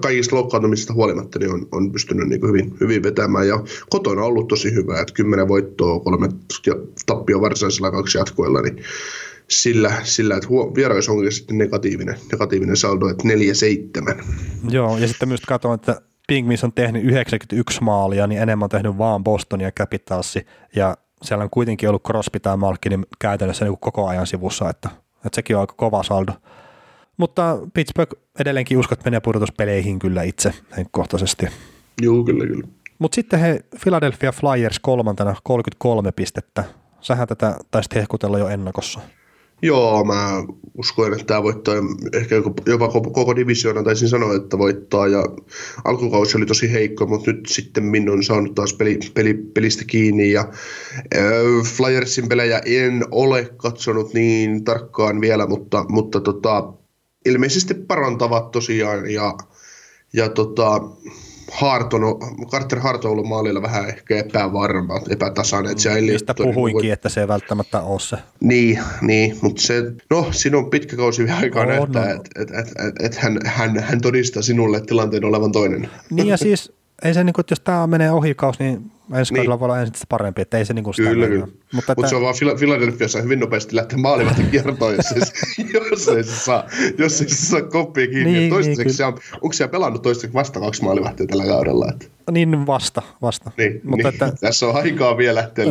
[0.00, 4.48] kaikista loukkaantumisista huolimatta niin on, on pystynyt niin hyvin, hyvin vetämään ja kotona on ollut
[4.48, 6.28] tosi hyvä, että kymmenen voittoa, kolme
[7.06, 8.76] tappia varsinaisella kaksi jatkoilla, niin
[9.52, 13.28] sillä, sillä että vierais onkin sitten negatiivinen, negatiivinen saldo, että
[14.18, 14.24] 4-7.
[14.70, 18.98] Joo, ja sitten myös katsoin, että Pingmis on tehnyt 91 maalia, niin enemmän on tehnyt
[18.98, 20.46] vaan Boston ja Capitalsi,
[20.76, 25.34] ja siellä on kuitenkin ollut Crosby tai Malkin käytännössä niin koko ajan sivussa, että, että
[25.36, 26.32] sekin on aika kova saldo.
[27.16, 31.46] Mutta Pittsburgh edelleenkin uskot menee pudotuspeleihin kyllä itse henkkohtaisesti.
[32.02, 32.68] Joo, kyllä, kyllä.
[32.98, 36.64] Mutta sitten he Philadelphia Flyers kolmantena 33 pistettä.
[37.00, 39.00] Sähän tätä taisit hehkutella jo ennakossa.
[39.62, 40.44] Joo, mä
[40.78, 41.74] uskoin, että tämä voittaa
[42.12, 42.34] ehkä
[42.66, 45.08] jopa koko, koko divisioona, taisin sanoa, että voittaa.
[45.08, 45.24] Ja
[45.84, 50.32] alkukausi oli tosi heikko, mutta nyt sitten minun on saanut taas peli, peli, pelistä kiinni.
[50.32, 50.40] Ja
[51.16, 51.22] äh,
[51.64, 56.72] Flyersin pelejä en ole katsonut niin tarkkaan vielä, mutta, mutta tota,
[57.26, 59.10] ilmeisesti parantavat tosiaan.
[59.10, 59.34] Ja,
[60.12, 60.80] ja tota,
[61.50, 62.02] Hart on,
[62.50, 65.72] Carter Hart on ollut maalilla vähän ehkä epävarma, epätasainen.
[65.72, 66.90] Että mm, Mistä puhuinkin, voi...
[66.90, 68.16] että se ei välttämättä ole se.
[68.40, 72.14] Niin, niin mutta se, no siinä on pitkä kausi vielä aikaa no, näyttää, no.
[72.14, 75.90] että et, et, et, et hän, hän, hän todistaa sinulle tilanteen olevan toinen.
[76.10, 76.72] Niin ja siis
[77.04, 79.50] ei se, niin kuin, että jos tämä menee ohikaus, niin ensi niin.
[79.50, 81.46] voi olla ensin parempi, että ei se niin kuin sitä Kyllä, kyllä.
[81.72, 85.06] Mutta, Mut se on vaan Philadelphiassa hyvin nopeasti lähteä maalivahti kiertoon, jos,
[85.90, 86.64] jos, ei se saa,
[86.98, 88.32] jos ei se saa koppia kiinni.
[88.32, 91.86] Niin, toistaiseksi niin, se on, onko siellä pelannut toistaiseksi vasta kaksi maalivahtia tällä kaudella?
[91.92, 92.06] Että?
[92.30, 93.50] Niin vasta, vasta.
[93.56, 94.14] Niin, Mutta niin.
[94.14, 95.64] Että, tässä on aikaa vielä lähteä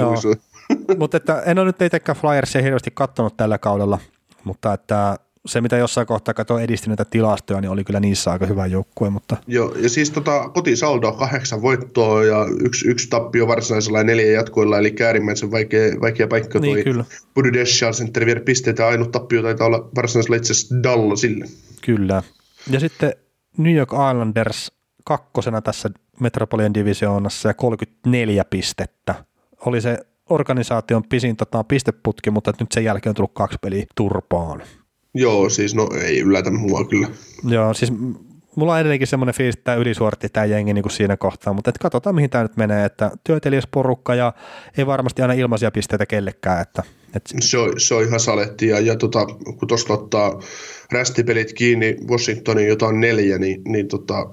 [0.98, 4.00] Mutta että en ole nyt itsekään Flyersia hirveästi katsonut tällä kaudella,
[4.44, 8.66] mutta että se, mitä jossain kohtaa katsoin edistyneitä tilastoja, niin oli kyllä niissä aika hyvä
[8.66, 9.10] joukkue.
[9.10, 9.38] Mutta...
[9.48, 14.78] Joo, ja siis tota, kotisaldo kahdeksan voittoa ja yksi, yksi tappio varsinaisella ja neljä jatkoilla,
[14.78, 17.06] eli äärimmäisen vaikea, vaikea paikka niin, toi kyllä.
[17.36, 21.46] Bududeshal Center viedä pisteitä, ainut tappio taitaa olla varsinaisella itse asiassa Dallasille.
[21.82, 22.24] Kyllä.
[22.70, 23.14] Ja sitten
[23.58, 24.72] New York Islanders
[25.04, 25.90] kakkosena tässä
[26.20, 29.16] Metropolian divisioonassa ja 34 pistettä.
[29.66, 29.98] Oli se
[30.30, 34.62] organisaation pisin tota, pisteputki, mutta nyt sen jälkeen on tullut kaksi peliä turpaan.
[35.14, 37.08] Joo, siis no ei yllätä mua kyllä.
[37.50, 37.94] Joo, siis
[38.56, 41.70] mulla on edelleenkin semmoinen fiilis, että tämä ylisuoritti tämä jengi niin kuin siinä kohtaa, mutta
[41.70, 44.34] et katsotaan mihin tämä nyt menee, että työtelijäs porukka ja
[44.78, 46.62] ei varmasti aina ilmaisia pisteitä kellekään.
[46.62, 46.84] Että,
[47.16, 47.30] et...
[47.40, 50.42] se, on, se on ihan saletti ja, ja tota, kun tuosta ottaa
[50.92, 54.30] rästipelit kiinni Washingtonin jotain neljä, niin, niin tota,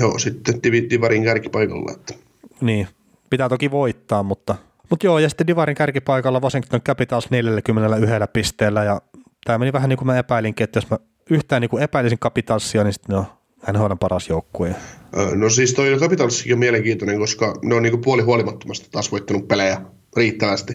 [0.00, 1.92] joo, sitten Divarin kärkipaikalla.
[1.92, 2.14] Että.
[2.60, 2.88] Niin,
[3.30, 4.54] pitää toki voittaa, mutta,
[4.90, 7.72] mutta joo, ja sitten Divarin kärkipaikalla Washington Capitals 41
[8.32, 9.00] pisteellä ja
[9.44, 10.98] tämä meni vähän niin kuin mä epäilinkin, että jos mä
[11.30, 13.16] yhtään niin kuin epäilisin Capitalsia, niin sitten
[13.72, 14.74] NHL on paras joukkue.
[15.34, 19.48] No siis toi Capitalsikin on mielenkiintoinen, koska ne on niin kuin puoli huolimattomasti taas voittanut
[19.48, 19.80] pelejä
[20.16, 20.72] riittävästi.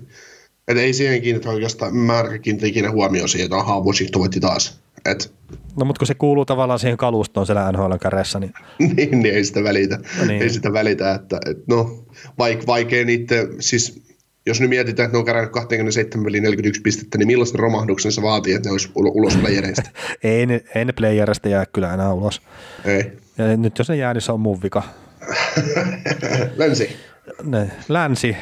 [0.67, 4.79] Että ei siihen kiinnitä oikeastaan, mä kiinnitä ikinä huomioon siihen, että ahaa, Washington voitti taas.
[5.05, 5.33] Et.
[5.79, 8.53] No mutta kun se kuuluu tavallaan siihen kalustoon siellä NHL kärjessä, niin...
[8.95, 9.99] niin, niin ei sitä välitä.
[10.19, 10.41] No niin.
[10.41, 12.03] Ei sitä välitä, että et no,
[12.37, 14.01] vaik, vaikea niiden, siis
[14.47, 18.21] jos nyt mietitään, että ne on kerännyt 27 peliin 41 pistettä, niin millaisen romahduksen se
[18.21, 19.89] vaatii, että ne olisi ulos playereista?
[20.23, 22.41] ei, ne, ei ne playereista jää kyllä enää ulos.
[22.85, 23.11] Ei.
[23.37, 24.83] Ja nyt jos ne jää, niin se on mun vika.
[26.57, 26.95] Länsi.
[27.43, 28.37] Ne, länsi.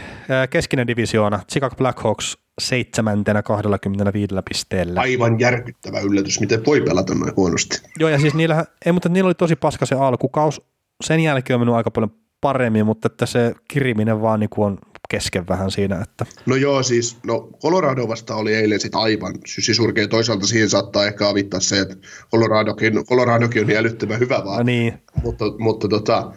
[0.49, 1.39] Keskinen divisioona.
[1.51, 5.01] Chicago Blackhawks seitsemäntenä 25 pisteellä.
[5.01, 7.81] Aivan järkyttävä yllätys, miten voi pelata noin huonosti.
[7.99, 10.61] Joo, ja siis niillä, ei, mutta niillä oli tosi paska se alkukaus.
[11.03, 12.11] Sen jälkeen on mennyt aika paljon
[12.41, 14.77] paremmin, mutta että se kiriminen vaan niin kuin on
[15.09, 16.01] kesken vähän siinä.
[16.01, 16.25] Että.
[16.45, 20.07] No joo, siis no Colorado vasta oli eilen sitten aivan sysisurkea.
[20.07, 21.95] Toisaalta siihen saattaa ehkä avittaa se, että
[22.31, 24.57] Coloradokin, Coloradokin on niin älyttömän hyvä vaan.
[24.57, 24.93] No niin.
[25.23, 26.31] Mutta, mutta tota,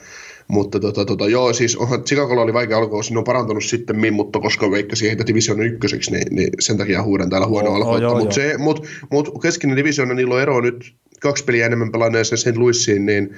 [0.48, 4.40] mutta tota, tota, joo, siis onhan Chicagolla oli vaikea alkua, ne on parantunut sitten, mutta
[4.40, 8.40] koska veikka siihen division ykköseksi, niin, niin, sen takia huudan täällä huono oh, oh, mutta
[8.58, 12.56] mut, mut keskinen divisioona, niillä on ero nyt kaksi peliä enemmän pelanneeseen St.
[12.56, 13.34] Louisiin, niin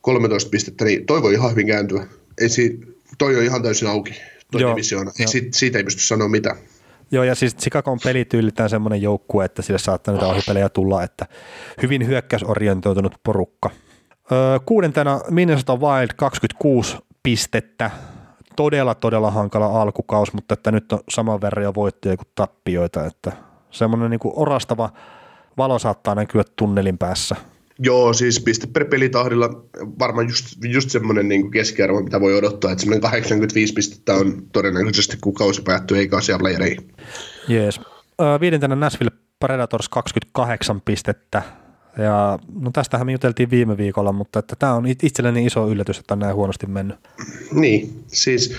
[0.00, 2.06] 13 pistettä, niin toi voi ihan hyvin kääntyä.
[2.40, 2.80] Ei si,
[3.18, 4.14] toi on ihan täysin auki
[4.52, 5.10] tuo divisioona.
[5.20, 6.56] Ei, siitä, siitä ei pysty sanoa mitään.
[7.10, 11.26] Joo, ja siis Chicagon pelityylitään semmoinen joukkue, että sille saattaa niitä ohipelejä tulla, että
[11.82, 13.70] hyvin hyökkäysorientoitunut porukka.
[14.32, 17.90] Öö, kuudentena Minnesota Wild 26 pistettä,
[18.56, 23.32] todella todella hankala alkukaus, mutta että nyt on saman verran jo voittoja kuin tappioita, että
[23.70, 24.90] semmoinen niin kuin orastava
[25.58, 27.36] valo saattaa näkyä tunnelin päässä–
[27.84, 29.64] Joo, siis piste per pelitahdilla
[29.98, 35.16] varmaan just, just semmoinen niin keskiarvo, mitä voi odottaa, että semmoinen 85 pistettä on todennäköisesti,
[35.20, 36.92] kun kausi päättyy, eikä asia playereihin.
[37.48, 37.80] Jees.
[38.40, 39.10] Viidentenä Nashville
[39.40, 41.42] Predators 28 pistettä,
[41.98, 46.14] ja no tästähän me juteltiin viime viikolla, mutta että tämä on itselleni iso yllätys, että
[46.14, 46.96] on näin huonosti mennyt.
[47.52, 48.56] Niin, siis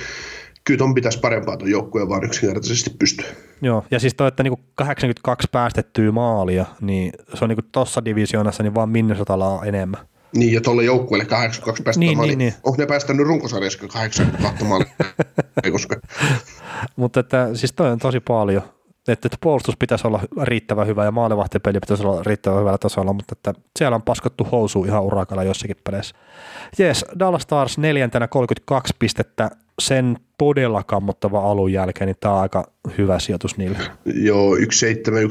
[0.63, 3.25] kyllä ton pitäisi parempaa tuon joukkueen vaan yksinkertaisesti pystyä.
[3.61, 8.63] Joo, ja siis toi, että niinku 82 päästettyä maalia, niin se on niinku tuossa divisioonassa
[8.63, 10.07] niin vaan Minnesotalla on enemmän.
[10.35, 12.37] Niin, ja tuolle joukkueelle 82 päästettyä niin, maalia.
[12.37, 12.53] Niin, niin.
[12.63, 14.87] Onko ne päästänyt runkosarjassa 82 maalia?
[15.71, 15.95] Koska.
[16.95, 18.61] Mutta että siis toi on tosi paljon.
[19.07, 23.35] Että, että puolustus pitäisi olla riittävän hyvä ja maalivahtipeli pitäisi olla riittävän hyvällä tasolla, mutta
[23.37, 26.15] että siellä on paskottu housu ihan urakalla jossakin peleissä.
[26.77, 29.51] Jees, Dallas Stars neljäntenä 32 pistettä,
[29.81, 33.77] sen todella kammottava alun jälkeen, niin tämä on aika hyvä sijoitus niille.
[34.05, 34.59] Joo, 1-7,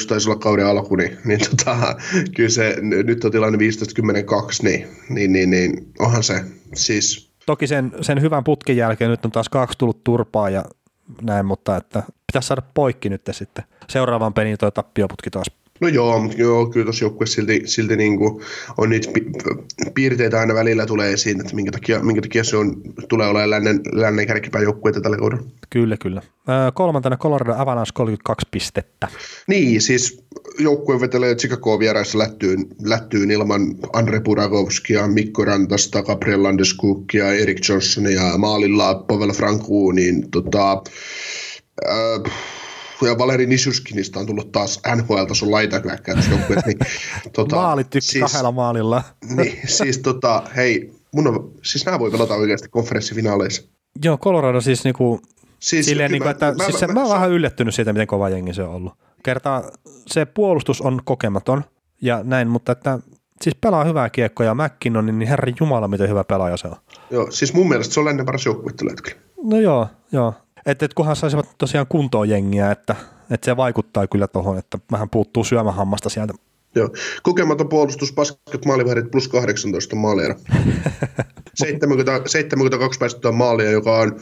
[0.08, 1.96] taisi olla kauden alku, niin, niin tota,
[2.36, 3.62] kyllä se, nyt on tilanne 15-10-2,
[4.62, 6.44] niin, niin, niin, niin onhan se
[6.74, 7.32] siis...
[7.46, 10.64] Toki sen, sen hyvän putkin jälkeen nyt on taas kaksi tullut turpaa ja
[11.22, 12.02] näin, mutta että
[12.32, 13.64] pitäisi saada poikki nyt sitten.
[13.88, 15.46] Seuraavaan peliin tuo tappioputki taas.
[15.80, 18.40] No joo, mutta joo, kyllä tuossa joukkueessa silti, silti niin kuin
[18.78, 19.30] on niitä pi-
[19.94, 22.76] piirteitä aina välillä tulee esiin, että minkä takia, minkä takia se on,
[23.08, 25.42] tulee olemaan lännen, lännen kärkipään joukkueita tällä kaudella.
[25.70, 26.22] Kyllä, kyllä.
[26.48, 29.08] Öö, kolmantena Colorado Avalanche 32 pistettä.
[29.46, 30.24] Niin, siis
[30.58, 38.38] joukkue vetelee Chicagoa vieraissa lättyyn, lättyyn ilman Andre Buragovskia, Mikko Rantasta, Gabriel Landeskukia, Erik Johnsonia,
[38.38, 40.82] maalilla Pavel Franku, niin tota,
[41.88, 42.32] äh,
[43.06, 45.50] ja Valeri Nishuskinista on tullut taas NHL-tason
[46.30, 46.66] joukkueessa.
[46.66, 46.78] Niin,
[47.32, 49.02] tota, Maalit siis, kahdella maalilla.
[49.36, 53.62] niin, siis tota, hei, mun on, siis nämä voi pelata oikeasti konferenssifinaaleissa.
[54.04, 55.20] Joo, Colorado siis niinku,
[55.58, 58.06] siis, silleen niinku, että mä, siis se, mä, mä, mä, oon vähän yllättynyt siitä, miten
[58.06, 58.92] kova jengi se on ollut.
[59.22, 59.70] Kertaa
[60.06, 61.64] se puolustus on kokematon
[62.02, 62.98] ja näin, mutta että
[63.42, 66.76] siis pelaa hyvää kiekkoa ja McKinnon, niin herran jumala, miten hyvä pelaaja se on.
[67.10, 68.72] Joo, siis mun mielestä se on ennen paras joukkue
[69.44, 70.34] No joo, joo.
[70.66, 72.96] Että et kunhan saisivat tosiaan kuntoon jengiä, että,
[73.30, 76.34] että se vaikuttaa kyllä tuohon, että vähän puuttuu syömähammasta sieltä.
[76.74, 76.88] Joo.
[77.22, 80.34] Kokematon puolustus, paskat maalivahdit plus 18 maalia.
[81.54, 84.20] 70, 72 päästettyä maalia, joka on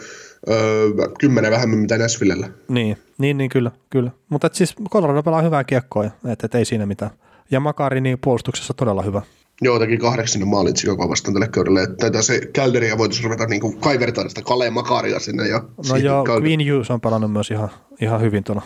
[0.51, 2.49] öö, 10 vähemmän mitä Näsvillellä.
[2.69, 4.11] Niin, niin, niin kyllä, kyllä.
[4.29, 7.11] Mutta siis Colorado pelaa hyvää kiekkoa, että et ei siinä mitään.
[7.51, 9.23] Ja Makari niin puolustuksessa todella hyvä.
[9.63, 11.83] Joo, teki kahdeksan maalin Chicago vastaan tälle kaudelle.
[11.83, 15.49] Että se Calderia voitaisiin ruveta niin kuin kaivertaa sitä Kale Makaria sinne.
[15.49, 16.49] Ja no joo, Calder...
[16.49, 17.71] Queen Hughes on pelannut myös ihan,
[18.01, 18.63] ihan hyvin tuolla.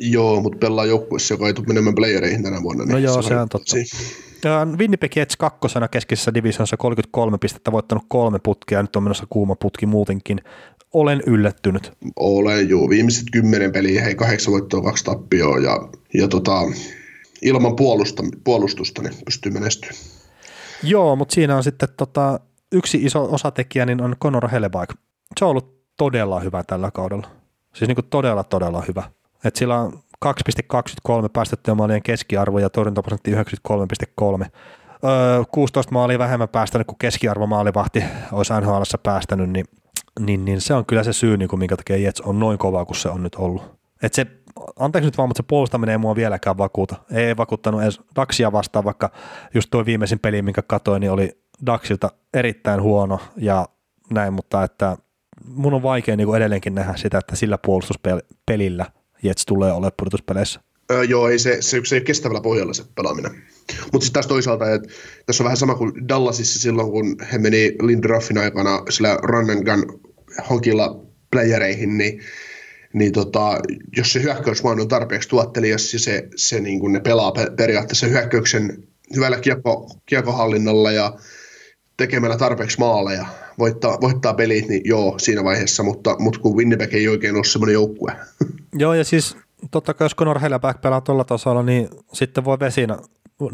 [0.00, 2.84] Joo, mutta pelaa joukkueessa, joka ei tule menemään playereihin tänä vuonna.
[2.84, 3.76] Niin no joo, se on totta.
[4.78, 9.86] Winnipeg Jets kakkosena keskisessä divisiossa 33 pistettä, voittanut kolme putkia, nyt on menossa kuuma putki
[9.86, 10.40] muutenkin.
[10.92, 11.92] Olen yllättynyt.
[12.16, 12.88] Olen, joo.
[12.88, 16.62] Viimeiset kymmenen peliä, hei kahdeksan voittoa, kaksi tappioa ja, ja tota,
[17.42, 20.13] ilman puolusta, puolustusta niin pystyy menestymään.
[20.84, 22.40] Joo, mutta siinä on sitten tota,
[22.72, 24.90] yksi iso osatekijä, niin on Conor Hellebaik.
[25.38, 27.26] Se on ollut todella hyvä tällä kaudella.
[27.74, 29.02] Siis niin kuin todella, todella hyvä.
[29.44, 29.92] Et sillä on
[30.24, 34.46] 2,23 päästettyä maalien keskiarvo ja torjuntaprosentti 93,3.
[35.04, 39.66] Öö, 16 maalia vähemmän päästänyt kuin keskiarvo maalivahti olisi nhl päästänyt, niin,
[40.20, 42.84] niin, niin, se on kyllä se syy, niin kuin minkä takia Jets on noin kova
[42.84, 43.62] kuin se on nyt ollut.
[44.02, 44.26] Et se,
[44.76, 46.96] anteeksi nyt vaan, mutta se puolustaminen ei mua vieläkään vakuuta.
[47.12, 49.10] Ei vakuuttanut edes Daxia vastaan, vaikka
[49.54, 53.68] just tuo viimeisin peli, minkä katsoin, niin oli Daxilta erittäin huono ja
[54.10, 54.96] näin, mutta että
[55.46, 58.86] mun on vaikea niin edelleenkin nähdä sitä, että sillä puolustuspelillä
[59.22, 60.60] Jets tulee olemaan pudotuspeleissä.
[60.90, 63.32] Öö, joo, ei se, se, se ei ole kestävällä pohjalla se pelaaminen.
[63.92, 64.88] Mutta sitten taas toisaalta, että
[65.26, 69.64] tässä on vähän sama kuin Dallasissa silloin, kun he meni Lindroffin aikana sillä run and
[69.64, 70.00] gun
[70.50, 72.20] hokilla playereihin, niin
[72.94, 73.58] niin tota,
[73.96, 78.84] jos se hyökkäysmaan on tarpeeksi tuottelias ja se, se niin kuin ne pelaa periaatteessa hyökkäyksen
[79.16, 81.16] hyvällä kiekko, kiekohallinnalla ja
[81.96, 83.26] tekemällä tarpeeksi maaleja,
[83.58, 87.74] voittaa, voittaa pelit, niin joo, siinä vaiheessa, mutta, mutta kun Winnipeg ei oikein ole semmoinen
[87.74, 88.12] joukkue.
[88.78, 89.36] Joo, ja siis
[89.70, 92.98] totta kai jos Conor Helleback pelaa tuolla tasolla, niin sitten voi Vesina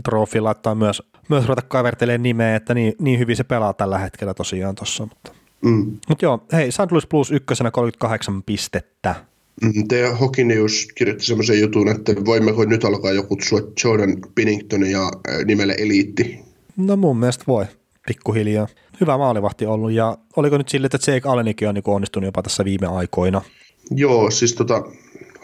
[0.05, 4.35] trofi laittaa myös, myös ruveta kaivertelemaan nimeä, että niin, niin hyvin se pelaa tällä hetkellä
[4.35, 5.07] tosiaan tuossa.
[5.07, 5.33] Mutta.
[5.65, 5.99] Mm.
[6.09, 6.91] Mut joo, hei, St.
[6.91, 9.15] Louis Plus ykkösenä 38 pistettä.
[9.63, 15.11] Mm, Te Hockey News kirjoitti semmoisen jutun, että voimmeko nyt alkaa jo kutsua Jordan Pinningtonia
[15.45, 16.39] nimelle eliitti?
[16.77, 17.65] No mun mielestä voi,
[18.07, 18.67] pikkuhiljaa.
[19.01, 22.65] Hyvä maalivahti ollut ja oliko nyt sille, että Jake Allenikin on niin onnistunut jopa tässä
[22.65, 23.43] viime aikoina?
[23.91, 24.83] Joo, siis tota,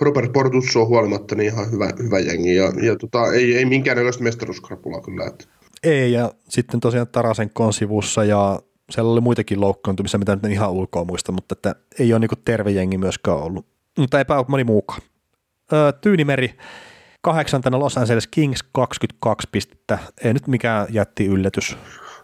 [0.00, 4.22] Robert Portus on huolimatta niin ihan hyvä, hyvä jengi ja, ja tota, ei, ei minkäännäköistä
[4.22, 5.26] mestaruuskrapulaa kyllä.
[5.26, 5.44] Että.
[5.82, 8.60] Ei ja sitten tosiaan Tarasen sivussa ja
[8.90, 12.30] siellä oli muitakin loukkaantumisia, mitä nyt en ihan ulkoa muista, mutta että ei ole niin
[12.44, 13.66] terve jengi myöskään ollut
[13.98, 15.00] mutta eipä ole moni muukaan.
[15.72, 16.54] Öö, Tyynimeri
[17.26, 21.76] kahdeksantena Los Angeles Kings 22 pistettä, ei nyt mikään jätti yllätys.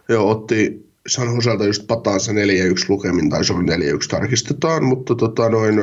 [0.09, 2.35] Joo, otti San Joselta just pataansa 4-1
[2.89, 5.75] lukemin, tai se oli 4-1 tarkistetaan, mutta tota noin,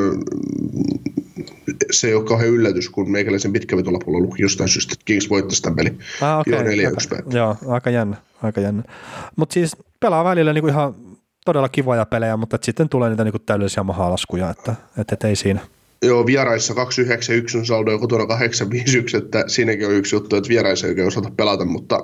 [1.91, 5.71] se ei ole kauhean yllätys, kun meikäläisen pitkävetolapulla luki jostain syystä, että Kings voitti sitä
[5.77, 5.99] peli.
[6.21, 6.53] Ah, okay.
[6.53, 8.83] Joo, 4-1 Joo, aika jännä, aika jännä.
[9.37, 10.95] Mutta siis pelaa välillä niinku ihan
[11.45, 15.61] todella kivoja pelejä, mutta sitten tulee niitä niinku täydellisiä mahalaskuja, että, että, että ei siinä–
[16.03, 20.87] Joo, vieraissa 291 on saldo ja kotona 851, että siinäkin on yksi juttu, että vieraissa
[20.87, 21.99] ei oikein osata pelata, mutta,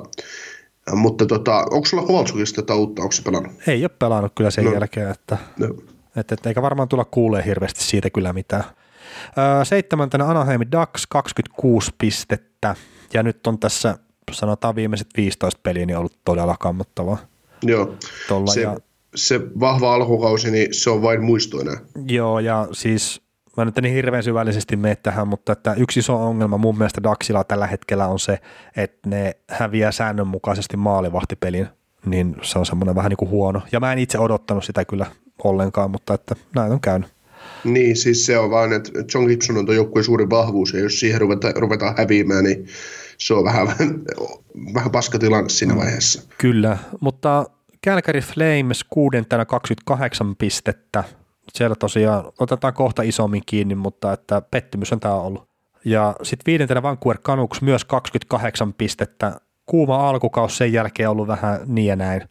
[0.92, 3.52] mutta tota, onko sulla Kovaltsukista tätä uutta, onko se pelannut?
[3.66, 4.72] Ei ole pelannut kyllä sen no.
[4.72, 5.66] jälkeen, että, no.
[6.16, 8.64] että, että, eikä varmaan tulla kuulee hirveästi siitä kyllä mitään.
[9.38, 12.74] Öö, seitsemäntenä Anaheim Ducks 26 pistettä
[13.12, 13.98] ja nyt on tässä
[14.32, 17.18] sanotaan viimeiset 15 peliä niin ollut todella kammottavaa.
[17.62, 17.96] Joo,
[18.28, 18.76] Tolla se, ja,
[19.14, 21.72] se vahva alkukausi, niin se on vain muistoina.
[22.06, 23.22] Joo, ja siis
[23.56, 27.44] mä nyt niin hirveän syvällisesti mene tähän, mutta että yksi iso ongelma mun mielestä Daxilla
[27.44, 28.38] tällä hetkellä on se,
[28.76, 31.68] että ne häviää säännönmukaisesti maalivahtipelin,
[32.06, 33.62] niin se on semmoinen vähän niin kuin huono.
[33.72, 35.06] Ja mä en itse odottanut sitä kyllä
[35.44, 37.16] ollenkaan, mutta että näin on käynyt.
[37.64, 41.00] Niin, siis se on vaan, että John Gibson on tuon joukkueen suurin vahvuus, ja jos
[41.00, 42.66] siihen ruvetaan, ruvetaan häviämään, niin
[43.18, 43.68] se on vähän,
[44.74, 45.80] vähän paska tilanne siinä mm.
[45.80, 46.22] vaiheessa.
[46.38, 47.46] Kyllä, mutta
[47.86, 51.04] Calgary Flames kuudentena 28 pistettä.
[51.54, 55.48] Siellä tosiaan otetaan kohta isommin kiinni, mutta että pettymys on tämä ollut.
[55.84, 59.40] Ja sitten viidentenä Vancouver Canucks myös 28 pistettä.
[59.66, 62.22] Kuuma alkukaus sen jälkeen ollut vähän niin ja näin,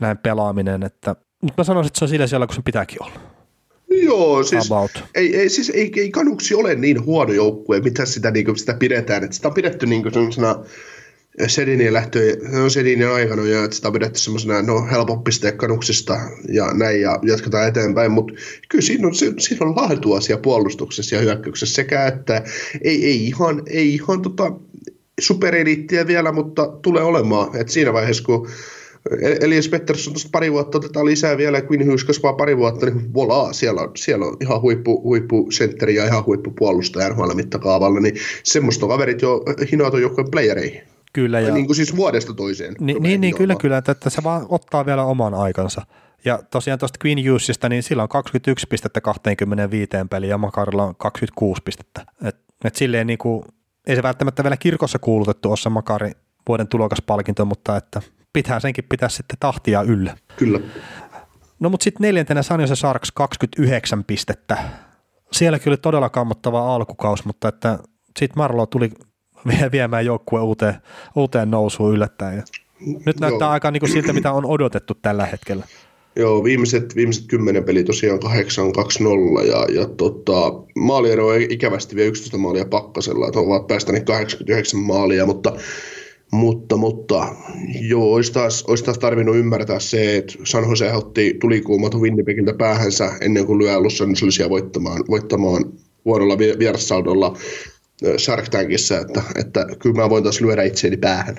[0.00, 3.20] näin pelaaminen, että mutta mä sanoisin, että se on sillä siellä, kun se pitääkin olla.
[4.02, 4.68] Joo, siis
[5.14, 8.74] ei, ei, siis ei, ei Kanuksi ole niin huono joukkue, mitä sitä, niin kuin, sitä
[8.74, 9.24] pidetään.
[9.24, 10.14] että sitä on pidetty niin kuin
[11.46, 16.74] Sedinin lähtö, no Sedinin aikana ja että sitä on pidetty semmoisena no, helpopiste kanuksista ja
[16.74, 18.34] näin ja jatketaan eteenpäin, mutta
[18.68, 21.74] kyllä siinä on, siinä on laatua siellä puolustuksessa ja hyökkäyksessä.
[21.74, 22.42] Sekä, että
[22.82, 24.52] ei, ei ihan, ei ihan tota,
[25.20, 28.48] supereliittiä vielä, mutta tulee olemaan, että siinä vaiheessa kun
[29.40, 33.52] Elias Pettersson tuosta pari vuotta otetaan lisää vielä, Quinn Hughes kasvaa pari vuotta, niin volaa,
[33.52, 39.22] siellä on, siellä on ihan huippu, huippusentteri ja ihan huippupuolustaja NHL mittakaavalla, niin semmoista kaverit
[39.22, 40.95] jo hinautuu joukkojen playereihin.
[41.16, 41.40] Kyllä.
[41.40, 41.54] Ja...
[41.54, 42.74] Niin kuin siis vuodesta toiseen.
[42.80, 45.82] Ni, niin, niin kyllä, kyllä, että, että se vaan ottaa vielä oman aikansa.
[46.24, 50.96] Ja tosiaan tuosta Queen Hughesista, niin sillä on 21 pistettä 25 peliä ja Makarilla on
[50.96, 52.06] 26 pistettä.
[52.24, 53.42] Et, et silleen niin kuin,
[53.86, 56.14] ei se välttämättä vielä kirkossa kuulutettu osa Makarin
[56.48, 58.02] vuoden tulokaspalkinto, mutta että
[58.32, 60.16] pitää senkin pitää sitten tahtia yllä.
[60.36, 60.60] Kyllä.
[61.60, 64.58] No mutta sitten neljäntenä San Jose Sharks 29 pistettä.
[65.32, 67.78] Sielläkin oli todella kammottava alkukaus, mutta että
[68.18, 68.90] sitten Marlo tuli
[69.72, 70.74] viemään joukkueen uuteen,
[71.16, 72.42] uuteen nousuun yllättäen.
[73.06, 73.52] Nyt näyttää Joo.
[73.52, 75.66] aika niin kuin siltä, mitä on odotettu tällä hetkellä.
[76.16, 78.28] Joo, viimeiset, viimeiset kymmenen peli tosiaan 8-2-0
[79.46, 85.26] ja, ja tota, maaliero on ikävästi vielä 11 maalia pakkasella, että ovat päästäneet 89 maalia,
[85.26, 85.52] mutta
[86.30, 87.34] mutta, mutta
[87.80, 93.12] joo, olisi taas, olisi taas tarvinnut ymmärtää se, että San Jose otti tulikuumat Winnipegiltä päähänsä
[93.20, 95.64] ennen kuin lyö alussa niin se voittamaan, voittamaan
[96.04, 97.36] huonolla vierassaldolla
[98.18, 101.36] Shark Tankissa, että, että kyllä mä voin taas lyödä itseäni päähän.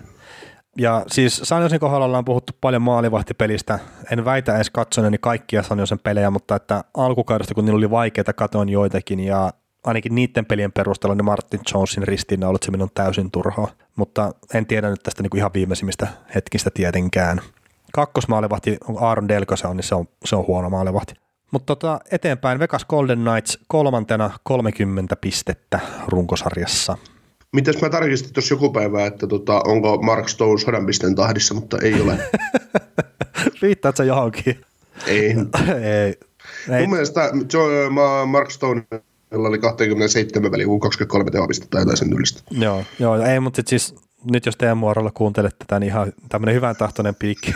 [0.77, 3.79] Ja siis Sanjosen kohdalla ollaan puhuttu paljon maalivahtipelistä.
[4.11, 8.69] En väitä edes katsoneeni kaikkia Sanjosen pelejä, mutta että alkukaudesta kun niillä oli vaikeita, katoin
[8.69, 9.53] joitakin ja
[9.83, 13.67] ainakin niiden pelien perusteella ne Martin Jonesin ristiinnaulot se minun täysin turhaa.
[13.95, 17.41] Mutta en tiedä nyt tästä niinku ihan viimeisimmistä hetkistä tietenkään.
[17.93, 21.13] Kakkosmaalivahti on Aaron Delko, se on, niin se on, se on huono maalivahti.
[21.51, 26.97] Mutta tota, eteenpäin Vegas Golden Knights kolmantena 30 pistettä runkosarjassa.
[27.53, 31.77] Mitäs mä tarkistin tuossa joku päivä, että tota, onko Mark Stone sadan pisteen tahdissa, mutta
[31.81, 32.19] ei ole.
[33.61, 34.61] Viittaat sä johonkin?
[35.07, 35.19] Ei.
[35.83, 36.19] ei.
[36.69, 36.81] ei.
[36.81, 37.31] Mun mielestä
[38.25, 38.83] Mark Stone
[39.31, 42.41] oli 27 väliä, 23 tehopistettä tai jotain sen yllistä.
[42.51, 43.95] Joo, joo ei, mutta siis
[44.31, 47.53] nyt jos teidän muorolla kuuntelet tätä, niin ihan tämmöinen hyvän tahtoinen piikki.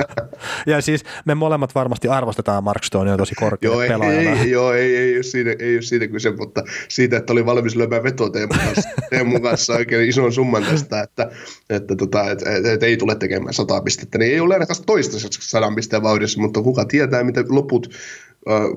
[0.66, 4.40] ja siis me molemmat varmasti arvostetaan Mark Stonea tosi korkealle joo, pelaajana.
[4.40, 7.76] Ei, joo, ei, ei, ole siitä, ei ole siitä kyse, mutta siitä, että oli valmis
[7.76, 11.30] lyömään vetoa Teemun kanssa, Teemun kanssa oikein ison summan tästä, että,
[11.70, 15.50] että tota, et, et, et, ei tule tekemään 100 pistettä, niin ei ole ainakaan toistaiseksi
[15.50, 17.90] 100 pisteen vauhdissa, mutta kuka tietää, mitä loput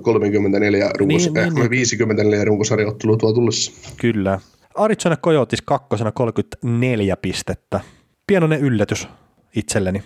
[0.01, 1.69] 34 runkos, niin, niin, niin.
[1.69, 3.71] 54 runkosarjoittelua tuo tullessa.
[3.97, 4.39] Kyllä.
[4.77, 7.79] Arizona Coyotes kakkosena 34 pistettä.
[8.27, 9.07] Pienoinen yllätys
[9.55, 10.03] itselleni.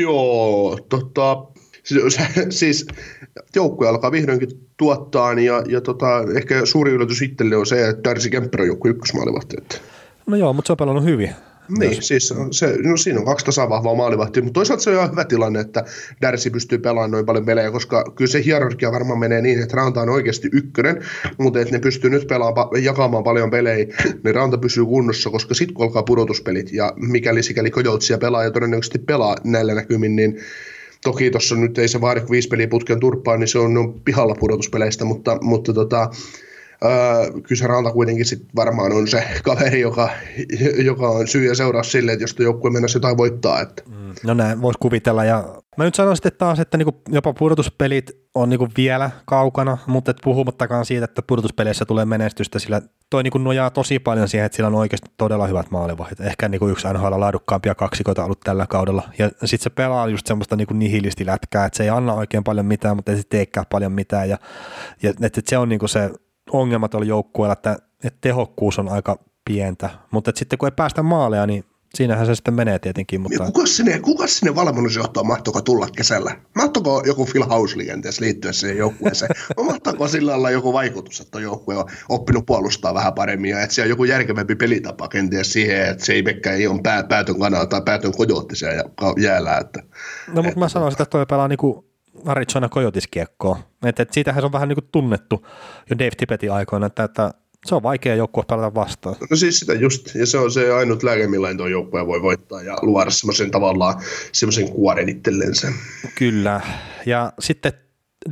[0.00, 1.44] Joo, tota,
[1.82, 2.18] siis,
[2.60, 2.86] siis
[3.56, 6.06] joukkue alkaa vihdoinkin tuottaa ja, ja tota,
[6.36, 9.56] ehkä suuri yllätys itselle on se, että Darcy Kemper on joku ykkösmaalivahti.
[10.26, 11.30] No joo, mutta se on pelannut hyvin.
[11.68, 12.08] Niin, myös.
[12.08, 15.60] siis se, no siinä on kaksi tasavahvaa maalivahtia, mutta toisaalta se on ihan hyvä tilanne,
[15.60, 15.84] että
[16.22, 20.00] Darcy pystyy pelaamaan noin paljon pelejä, koska kyllä se hierarkia varmaan menee niin, että Ranta
[20.00, 21.04] on oikeasti ykkönen,
[21.38, 23.86] mutta että ne pystyy nyt pelaamaan, jakamaan paljon pelejä,
[24.24, 28.50] niin Ranta pysyy kunnossa, koska sitten kun alkaa pudotuspelit, ja mikäli sikäli Kojoutsia pelaa ja
[28.50, 30.40] todennäköisesti pelaa näillä näkymin, niin
[31.04, 34.34] Toki tuossa nyt ei se vaadi viisi peliä putken turpaan, niin se on, on pihalla
[34.34, 36.10] pudotuspeleistä, mutta, mutta tota,
[36.84, 40.10] Öö, kyllä se Ranta kuitenkin sit varmaan on se kaveri, joka,
[40.84, 43.60] joka on syy ja seuraus sille, että jos joukkue mennessä jotain voittaa.
[43.60, 43.82] Että.
[43.88, 48.10] Mm, no näin voisi kuvitella ja mä nyt sanon sitten taas, että niinku jopa pudotuspelit
[48.34, 53.38] on niinku vielä kaukana, mutta et puhumattakaan siitä, että pudotuspeleissä tulee menestystä, sillä toi niinku
[53.38, 56.20] nojaa tosi paljon siihen, että sillä on oikeasti todella hyvät maalivahit.
[56.20, 59.08] Ehkä niinku yksi NHL laadukkaampia kaksikoita ollut tällä kaudella.
[59.18, 62.96] Ja sitten se pelaa just semmoista niinku nihilistilätkää, että se ei anna oikein paljon mitään,
[62.96, 64.28] mutta ei se teekään paljon mitään.
[64.28, 64.38] Ja,
[65.02, 66.10] ja että et se on niinku se
[66.52, 71.02] ongelma tuolla joukkueella, että, että tehokkuus on aika pientä, mutta että sitten kun ei päästä
[71.02, 71.64] maaleja, niin
[71.94, 73.20] siinähän se sitten menee tietenkin.
[73.20, 73.44] Mutta...
[73.44, 76.36] Kuka sinne, kuka sinne valmennusjohtoon mahtoiko tulla kesällä?
[76.54, 79.30] Mahtoiko joku Phil Housley kenties liittyä siihen joukkueeseen?
[79.66, 83.86] Mahtaako sillä olla joku vaikutus, että joukkue on oppinut puolustaa vähän paremmin ja että siellä
[83.86, 87.66] on joku järkevämpi pelitapa kenties siihen, että se ei mekkä ei ole pää, päätön kanaa
[87.66, 88.84] tai päätön kojootti siellä
[89.18, 89.58] jäällä.
[89.58, 89.82] Että,
[90.28, 91.91] no mutta mä sanoisin, että toi pelaa niinku
[92.26, 93.58] Arizona Coyotes kiekkoa.
[93.84, 95.46] Et, et siitähän se on vähän niin kuin tunnettu
[95.90, 97.34] jo Dave Tippetin aikoina, että, että
[97.66, 99.16] se on vaikea joukkue pelata vastaan.
[99.30, 102.62] No siis sitä just, ja se on se ainut lääke, millain tuo joukkue voi voittaa
[102.62, 104.00] ja luoda semmoisen tavallaan
[104.32, 105.72] semmoisen kuoren itsellensä.
[106.14, 106.60] Kyllä,
[107.06, 107.72] ja sitten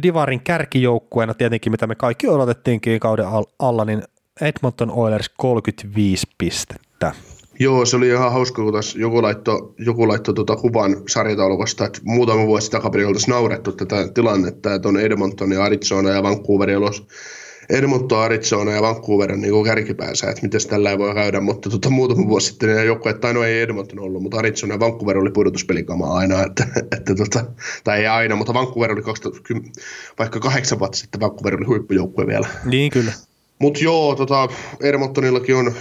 [0.02, 3.26] Divarin kärkijoukkueena tietenkin, mitä me kaikki odotettiinkin kauden
[3.58, 4.02] alla, niin
[4.40, 7.12] Edmonton Oilers 35 pistettä.
[7.60, 12.00] Joo, se oli ihan hauska, kun taas joku laittoi, joku laittoi tuota kuvan sarjataulukosta, että
[12.04, 17.06] muutama vuosi takaperin oltaisiin naurettu tätä tilannetta, että on Edmonton ja Arizona ja Vancouver los
[17.70, 21.90] Edmonton, Arizona ja Vancouver on niin kärkipäänsä, että miten tällä ei voi käydä, mutta tuota,
[21.90, 26.14] muutama vuosi sitten joku, että no ei Edmonton ollut, mutta Arizona ja Vancouver oli pudotuspelikamaa
[26.14, 26.66] aina, että,
[26.96, 27.44] että tota,
[27.84, 29.72] tai ei aina, mutta Vancouver oli 2010,
[30.18, 32.48] vaikka kahdeksan vuotta sitten Vancouver oli huippujoukkue vielä.
[32.64, 33.12] Niin kyllä.
[33.58, 34.48] Mutta joo, tota,
[34.80, 35.74] Edmontonillakin on,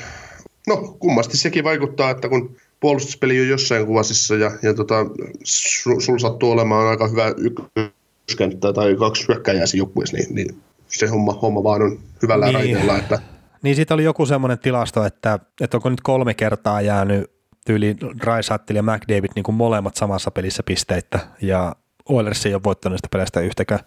[0.70, 4.96] no kummasti sekin vaikuttaa, että kun puolustuspeli on jossain kuvasissa ja, ja tota,
[5.44, 11.08] sul, sul sattuu olemaan aika hyvä ykköskenttä tai kaksi hyökkäjää siinä joukkueessa, niin, niin se
[11.08, 12.56] homma, homma vaan on hyvällä niin.
[12.56, 12.98] raiteella.
[12.98, 13.20] Että...
[13.62, 17.32] Niin siitä oli joku semmoinen tilasto, että, että onko nyt kolme kertaa jäänyt
[17.66, 21.76] tyyli Rysattil ja McDavid niin kuin molemmat samassa pelissä pisteitä ja
[22.10, 23.80] Oilers ei ole voittanut sitä peleistä yhtäkään.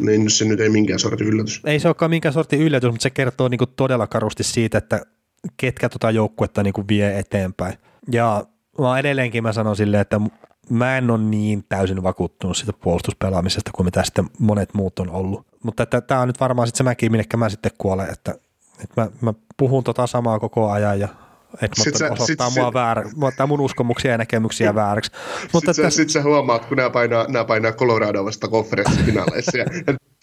[0.00, 1.60] Niin se nyt ei minkään sorti yllätys.
[1.64, 5.00] Ei se olekaan minkään sorti yllätys, mutta se kertoo niin kuin todella karusti siitä, että
[5.56, 7.78] ketkä tuota joukkuetta niin kuin vie eteenpäin.
[8.12, 8.44] Ja
[8.78, 10.20] mä edelleenkin mä sanon silleen, että
[10.70, 15.46] mä en ole niin täysin vakuuttunut siitä puolustuspelaamisesta kuin mitä sitten monet muut on ollut.
[15.62, 18.34] Mutta tämä on nyt varmaan sitten se mäki, minne mä sitten kuolen, että,
[18.84, 21.08] että mä, mä puhun tota samaa koko ajan ja
[21.62, 25.10] Edmonton sä, osoittaa sit, mua väärä, ottaa mun uskomuksia ja näkemyksiä vääräksi.
[25.52, 29.64] Mutta sitten sä, sit sä huomaat, kun nämä painaa, nämä painaa Colorado vasta konferenssifinaaleissa ja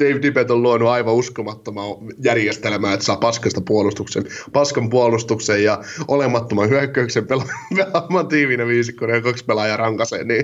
[0.04, 1.86] Dave Dippet on luonut aivan uskomattoman
[2.24, 4.24] järjestelmää, että saa paskasta puolustuksen,
[4.54, 10.28] paskan puolustuksen ja olemattoman hyökkäyksen pela- pelaamaan tiivinä viisikko ja kaksi pelaajaa rankaseen.
[10.28, 10.44] Niin.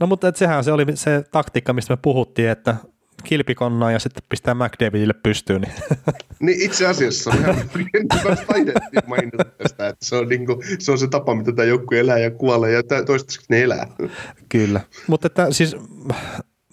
[0.00, 2.76] No mutta et sehän se oli se taktiikka, mistä me puhuttiin, että
[3.22, 5.60] kilpikonnaa ja sitten pistää McDavidille pystyyn.
[5.60, 5.72] Niin,
[6.40, 7.56] niin itse asiassa ihan
[8.46, 11.94] taidettiin mainita tästä, että se on, niin kuin, se on se tapa, mitä tämä joku
[11.94, 13.86] elää ja kuolee ja toistaiseksi ne elää.
[14.48, 15.76] Kyllä, mutta että siis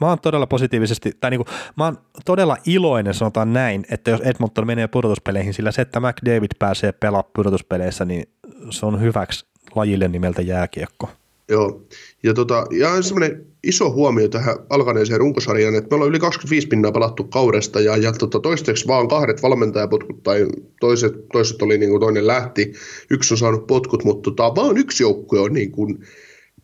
[0.02, 4.22] mä oon todella positiivisesti, tai niin kuin, mä oon todella iloinen, sanotaan näin, että jos
[4.22, 8.30] Edmonton menee pudotuspeleihin, sillä se, että McDavid pääsee pelaamaan pudotuspeleissä, niin
[8.70, 9.46] se on hyväksi
[9.76, 11.10] lajille nimeltä jääkiekko.
[11.50, 11.84] Joo,
[12.24, 16.92] ja, tota, ja semmoinen iso huomio tähän alkaneeseen runkosarjaan, että me ollaan yli 25 pinnaa
[16.92, 20.48] pelattu kaudesta ja, ja tota, toistaiseksi vaan kahdet valmentajapotkut tai
[20.80, 22.74] toiset, toiset oli niin kuin toinen lähti,
[23.10, 26.00] yksi on saanut potkut, mutta tota, vaan yksi joukkue on niin kuin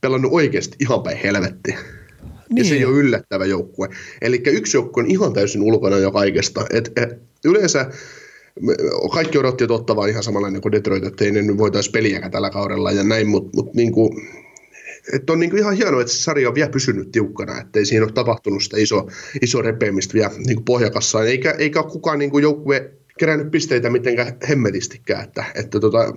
[0.01, 1.71] pelannut oikeasti ihan päin helvetti.
[1.71, 2.57] Niin.
[2.57, 2.87] Ja se ei niin.
[2.87, 3.89] ole yllättävä joukkue.
[4.21, 6.65] Eli yksi joukkue on ihan täysin ulkona jo kaikesta.
[6.73, 7.09] Et, et,
[7.45, 7.91] yleensä
[9.11, 12.49] kaikki odotti, että ottava ihan samanlainen kuin Detroit, että ei ne nyt voitaisiin peliäkään tällä
[12.49, 14.27] kaudella ja näin, mutta mut, niin kuin,
[15.13, 18.05] että on niin ihan hienoa, että se sarja on vielä pysynyt tiukkana, että ei siinä
[18.05, 19.07] ole tapahtunut sitä iso,
[19.41, 25.23] iso repeämistä vielä niin pohjakassaan, eikä, eikä ole kukaan niin joukkue kerännyt pisteitä mitenkään hemmetistikään,
[25.23, 26.13] että, että tota,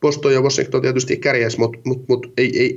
[0.00, 2.76] Boston ja Washington tietysti kärjäs, mutta mut, mut ei, ei,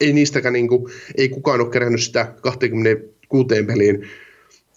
[0.00, 4.08] ei niistäkään niin kuin, ei kukaan ole kerännyt sitä 26 peliin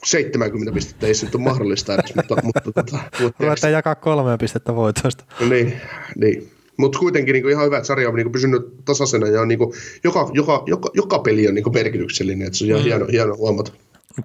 [0.06, 2.36] 70 pistettä, ei se nyt ole mahdollista edes, mutta...
[2.44, 5.24] mutta, tota, mutta Ruvetaan jakaa kolme pistettä voitoista.
[5.50, 5.74] Niin,
[6.16, 6.55] niin.
[6.78, 9.48] Mutta kuitenkin niin kuin ihan hyvä, että sarja on niin kuin pysynyt tasaisena ja on
[9.48, 9.74] niin kuin,
[10.04, 12.86] joka, joka, joka, joka, peli on niin kuin merkityksellinen, että se on ihan mm.
[12.86, 13.72] hieno, hieno huomata.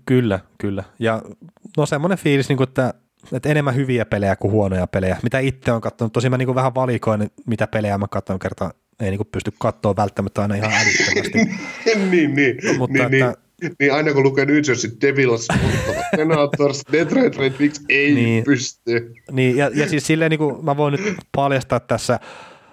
[0.07, 0.85] Kyllä, kyllä.
[0.99, 1.23] Ja
[1.77, 2.95] no semmoinen fiilis, niin kuin, että,
[3.33, 6.13] että enemmän hyviä pelejä kuin huonoja pelejä, mitä itse on katsonut.
[6.13, 10.43] Tosi mä niin vähän valikoin, mitä pelejä mä katson kertaa ei niin pysty katsoa välttämättä
[10.43, 11.39] aina ihan älyttömästi.
[12.11, 12.79] niin, niin.
[12.79, 13.50] Mutta niin, että, niin.
[13.81, 15.49] Niin aina kun lukee New Jersey Devils,
[16.17, 19.15] Senators, Detroit Red Wings ei niin, pysty.
[19.33, 22.21] Niin, ja, ja siis silleen niin kuin mä voin nyt paljastaa tässä,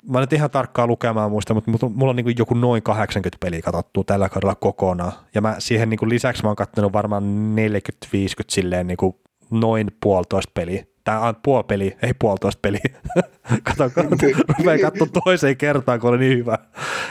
[0.10, 3.62] mä nyt ihan tarkkaan lukemaan muista, mutta mulla on niin kuin joku noin 80 peliä
[3.62, 5.12] katsottua tällä kaudella kokonaan.
[5.36, 9.16] Ja mä siihen niin kuin lisäksi mä oon katsonut varmaan 40-50 silleen niin kuin
[9.52, 10.86] noin puolitoista peliä.
[11.04, 12.82] Tämä on puoli peli, ei puolitoista peliä.
[13.64, 13.92] Kato,
[14.58, 16.58] rupeaa katsoa toiseen kertaan, kun oli niin hyvä.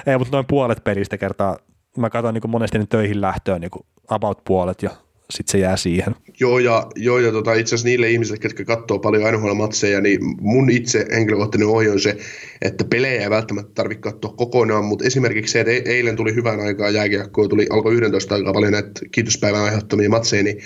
[0.07, 1.59] Ei, mutta noin puolet pelistä kertaa
[2.01, 3.71] mä katson niin monesti niin töihin lähtöön niin
[4.09, 4.91] about puolet ja
[5.31, 6.15] sitten se jää siihen.
[6.41, 10.71] Joo, ja, joo, ja tota, itse asiassa niille ihmisille, jotka katsoo paljon NHL-matseja, niin mun
[10.71, 12.17] itse henkilökohtainen ohje on se,
[12.63, 16.61] että pelejä ei välttämättä tarvitse katsoa kokonaan, mutta esimerkiksi se, että e- eilen tuli hyvän
[16.61, 20.59] aikaa jääkiekkoa, tuli alkoi 11 aikaa paljon näitä kiitospäivän aiheuttamia matseja, niin,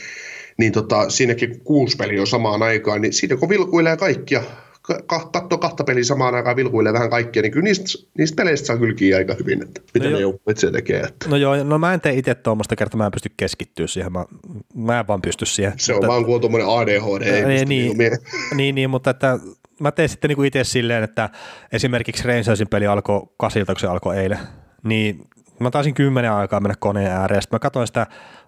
[0.58, 4.42] niin tota, siinäkin kuusi peliä on samaan aikaan, niin siinä kun vilkuilee kaikkia
[5.06, 7.84] katsoo kahta peliä samaan aikaan vilkuille vähän kaikkia, niin kyllä niistä,
[8.18, 11.00] niistä peleistä saa kyllä aika hyvin, että mitä no ne joukkueet se tekee.
[11.00, 11.28] Että.
[11.28, 14.24] No joo, no mä en tee itse tuommoista kertaa, mä en pysty keskittyä siihen, mä,
[14.74, 15.72] mä en vaan pysty siihen.
[15.76, 17.22] Se mutta, on vaan kuin tuommoinen ADHD.
[17.22, 18.12] Ei, ei niin, niin,
[18.56, 19.38] niin, niin, mutta että
[19.80, 21.30] mä teen sitten niinku itse silleen, että
[21.72, 24.38] esimerkiksi Rangersin peli alkoi kasilta, kun se alkoi eilen,
[24.82, 25.20] niin
[25.60, 27.42] Mä taisin kymmenen aikaa mennä koneen ääreen.
[27.42, 28.06] Sitten mä katsoin sitä,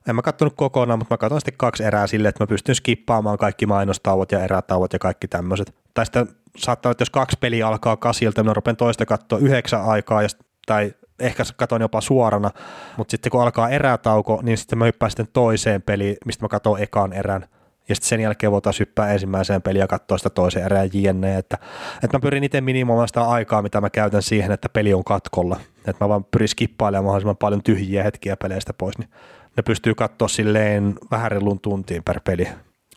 [0.08, 3.38] en mä katsonut kokonaan, mutta mä katsoin sitten kaksi erää silleen, että mä pystyn skippaamaan
[3.38, 5.74] kaikki mainostauot ja erätauot ja kaikki tämmöiset.
[5.94, 10.22] Tai sitten saattaa että jos kaksi peliä alkaa kasilta, mä rupean toista katsoa yhdeksän aikaa,
[10.22, 10.28] ja,
[10.66, 12.50] tai ehkä katon jopa suorana,
[12.96, 16.82] mutta sitten kun alkaa erätauko, niin sitten mä hyppään sitten toiseen peliin, mistä mä katson
[16.82, 17.46] ekan erän,
[17.88, 21.38] ja sitten sen jälkeen voitaisiin hyppää ensimmäiseen peliin ja katsoa sitä toisen erään jne.
[21.38, 21.58] Että,
[22.04, 25.60] että mä pyrin itse minimoimaan sitä aikaa, mitä mä käytän siihen, että peli on katkolla.
[25.76, 29.08] Että mä vaan pyrin skippailemaan mahdollisimman paljon tyhjiä hetkiä peleistä pois, niin
[29.56, 32.48] ne pystyy katsoa silleen vähän reilun tuntiin per peli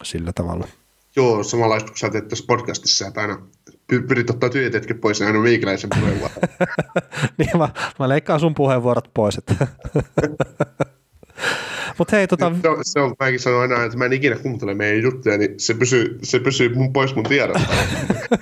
[0.03, 0.68] sillä tavalla.
[1.15, 3.41] Joo, samanlaista kuin sä teet tässä podcastissa, että aina
[3.88, 6.38] pyrit ottaa tyhjät hetket pois ja aina meikäläisen puheenvuoron.
[7.38, 7.69] niin mä,
[7.99, 9.38] mä leikkaan sun puheenvuorot pois.
[9.38, 9.68] Että
[11.99, 12.52] Mut hei, tota...
[12.61, 15.60] se, on, se on, mäkin sanon aina, että mä en ikinä kuuntele meidän juttuja, niin
[15.60, 17.73] se pysyy, se pysyy mun pois mun tiedosta.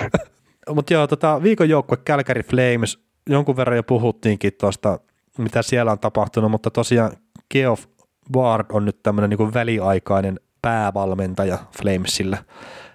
[0.75, 2.99] Mutta joo, tota, viikon joukkue Calgary Flames,
[3.29, 4.99] jonkun verran jo puhuttiinkin tuosta,
[5.37, 7.11] mitä siellä on tapahtunut, mutta tosiaan
[7.51, 7.85] Geoff
[8.35, 12.37] Ward on nyt tämmöinen niin väliaikainen päävalmentaja Flamesilla.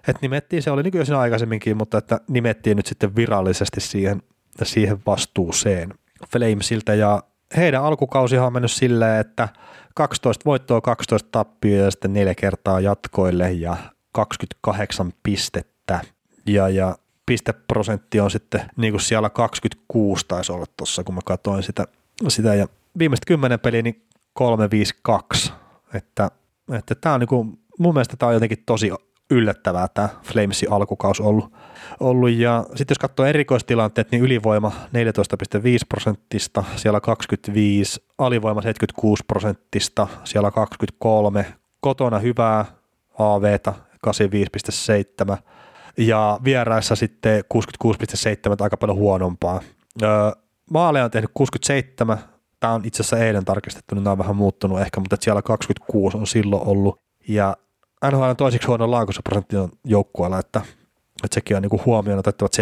[0.08, 4.22] Et nimettiin, se oli niin jo aikaisemminkin, mutta että nimettiin nyt sitten virallisesti siihen,
[4.62, 5.94] siihen vastuuseen
[6.32, 7.22] Flamesilta ja
[7.56, 9.48] heidän alkukausihan on mennyt silleen, että
[9.94, 13.76] 12 voittoa, 12 tappia ja sitten neljä kertaa jatkoille ja
[14.12, 16.00] 28 pistettä.
[16.46, 21.62] Ja, ja pisteprosentti on sitten niin kuin siellä 26 taisi olla tuossa, kun mä katsoin
[21.62, 21.84] sitä,
[22.28, 22.68] sitä ja
[22.98, 24.02] viimeiset kymmenen peliä niin
[24.38, 25.52] 352,
[25.94, 26.30] että,
[26.72, 28.90] että tämä on niin kuin, mun mielestä tämä on jotenkin tosi
[29.30, 31.52] yllättävää tämä Flamesin alkukaus ollut.
[32.00, 32.30] ollut.
[32.30, 34.74] Ja sitten jos katsoo erikoistilanteet, niin ylivoima 14,5
[35.88, 41.46] prosenttista, siellä 25, alivoima 76 prosenttista, siellä 23,
[41.80, 42.64] kotona hyvää
[43.18, 43.74] AVta
[44.06, 45.36] 85,7
[45.96, 49.60] ja vieraissa sitten 66,7 aika paljon huonompaa.
[50.02, 50.08] Öö,
[50.70, 52.18] maaleja on tehnyt 67,
[52.60, 56.16] tämä on itse asiassa eilen tarkistettu, niin nämä on vähän muuttunut ehkä, mutta siellä 26
[56.16, 57.00] on silloin ollut.
[57.28, 57.56] Ja
[58.10, 60.60] NHL toiseksi huono laankosuprosentti on joukkueella, että,
[61.24, 62.52] että sekin on niin huomioon otettavat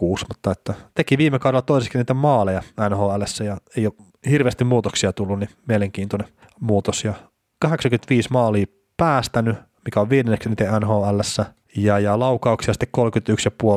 [0.00, 3.94] 7,6, mutta että teki viime kaudella toiseksi niitä maaleja NHL ja ei ole
[4.30, 6.28] hirveästi muutoksia tullut, niin mielenkiintoinen
[6.60, 7.04] muutos.
[7.04, 7.14] Ja
[7.60, 8.66] 85 maalia
[8.96, 11.20] päästänyt, mikä on viidenneksi niitä NHL
[11.76, 12.88] ja, ja laukauksia sitten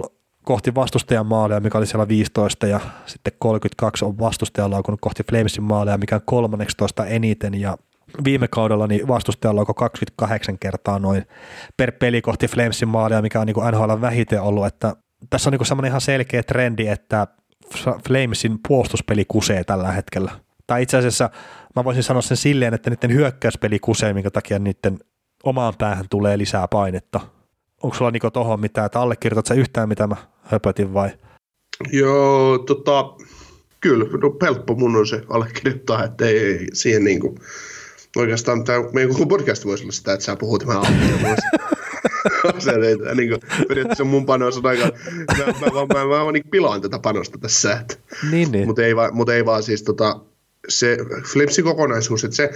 [0.05, 0.16] 31,5
[0.47, 5.63] kohti vastustajan maaleja, mikä oli siellä 15, ja sitten 32 on vastustajan laukunut kohti Flamesin
[5.63, 7.77] maaleja, mikä on 13 eniten, ja
[8.23, 11.27] viime kaudella niin vastustajalla onko 28 kertaa noin
[11.77, 14.95] per peli kohti Flamesin maalia, mikä on niin NHL vähiten ollut, että
[15.29, 17.27] tässä on niin semmoinen ihan selkeä trendi, että
[18.07, 20.31] Flamesin puolustuspeli kusee tällä hetkellä.
[20.67, 21.29] Tai itse asiassa
[21.75, 24.99] mä voisin sanoa sen silleen, että niiden hyökkäyspeli kusee, minkä takia niiden
[25.43, 27.19] omaan päähän tulee lisää painetta.
[27.83, 30.15] Onko sulla Niko tohon mitään, että allekirjoitat sä yhtään mitä mä
[30.47, 31.09] höpötin vai?
[31.91, 33.13] Joo, tota,
[33.79, 37.39] kyllä, no helppo mun on se allekirjoittaa, että ei, ei siihen niin kuin,
[38.15, 41.35] oikeastaan tämä meidän koko podcast voisi olla sitä, että sä puhut alkuun.
[42.59, 44.83] se ei, niin kuin, periaatteessa mun panos on aika,
[45.37, 47.73] mä, mä, mä, mä, mä, mä niin pilaan tätä panosta tässä.
[47.73, 47.95] Että,
[48.31, 48.67] niin, niin.
[48.67, 50.19] Mutta ei, mut ei vaan siis tota,
[50.67, 50.97] se
[51.33, 52.49] Flipsin kokonaisuus, että se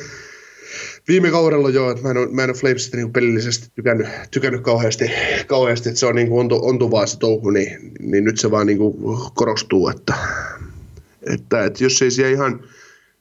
[1.08, 5.12] viime kaudella jo, että mä en mä en ole Flamesista niin pelillisesti tykännyt, tykännyt kauheasti,
[5.48, 8.68] kauheasti, että se on niin kuin ontu, ontuvaa se touhu, niin, niin nyt se vaan
[8.68, 8.96] niin kuin
[9.34, 10.14] korostuu, että,
[11.34, 12.60] että, että jos ei siellä ihan,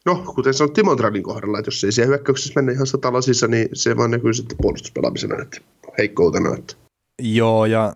[0.06, 3.68] no kuten sanoin Timon Tradin kohdalla, että jos ei siellä hyökkäyksessä mennä ihan satalasissa, niin
[3.72, 5.60] se vaan näkyy sitten puolustuspelaamisena, että
[5.98, 6.54] heikkoutena.
[6.54, 6.74] Että.
[7.22, 7.92] Joo, ja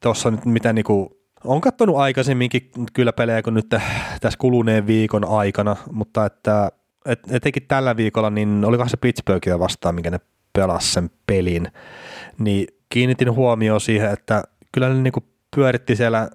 [0.00, 3.68] tuossa nyt mitä niinku, on katsonut aikaisemminkin kyllä pelejä kuin nyt
[4.20, 6.72] tässä kuluneen viikon aikana, mutta että
[7.04, 10.20] et, etenkin tällä viikolla, niin olikohan se Pittsburghia vastaan, minkä ne
[10.52, 11.68] pelasi sen pelin,
[12.38, 15.20] niin kiinnitin huomioon siihen, että kyllä ne niinku
[15.56, 16.28] pyöritti siellä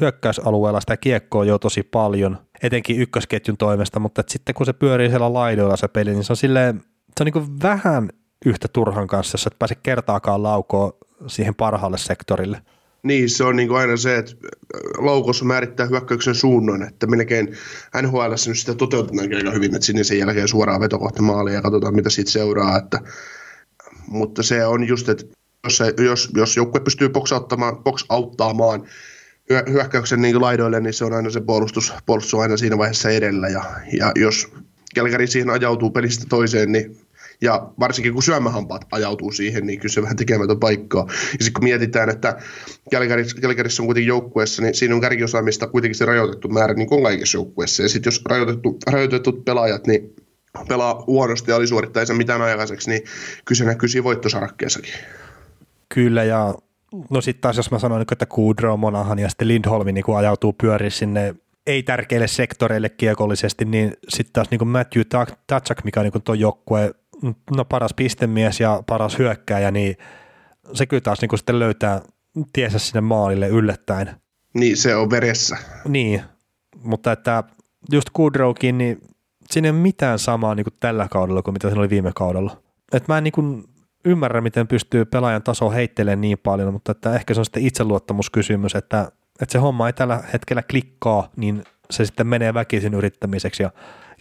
[0.00, 5.32] hyökkäysalueella sitä kiekkoa jo tosi paljon, etenkin ykkösketjun toimesta, mutta sitten kun se pyörii siellä
[5.32, 6.82] laidoilla se peli, niin se on silleen,
[7.16, 8.08] se on niin vähän
[8.46, 10.92] yhtä turhan kanssa, jos et pääse kertaakaan laukoon
[11.26, 12.62] siihen parhaalle sektorille.
[13.02, 14.32] Niin, se on niin kuin aina se, että
[14.98, 17.56] laukossa määrittää hyökkäyksen suunnan, että melkein
[18.02, 21.22] NHL nyt sitä toteutetaan aika hyvin, että sinne sen jälkeen suoraan veto kohti
[21.54, 22.78] ja katsotaan, mitä siitä seuraa.
[22.78, 23.00] Että,
[24.06, 25.24] mutta se on just, että
[25.64, 28.82] jos, se, jos, jos joukkue pystyy boksauttamaan,
[29.70, 33.48] hyökkäyksen niin laidoille, niin se on aina se puolustus, puolustus on aina siinä vaiheessa edellä.
[33.48, 34.48] Ja, ja jos
[34.94, 36.96] Kelkari siihen ajautuu pelistä toiseen, niin
[37.40, 41.06] ja varsinkin kun syömähampaat ajautuu siihen, niin kyllä se vähän tekemätön paikkaa.
[41.08, 42.38] Ja sitten kun mietitään, että
[43.40, 47.38] Kelkarissa on kuitenkin joukkueessa, niin siinä on kärkiosaamista kuitenkin se rajoitettu määrä, niin kuin kaikissa
[47.38, 47.82] joukkueessa.
[47.82, 50.14] Ja sitten jos rajoitettu, rajoitetut pelaajat, niin
[50.68, 53.02] pelaa huonosti ja alisuorittaa ei mitään aikaiseksi, niin
[53.44, 54.92] kyllä se näkyy siinä voittosarakkeessakin.
[55.94, 56.54] Kyllä, ja
[57.10, 60.90] no sitten taas jos mä sanoin, että Kudro, Monahan ja sitten Lindholmi niin ajautuu pyöriä
[60.90, 61.34] sinne
[61.66, 65.02] ei-tärkeille sektoreille kiekollisesti, niin sitten taas niin Matthew
[65.46, 66.94] Tatchak, mikä on niin tuo joukkue,
[67.56, 69.96] no paras pistemies ja paras hyökkääjä, niin
[70.72, 72.00] se kyllä taas niin kuin sitten löytää
[72.52, 74.10] tiesä sinne maalille yllättäen.
[74.54, 75.56] Niin, se on veressä.
[75.88, 76.22] Niin,
[76.82, 77.44] mutta että
[77.92, 79.00] just Goodrowkin, niin
[79.50, 82.62] siinä ei ole mitään samaa niin kuin tällä kaudella kuin mitä siinä oli viime kaudella.
[82.92, 83.64] Et mä en niin kuin
[84.04, 88.74] ymmärrä, miten pystyy pelaajan taso heittelemään niin paljon, mutta että ehkä se on sitten itseluottamuskysymys,
[88.74, 93.70] että, että se homma ei tällä hetkellä klikkaa, niin se sitten menee väkisin yrittämiseksi ja,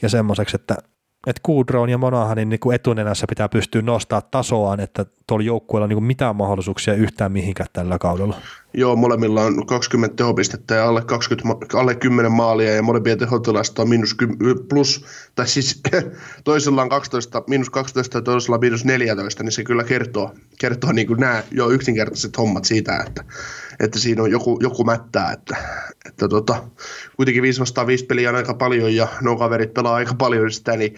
[0.02, 0.78] ja semmoiseksi, että
[1.26, 5.90] että Kudrown ja Monahanin niin kuin etunenässä pitää pystyä nostaa tasoaan, että tuolla joukkueella on
[5.90, 8.36] niin mitään mahdollisuuksia yhtään mihinkään tällä kaudella.
[8.78, 13.90] Joo, molemmilla on 20 tehopistettä ja alle, 20, alle 10 maalia ja molempien tehotilasta on
[13.90, 14.16] miinus
[14.70, 15.82] plus, tai siis
[16.44, 20.92] toisella on 12, miinus 12 ja toisella on miinus 14, niin se kyllä kertoo, kertoo
[20.92, 23.24] niin kuin nämä jo yksinkertaiset hommat siitä, että,
[23.80, 25.58] että siinä on joku, joku mättää, että,
[26.06, 26.64] että tota,
[27.16, 30.78] kuitenkin 5 vastaan 5 peliä on aika paljon ja nuo kaverit pelaa aika paljon sitä,
[30.78, 30.96] niin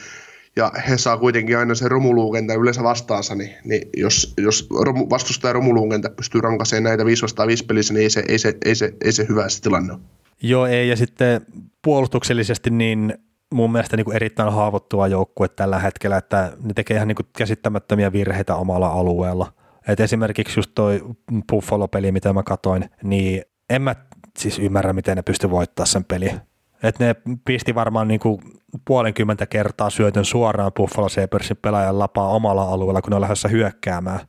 [0.57, 5.53] ja he saa kuitenkin aina sen romuluukentän yleensä vastaansa, niin, niin jos, jos romu, vastustaja
[5.53, 8.93] romuluukentä pystyy rankaseen näitä 5 vastaan 5 pelissä, niin ei se, ei se, ei se,
[9.05, 10.01] ei se hyvä se tilanne ole.
[10.41, 11.41] Joo, ei, ja sitten
[11.83, 13.13] puolustuksellisesti niin
[13.53, 17.27] mun mielestä niin kuin erittäin haavoittuva joukkue tällä hetkellä, että ne tekee ihan niin kuin
[17.37, 19.53] käsittämättömiä virheitä omalla alueella.
[19.87, 21.01] Et esimerkiksi just toi
[21.51, 23.95] Buffalo-peli, mitä mä katoin, niin en mä
[24.39, 26.31] siis ymmärrä, miten ne pysty voittamaan sen peli.
[26.83, 28.41] Et ne pisti varmaan niin kuin
[28.85, 34.19] puolenkymmentä kertaa syötön suoraan Buffalo Sabersin pelaajan lapaa omalla alueella, kun ne on lähdössä hyökkäämään.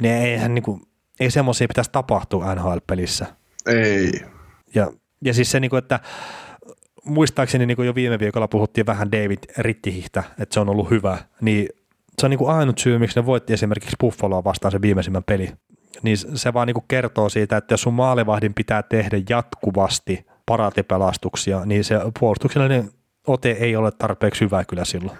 [0.00, 0.82] Niin eihän niin kuin,
[1.20, 3.26] ei semmoisia pitäisi tapahtua NHL-pelissä.
[3.66, 4.12] Ei.
[4.74, 4.92] Ja,
[5.24, 6.00] ja siis se, niin kuin, että
[7.04, 11.18] muistaakseni niin kuin jo viime viikolla puhuttiin vähän David Rittihistä, että se on ollut hyvä,
[11.40, 11.68] niin
[12.18, 15.52] se on niin kuin ainut syy, miksi ne voitti esimerkiksi Buffaloa vastaan se viimeisimmän peli.
[16.02, 21.64] Niin se vaan niin kuin kertoo siitä, että jos sun maalivahdin pitää tehdä jatkuvasti paraatipelastuksia,
[21.64, 22.90] niin se puolustuksellinen
[23.26, 25.18] ote ei ole tarpeeksi hyvä kyllä silloin.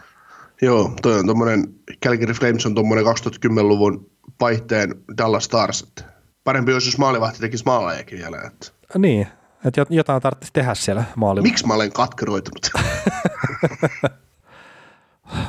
[0.63, 1.75] Joo, toi on tuommoinen,
[2.05, 5.83] Calgary Flames on tuommoinen 2010-luvun vaihteen Dallas Stars.
[5.83, 6.05] Että
[6.45, 8.37] parempi olisi, jos maalivahti tekisi maalajakin vielä.
[8.47, 8.67] Että.
[8.99, 9.27] Niin,
[9.65, 11.43] että jotain tarvitsisi tehdä siellä maalilla.
[11.43, 12.71] Miksi mä olen katkeroitunut?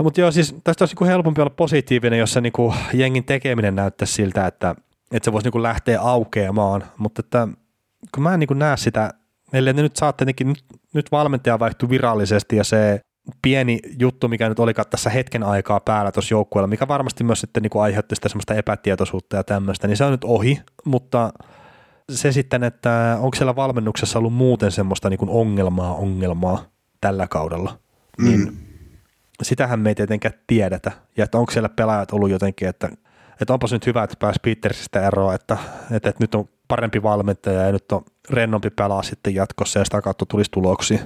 [0.04, 4.14] Mutta joo, siis tästä olisi niinku helpompi olla positiivinen, jos se niinku jengin tekeminen näyttäisi
[4.14, 4.76] siltä, että,
[5.12, 7.48] että se voisi niinku lähteä aukeamaan, mutta että
[8.14, 9.14] kun mä en niinku näe sitä
[9.54, 10.64] Eli ne nyt saa tietenkin, nyt,
[10.94, 13.02] nyt valmentaja vaihtui virallisesti ja se
[13.42, 17.64] pieni juttu, mikä nyt olikaan tässä hetken aikaa päällä tuossa joukkueella, mikä varmasti myös sitten
[17.64, 21.34] niin kuin aiheutti sitä semmoista epätietoisuutta ja tämmöistä, niin se on nyt ohi, mutta
[22.12, 26.66] se sitten, että onko siellä valmennuksessa ollut muuten semmoista niin kuin ongelmaa ongelmaa
[27.02, 27.80] tällä kaudella,
[28.18, 28.26] mm.
[28.26, 28.58] niin
[29.42, 32.90] sitähän me ei tietenkään tiedetä, ja että onko siellä pelaajat ollut jotenkin, että,
[33.42, 35.58] että onpas nyt hyvä, että pääsi Petersistä eroon, että,
[35.92, 40.02] että, että nyt on parempi valmentaja ja nyt on rennompi pelaa sitten jatkossa ja sitä
[40.02, 41.00] kautta tulisi tuloksia.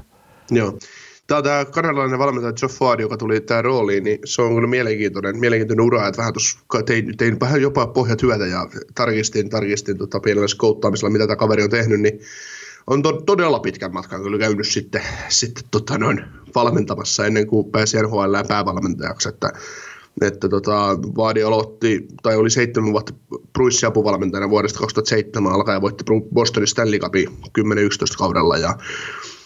[0.52, 0.80] Joo.
[1.28, 5.40] Tämä, tämä kanadalainen valmentaja Joe Ford, joka tuli tähän rooliin, niin se on kyllä mielenkiintoinen,
[5.40, 10.20] mielenkiintoinen ura, että vähän tuossa tein, tein vähän jopa pohjat hyötä ja tarkistin, tarkistin tota
[10.20, 12.20] pienellä skouttaamisella, mitä tämä kaveri on tehnyt, niin
[12.88, 16.26] on to, todella pitkän matkan kyllä käynyt sitten, sitten tota noin
[16.56, 19.52] valmentamassa ennen kuin pääsi NHL päävalmentajaksi, että
[20.22, 23.14] että tota, Vaadi aloitti, tai oli seitsemän vuotta
[23.54, 26.04] Bruissin apuvalmentajana vuodesta 2007 alkaen ja voitti
[26.34, 27.32] Bostonin Stanley Cupin 10-11
[28.18, 28.78] kaudella ja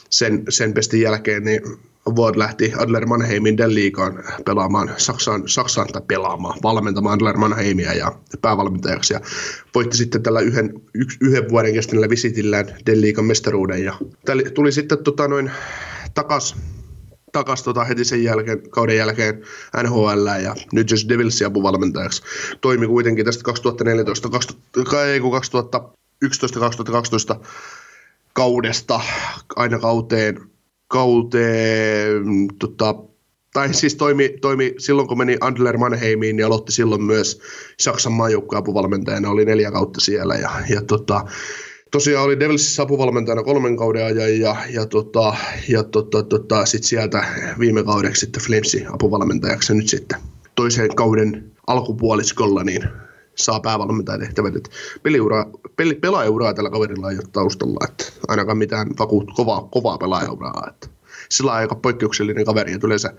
[0.10, 1.62] sen, sen pestin jälkeen niin
[2.10, 8.12] Ward lähti Adler Mannheimin Den Liigaan pelaamaan Saksaan, Saksaan tai pelaamaan, valmentamaan Adler Mannheimia ja
[8.42, 9.22] päävalmentajaksi ja
[9.76, 13.94] voitti sitten tällä yhden, yks, yhden vuoden kestäneellä visitillään Den Liigan mestaruuden ja
[14.54, 15.52] tuli sitten tota noin
[16.14, 16.56] takas
[17.32, 19.42] takaisin tota heti sen jälkeen, kauden jälkeen
[19.84, 22.24] NHL ja New Jersey Devilsin apuvalmentajaksi.
[22.62, 24.30] Toimi kuitenkin tästä 2014,
[26.26, 27.46] 2011-2012
[28.34, 29.00] kaudesta
[29.56, 30.40] aina kauteen,
[30.88, 32.24] kauteen
[32.60, 32.96] tota,
[33.54, 37.42] tai siis toimi, toimi silloin, kun meni Andler Mannheimiin, niin aloitti silloin myös
[37.80, 41.26] Saksan maajoukkueen apuvalmentajana, oli neljä kautta siellä, ja, ja tota,
[41.92, 45.36] tosiaan oli Devilsissä apuvalmentajana kolmen kauden ajan ja, ja, tota,
[45.68, 47.26] ja tota, tota, sitten sieltä
[47.60, 50.20] viime kaudeksi sitten Flamesin apuvalmentajaksi nyt sitten
[50.56, 52.84] toiseen kauden alkupuoliskolla niin
[53.36, 54.56] saa päävalmentajatehtävät.
[54.56, 54.70] Et
[55.04, 55.46] peliura,
[55.76, 60.68] peli, pelaajauraa tällä kaverilla ei ole taustalla, että ainakaan mitään vakuut, kovaa, kovaa pelaajauraa.
[60.70, 60.88] Että
[61.30, 63.14] sillä on aika poikkeuksellinen kaveri, että yleensä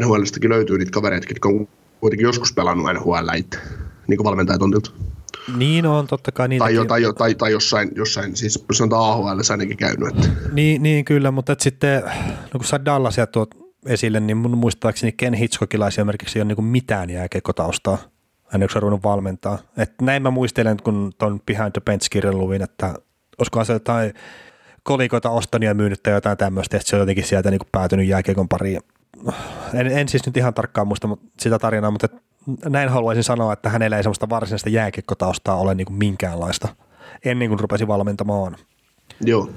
[0.00, 1.68] NHListäkin löytyy niitä kavereita, jotka on
[2.00, 3.58] kuitenkin joskus pelannut NHL itse,
[4.08, 4.90] niin kuin valmentajatontilta.
[5.56, 6.48] Niin on, totta kai.
[6.48, 10.08] Niin tai, tai, tai, tai, jossain, jossain, siis sanotaan AHL ainakin käynyt.
[10.08, 10.28] Että.
[10.52, 12.02] Niin, niin, kyllä, mutta et sitten,
[12.54, 13.54] no kun sä Dallasia tuot
[13.86, 17.98] esille, niin mun muistaakseni Ken Hitchcockilla esimerkiksi ei ole niin mitään jääkekotaustaa
[18.54, 19.58] ennen kuin ruvennut valmentaa.
[19.76, 22.94] Et näin mä muistelen, kun ton Behind the Bench-kirjan luvin, että
[23.38, 24.14] olisikohan se jotain
[24.82, 28.48] kolikoita ostanut ja myynyt tai jotain tämmöistä, että se on jotenkin sieltä niin päätynyt jääkiekon
[28.48, 28.80] pariin.
[29.74, 31.08] En, en siis nyt ihan tarkkaan muista
[31.40, 32.08] sitä tarinaa, mutta
[32.68, 36.68] näin haluaisin sanoa, että hänellä ei semmoista varsinaista jääkiekkotaustaa ole niin kuin minkäänlaista
[37.24, 38.56] ennen kuin rupesi valmentamaan.
[39.20, 39.50] Joo.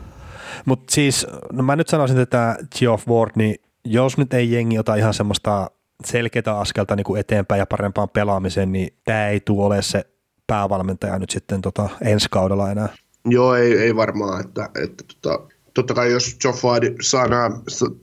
[0.66, 3.56] Mutta siis, no mä nyt sanoisin, että Geoff Ward, niin
[3.86, 5.72] jos nyt ei jengi ota ihan semmoista
[6.06, 10.06] selkeää askelta niin kuin eteenpäin ja parempaan pelaamiseen, niin tämä ei tule ole se
[10.48, 12.90] päävalmentaja nyt sitten tota ensi kaudella enää.
[13.26, 15.48] Joo, ei, ei varmaan, että, että tota,
[15.82, 17.52] totta kai jos Joe Fadi saa nämä,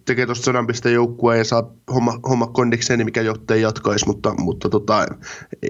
[0.04, 4.34] tekee tuosta sadan pisteen joukkueen ja saa homma, homma kondikseen, niin mikä jottei jatkaisi, mutta,
[4.34, 5.06] mutta tota,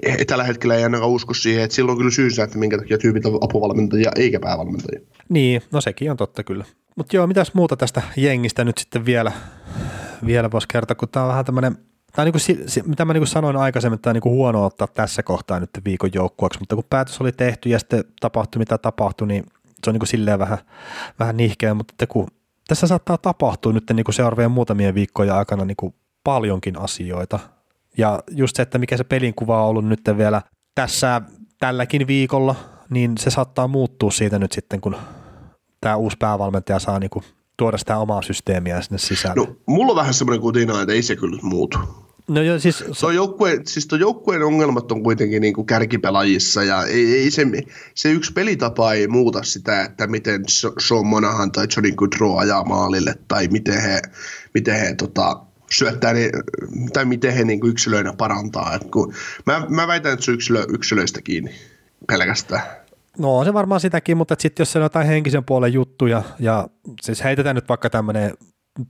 [0.03, 2.97] ei, tällä hetkellä ei ainakaan usko siihen, että silloin on kyllä syysä, että minkä takia
[2.97, 5.01] tyypit on apuvalmentajia eikä päävalmentajia.
[5.29, 6.65] Niin, no sekin on totta kyllä.
[6.95, 9.31] Mutta joo, mitäs muuta tästä jengistä nyt sitten vielä,
[10.25, 11.77] vielä voisi kertoa, kun tämä on vähän tämmöinen
[12.15, 15.23] Tämä niin kuin, mitä mä niin kuin sanoin aikaisemmin, tämä on niin huono ottaa tässä
[15.23, 19.43] kohtaa nyt viikon joukkueeksi, mutta kun päätös oli tehty ja sitten tapahtui mitä tapahtui, niin
[19.85, 20.57] se on niin kuin silleen vähän,
[21.19, 22.27] vähän nihkeä, mutta että kun
[22.67, 27.39] tässä saattaa tapahtua nyt niin kuin seuraavien muutamien viikkojen aikana niin kuin paljonkin asioita.
[27.97, 30.41] Ja just se, että mikä se pelin kuva on ollut nyt vielä
[30.75, 31.21] tässä
[31.59, 32.55] tälläkin viikolla,
[32.89, 34.95] niin se saattaa muuttua siitä nyt sitten, kun
[35.81, 37.25] tämä uusi päävalmentaja saa niin kuin
[37.57, 39.35] tuoda sitä omaa systeemiä sinne sisään.
[39.35, 42.04] No, mulla on vähän semmoinen kutina, että ei se kyllä muutu.
[42.27, 42.83] No joo, siis...
[42.99, 47.45] Tuo joukkue, siis tuo joukkueen ongelmat on kuitenkin niin kuin kärkipelaajissa ja ei, ei se,
[47.95, 50.43] se, yksi pelitapa ei muuta sitä, että miten
[50.79, 54.01] Sean Monahan tai Johnny Goodrow ajaa maalille tai miten he,
[54.53, 55.41] miten he tota,
[55.71, 56.29] syöttää ne,
[56.93, 58.75] tai miten he niin kuin yksilöinä parantaa.
[58.75, 59.13] Et kun,
[59.45, 61.51] mä, mä väitän, että se yksilö, yksilöistä kiinni
[62.07, 62.61] pelkästään.
[63.17, 66.67] No on se varmaan sitäkin, mutta sitten jos se on jotain henkisen puolen juttuja, ja
[67.01, 68.33] siis heitetään nyt vaikka tämmöinen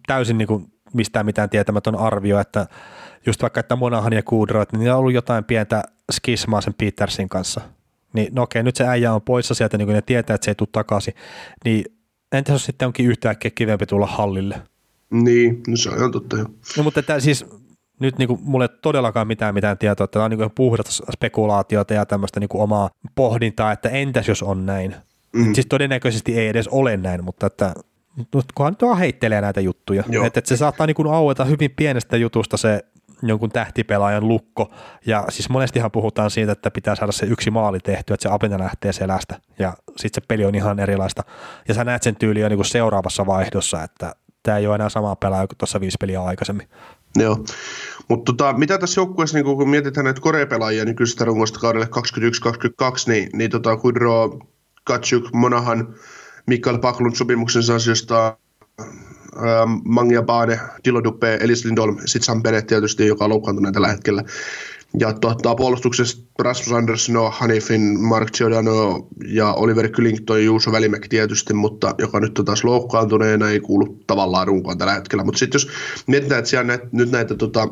[0.07, 2.68] täysin niin kuin mistään mitään tietämätön arvio, että
[3.26, 7.61] just vaikka, että Monahan ja Kudro, niin on ollut jotain pientä skismaa sen Petersin kanssa.
[8.14, 10.52] Niin no okei, nyt se äijä on poissa sieltä, niin kuin ne tietää, että se
[10.52, 11.14] ei tule takaisin.
[11.65, 11.85] Niin
[12.31, 14.61] entäs jos sitten onkin yhtäkkiä kivempi tulla hallille?
[15.11, 16.45] Niin, no se on totta jo.
[16.77, 17.45] No mutta että siis
[17.99, 21.93] nyt niin kuin, mulle ei todellakaan mitään mitään tietoa, että tämä on niin puhdasta spekulaatiota
[21.93, 24.95] ja tämmöistä niin kuin omaa pohdintaa, että entäs jos on näin.
[25.34, 25.53] Mm.
[25.53, 27.73] Siis todennäköisesti ei edes ole näin, mutta että
[28.56, 30.03] kunhan nyt vaan heittelee näitä juttuja.
[30.26, 32.85] Että, että se saattaa niin kuin aueta hyvin pienestä jutusta se
[33.21, 34.71] jonkun tähtipelaajan lukko.
[35.05, 38.59] Ja siis monestihan puhutaan siitä, että pitää saada se yksi maali tehty, että se apina
[38.59, 39.39] lähtee selästä.
[39.59, 41.23] Ja sitten se peli on ihan erilaista.
[41.67, 45.47] Ja sä näet sen tyyliä niin seuraavassa vaihdossa, että tämä ei ole enää sama pelaaja
[45.47, 46.67] kuin tuossa viisi peliä aikaisemmin.
[47.15, 47.45] Joo,
[48.07, 51.89] mutta tota, mitä tässä joukkueessa, niin kun mietitään näitä korepelaajia nykyisestä rungosta kaudelle 21-22,
[53.07, 54.39] niin, niin tota, Kudro,
[54.83, 55.95] Katsuk, Monahan,
[56.47, 58.37] Mikael Paklund sopimuksensa ansiosta
[59.86, 64.24] Mangia Bane, Dilo Dupe, Elis Lindholm, sitten Sam Bennett tietysti, joka on loukkaantunut tällä hetkellä.
[64.99, 71.53] Ja tuota, puolustuksessa Rasmus Andersson, Hanifin, Mark Giordano ja Oliver Kylington ja Juuso Välimäki tietysti,
[71.53, 75.24] mutta joka nyt on taas loukkaantuneena, ei kuulu tavallaan runkoon tällä hetkellä.
[75.24, 75.70] Mutta sitten jos
[76.07, 77.68] mietitään, että siellä näitä, nyt näitä tota,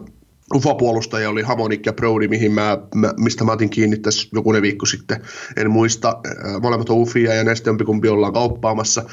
[0.56, 4.86] UFA-puolustajia oli Hamonik ja Brody, mihin mä, mä, mistä mä otin kiinni tässä jokunen viikko
[4.86, 5.22] sitten.
[5.58, 9.04] En muista, äh, molemmat on UFia ja näistä jompikumpi ollaan kauppaamassa.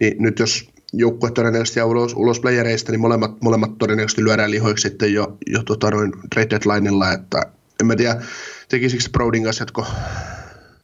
[0.00, 4.88] Niin nyt jos joukkue todennäköisesti jää ulos, ulos playereista, niin molemmat, molemmat todennäköisesti lyödään lihoiksi
[4.88, 7.42] sitten jo, jo tota noin trade deadlinella, että
[7.80, 8.22] en mä tiedä,
[8.68, 9.86] tekisikö Brodin kanssa jatko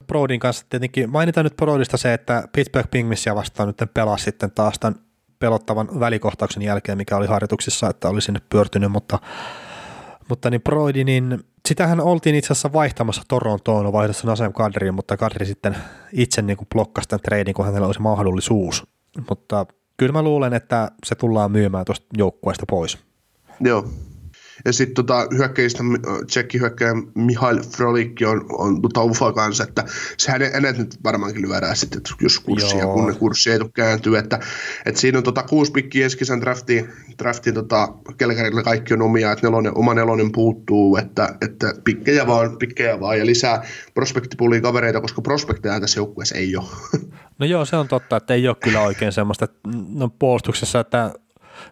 [0.06, 4.78] Brodin kanssa tietenkin, mainitaan nyt Brodista se, että Pittsburgh Pingmissia vastaan nyt pelasi sitten taas
[4.78, 5.00] tämän
[5.38, 9.18] pelottavan välikohtauksen jälkeen, mikä oli harjoituksissa, että oli sinne pyörtynyt, mutta,
[10.28, 15.46] mutta niin Brody, niin sitähän oltiin itse asiassa vaihtamassa Torontoon vaihdossa Nasem Kadriin, mutta Kadri
[15.46, 15.76] sitten
[16.12, 18.86] itse niin kuin blokkasi tämän treidin, kun hänellä olisi mahdollisuus.
[19.28, 19.66] Mutta
[19.96, 22.98] kyllä mä luulen, että se tullaan myymään tuosta joukkueesta pois.
[23.60, 23.88] Joo.
[24.64, 25.82] Ja sitten tota, hyökkäistä
[26.26, 29.84] tsekki hyökkäjä Mihail Frolikki on, on tota UFA kanssa, että
[30.18, 34.40] se hänet, nyt varmaankin lyödään sitten, jos kurssi ja kun kurssi ei tule kääntyä, että,
[34.86, 37.88] että siinä on tota, kuusi pikkiä eskisen draftiin, draftiin tota,
[38.18, 43.18] Kelkarilla kaikki on omia, että nelonen, oma nelonen puuttuu, että, että pikkejä vaan, pikkejä vaan
[43.18, 43.62] ja lisää
[43.94, 46.66] prospektipuliin kavereita, koska prospekteja tässä joukkueessa ei ole.
[47.38, 49.48] No joo, se on totta, että ei ole kyllä oikein semmoista
[49.94, 51.10] no, puolustuksessa, että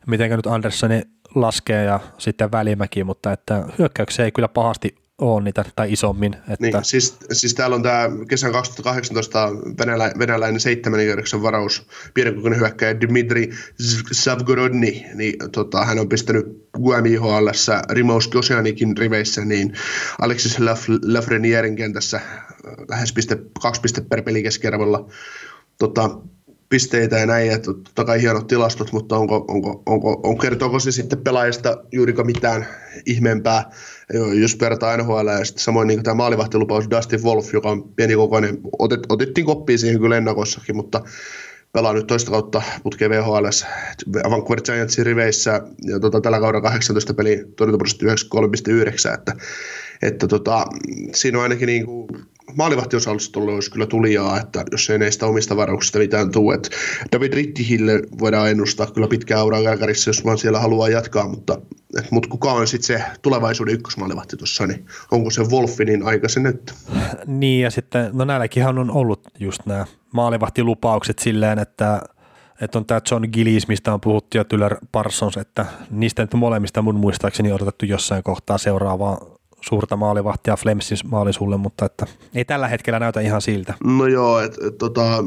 [0.06, 1.02] miten nyt Anderssoni
[1.35, 6.35] laskee ja sitten välimäki, mutta että hyökkäyksiä ei kyllä pahasti ole niitä tai isommin.
[6.35, 6.56] Että...
[6.61, 13.01] Niin, siis, siis, täällä on tämä kesän 2018 venälä, venäläinen seitsemän kierroksen varaus, pienenkokoinen hyökkäjä
[13.01, 13.51] Dmitri
[14.12, 16.47] Savgorodni, niin tota, hän on pistänyt
[16.78, 17.48] UMIHL
[17.90, 19.73] Rimous Kosianikin riveissä, niin
[20.20, 20.59] Alexis
[21.05, 22.20] Lafrenierin kentässä
[22.89, 25.11] lähes piste, kaksi piste per peli keskiarvolla
[25.78, 26.11] tota,
[26.69, 30.93] pisteitä ja näin, että totta kai hienot tilastot, mutta onko, onko, onko, on, kertooko se
[30.93, 32.66] sitten pelaajista juurika mitään
[33.07, 33.70] ihmeempää,
[34.41, 39.01] jos vertaa NHL ja sitten samoin niin tämä maalivahtilupaus Dustin Wolf, joka on pienikokoinen, otet,
[39.09, 41.01] otettiin koppiin siihen kyllä ennakossakin, mutta
[41.73, 43.66] pelaa nyt toista kautta putkeen VHLS
[44.31, 49.32] Vancouver Giantsin riveissä ja tota, tällä kaudella 18 peli torjuntaprosentti 93,9, että,
[50.03, 50.66] että tota,
[51.15, 52.09] siinä on ainakin niin kuin,
[52.57, 56.55] maalivahtiosastolle olisi kyllä tulijaa, että jos ei näistä omista varauksista mitään tule.
[56.55, 56.69] Että
[57.12, 61.59] David Rittihille voidaan ennustaa kyllä pitkää auraa Kälkärissä, jos vaan siellä haluaa jatkaa, mutta,
[61.99, 66.29] et, mutta kuka on sitten se tulevaisuuden ykkösmaalivahti tuossa, niin onko se Wolfi niin aika
[66.29, 66.75] se nyt?
[67.27, 72.03] Niin ja sitten, no näilläkin on ollut just nämä maalivahtilupaukset silleen, että
[72.61, 76.83] että on tämä John Gillis, mistä on puhuttu ja Tyler Parsons, että niistä nyt molemmista
[76.83, 79.34] mun muistaakseni odotettu jossain kohtaa seuraavaa
[79.69, 83.74] suurta maalivahtia Flemsin maalisulle, mutta että ei tällä hetkellä näytä ihan siltä.
[83.85, 85.24] No joo, että et, tota,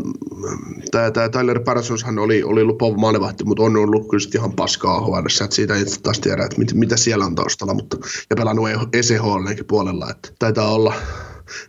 [0.92, 5.56] tämä Tyler Parsonshan oli, oli lupaava maalivahti, mutta on ollut kyllä ihan paskaa HVssä, että
[5.56, 7.98] siitä ei taas tiedä, että mit, mitä siellä on taustalla, mutta,
[8.30, 10.94] ja pelannut ECHLnkin puolella, että taitaa olla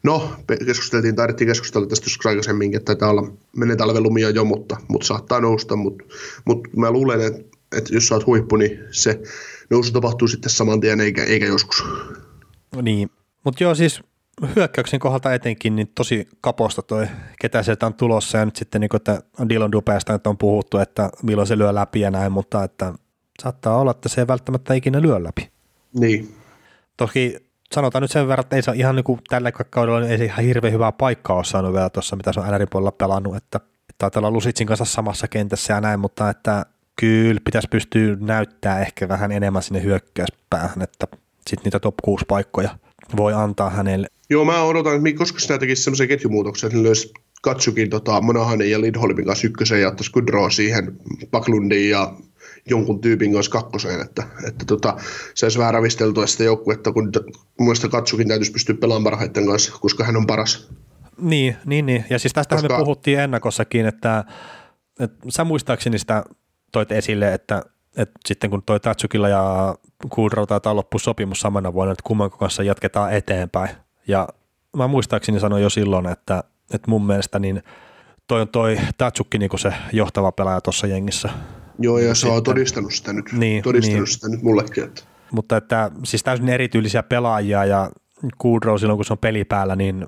[0.03, 0.31] No,
[0.67, 5.41] keskusteltiin, taidettiin keskustella tästä joskus aikaisemminkin, että olla, menee talven lumia jo, mutta, mutta saattaa
[5.41, 6.05] nousta, mutta,
[6.45, 9.21] mutta mä luulen, että, että jos sä oot huippu, niin se
[9.71, 11.85] nousu tapahtuu sitten saman tien, eikä, eikä joskus.
[12.83, 13.11] Niin,
[13.45, 14.03] mutta joo siis
[14.57, 17.07] hyökkäyksen kohdalta etenkin niin tosi kaposta toi,
[17.41, 21.11] ketä sieltä on tulossa ja nyt sitten niin että Dylan Dupeesta että on puhuttu, että
[21.23, 22.95] milloin se lyö läpi ja näin, mutta että
[23.43, 25.51] saattaa olla, että se ei välttämättä ikinä lyö läpi.
[26.01, 26.35] Niin.
[26.97, 27.37] Toki
[27.75, 30.45] sanotaan nyt sen verran, että ei se ihan niin kuin tällä kaudella ei se ihan
[30.45, 33.61] hirveän hyvää paikkaa ole saanut vielä tuossa, mitä se on NRin puolella pelannut, että
[33.99, 36.67] taitaa olla Lusitsin kanssa samassa kentässä ja näin, mutta että
[36.97, 41.07] kyllä pitäisi pystyä näyttää ehkä vähän enemmän sinne hyökkäyspäähän, että
[41.49, 42.79] sitten niitä top 6 paikkoja
[43.17, 44.07] voi antaa hänelle.
[44.31, 47.13] Joo, mä odotan, että koska sinä tekisi semmoisen ketjumuutoksen, että löysi
[47.43, 50.97] Katsukin tota, Monahanin ja Lindholmin kanssa ykkösen ja ottaisi Kudroa siihen
[51.31, 52.13] Paklundin ja
[52.71, 54.97] jonkun tyypin kanssa kakkoseen, että, että tota,
[55.35, 57.13] se olisi vähän ravisteltua sitä joukkuetta, kun
[57.61, 60.69] mun Katsukin täytyisi pystyä pelaamaan parhaiten kanssa, koska hän on paras.
[61.21, 62.05] Niin, niin, niin.
[62.11, 62.69] ja siis tästä koska...
[62.69, 64.25] me puhuttiin ennakossakin, että,
[65.01, 66.25] että sä muistaakseni sitä
[66.73, 67.63] toit esille, että
[67.97, 69.75] että sitten kun toi Tatsukilla ja
[70.09, 73.71] Kudrow taitaa loppu sopimus samana vuonna, että kumman kanssa jatketaan eteenpäin.
[74.09, 74.29] Ja
[74.77, 76.45] mä muistaakseni sanoin jo silloin, että,
[76.75, 77.63] että mun mielestä niin
[78.27, 81.29] toi on toi Tatsukki niin se johtava pelaaja tuossa jengissä.
[81.79, 84.07] Joo, ja se on todistanut sitä nyt, niin, todistanut niin.
[84.07, 84.85] sitä nyt mullekin.
[84.85, 85.03] Että.
[85.33, 87.91] Mutta että siis täysin erityylisiä pelaajia ja
[88.39, 90.07] Kudrow silloin kun se on peli päällä, niin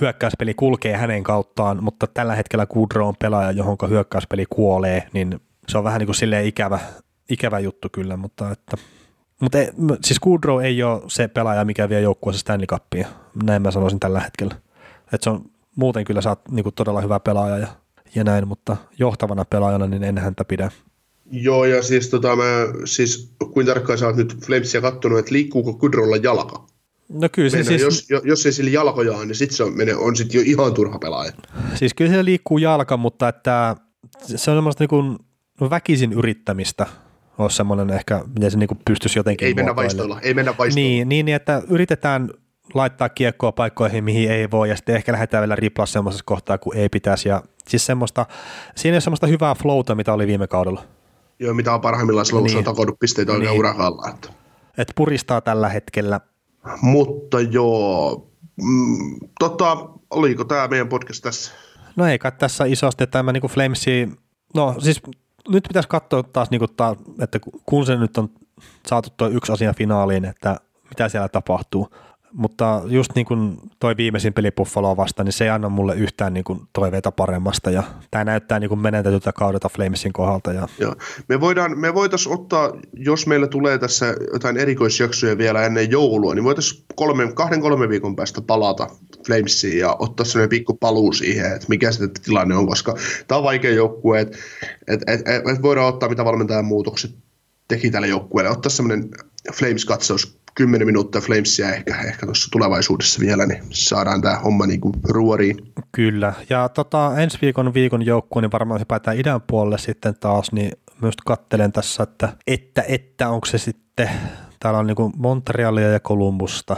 [0.00, 5.78] hyökkäyspeli kulkee hänen kauttaan, mutta tällä hetkellä Kudrow on pelaaja, johon hyökkäyspeli kuolee, niin se
[5.78, 6.80] on vähän niin kuin silleen ikävä,
[7.30, 8.76] ikävä juttu kyllä, mutta että
[9.40, 9.68] mutta ei,
[10.04, 13.08] siis Goodrow ei ole se pelaaja, mikä vie joukkueessa Stanley Cupia.
[13.42, 14.54] Näin mä sanoisin tällä hetkellä.
[15.12, 15.44] Että se on
[15.76, 17.66] muuten kyllä saat niinku todella hyvä pelaaja ja,
[18.14, 20.70] ja näin, mutta johtavana pelaajana niin en häntä pidä.
[21.30, 22.42] Joo, ja siis, tota, mä,
[22.84, 26.66] siis kuinka tarkkaan sä oot nyt Flamesia kattonut, että liikkuuko Goodrowlla jalka?
[27.08, 28.10] No kyllä se Mennään, siis...
[28.10, 31.32] Jos, jos ei sillä jalkoja niin sitten se on, on sit jo ihan turha pelaaja.
[31.74, 33.76] Siis kyllä se liikkuu jalka, mutta että
[34.22, 35.18] se on semmoista niin kuin
[35.60, 36.86] väkisin yrittämistä
[37.38, 40.88] olisi semmoinen ehkä, miten se niin pystyisi jotenkin Ei mennä vaistoilla, ei mennä vaistoilla.
[40.88, 42.30] Niin, niin, että yritetään
[42.74, 46.76] laittaa kiekkoa paikkoihin, mihin ei voi, ja sitten ehkä lähdetään vielä riplaa semmoisessa kohtaa, kun
[46.76, 47.28] ei pitäisi.
[47.28, 48.26] Ja siis semmoista,
[48.74, 50.82] siinä on semmoista hyvää flowta, mitä oli viime kaudella.
[51.38, 52.54] Joo, mitä on parhaimmillaan silloin, niin.
[52.54, 53.58] kun se on takonut pisteitä oikein niin.
[53.58, 54.08] urakalla.
[54.08, 54.28] Että.
[54.78, 56.20] Et puristaa tällä hetkellä.
[56.82, 58.30] Mutta joo,
[58.62, 59.76] mm, tota,
[60.10, 61.52] oliko tämä meidän podcast tässä?
[61.96, 64.08] No ei kai tässä isosti, että tämä niin Flamesi
[64.54, 65.02] No siis
[65.48, 66.70] nyt pitäisi katsoa taas, niin kuin
[67.20, 68.30] että kun se nyt on
[68.86, 70.56] saatu tuo yksi asia finaaliin, että
[70.88, 71.88] mitä siellä tapahtuu.
[72.32, 76.34] Mutta just niin kuin toi viimeisin peli Buffaloa vasta, niin se ei anna mulle yhtään
[76.34, 77.70] niin kuin toiveita paremmasta.
[77.70, 80.52] Ja tämä näyttää niin kuin menetetyltä kaudelta Flamesin kohdalta.
[80.52, 80.68] Ja...
[80.78, 80.94] Joo.
[81.28, 86.44] Me, voidaan, me voitaisiin ottaa, jos meillä tulee tässä jotain erikoisjaksoja vielä ennen joulua, niin
[86.44, 88.88] voitaisiin kolme, kahden kolmen viikon päästä palata
[89.26, 92.96] Flamesiin ja ottaa sellainen pikku paluu siihen, että mikä se tilanne on, koska
[93.28, 94.38] tämä on vaikea joukkue, että
[94.88, 97.14] et, et, et, et voidaan ottaa mitä valmentajan muutokset
[97.68, 99.10] teki tälle joukkueelle, ottaa semmoinen
[99.52, 104.94] Flames-katsaus 10 minuuttia Flamesia ehkä, ehkä tuossa tulevaisuudessa vielä, niin saadaan tämä homma niin kuin
[105.08, 105.56] ruoriin.
[105.92, 110.72] Kyllä, ja tota, ensi viikon viikon joukkue, niin varmaan päätään idän puolelle sitten taas, niin
[111.02, 114.10] myös kattelen tässä, että, että, että onko se sitten,
[114.60, 116.76] täällä on niin kuin Montrealia ja Columbusta,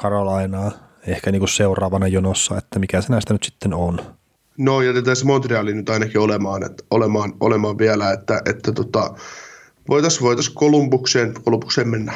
[0.00, 0.70] Carolina
[1.06, 4.00] ehkä niin kuin seuraavana jonossa, että mikä se näistä nyt sitten on.
[4.58, 9.14] No jätetään se Montreali nyt ainakin olemaan, että, olemaan, olemaan vielä, että, että tota,
[9.88, 12.12] voitaisiin voitais Kolumbukseen, Kolumbukseen mennä.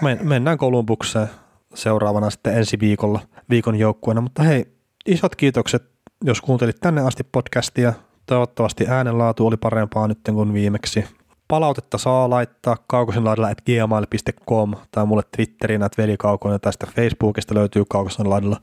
[0.00, 1.28] Men, mennään Kolumbukseen
[1.74, 3.20] seuraavana sitten ensi viikolla
[3.50, 4.66] viikon joukkueena, mutta hei,
[5.06, 5.82] isot kiitokset,
[6.24, 7.92] jos kuuntelit tänne asti podcastia.
[8.26, 11.04] Toivottavasti äänenlaatu oli parempaa nyt kuin viimeksi.
[11.48, 17.84] Palautetta saa laittaa kaukosen laidalla at gmail.com tai mulle Twitteriin että velikaukoinen tästä Facebookista löytyy
[17.88, 18.60] kaukosen laidalla.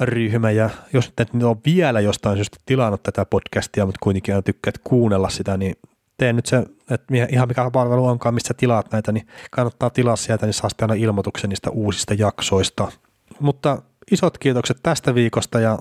[0.00, 4.78] ryhmä ja jos nyt ole vielä jostain syystä tilannut tätä podcastia, mutta kuitenkin aina tykkäät
[4.84, 5.74] kuunnella sitä, niin
[6.16, 6.56] tee nyt se,
[6.90, 10.90] että ihan mikä palvelu onkaan, mistä tilaat näitä, niin kannattaa tilaa sieltä, niin saa sitten
[10.90, 12.92] aina ilmoituksen niistä uusista jaksoista.
[13.40, 15.78] Mutta isot kiitokset tästä viikosta ja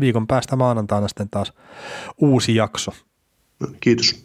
[0.00, 1.52] viikon päästä maanantaina sitten taas
[2.18, 2.92] uusi jakso.
[3.80, 4.23] Kiitos.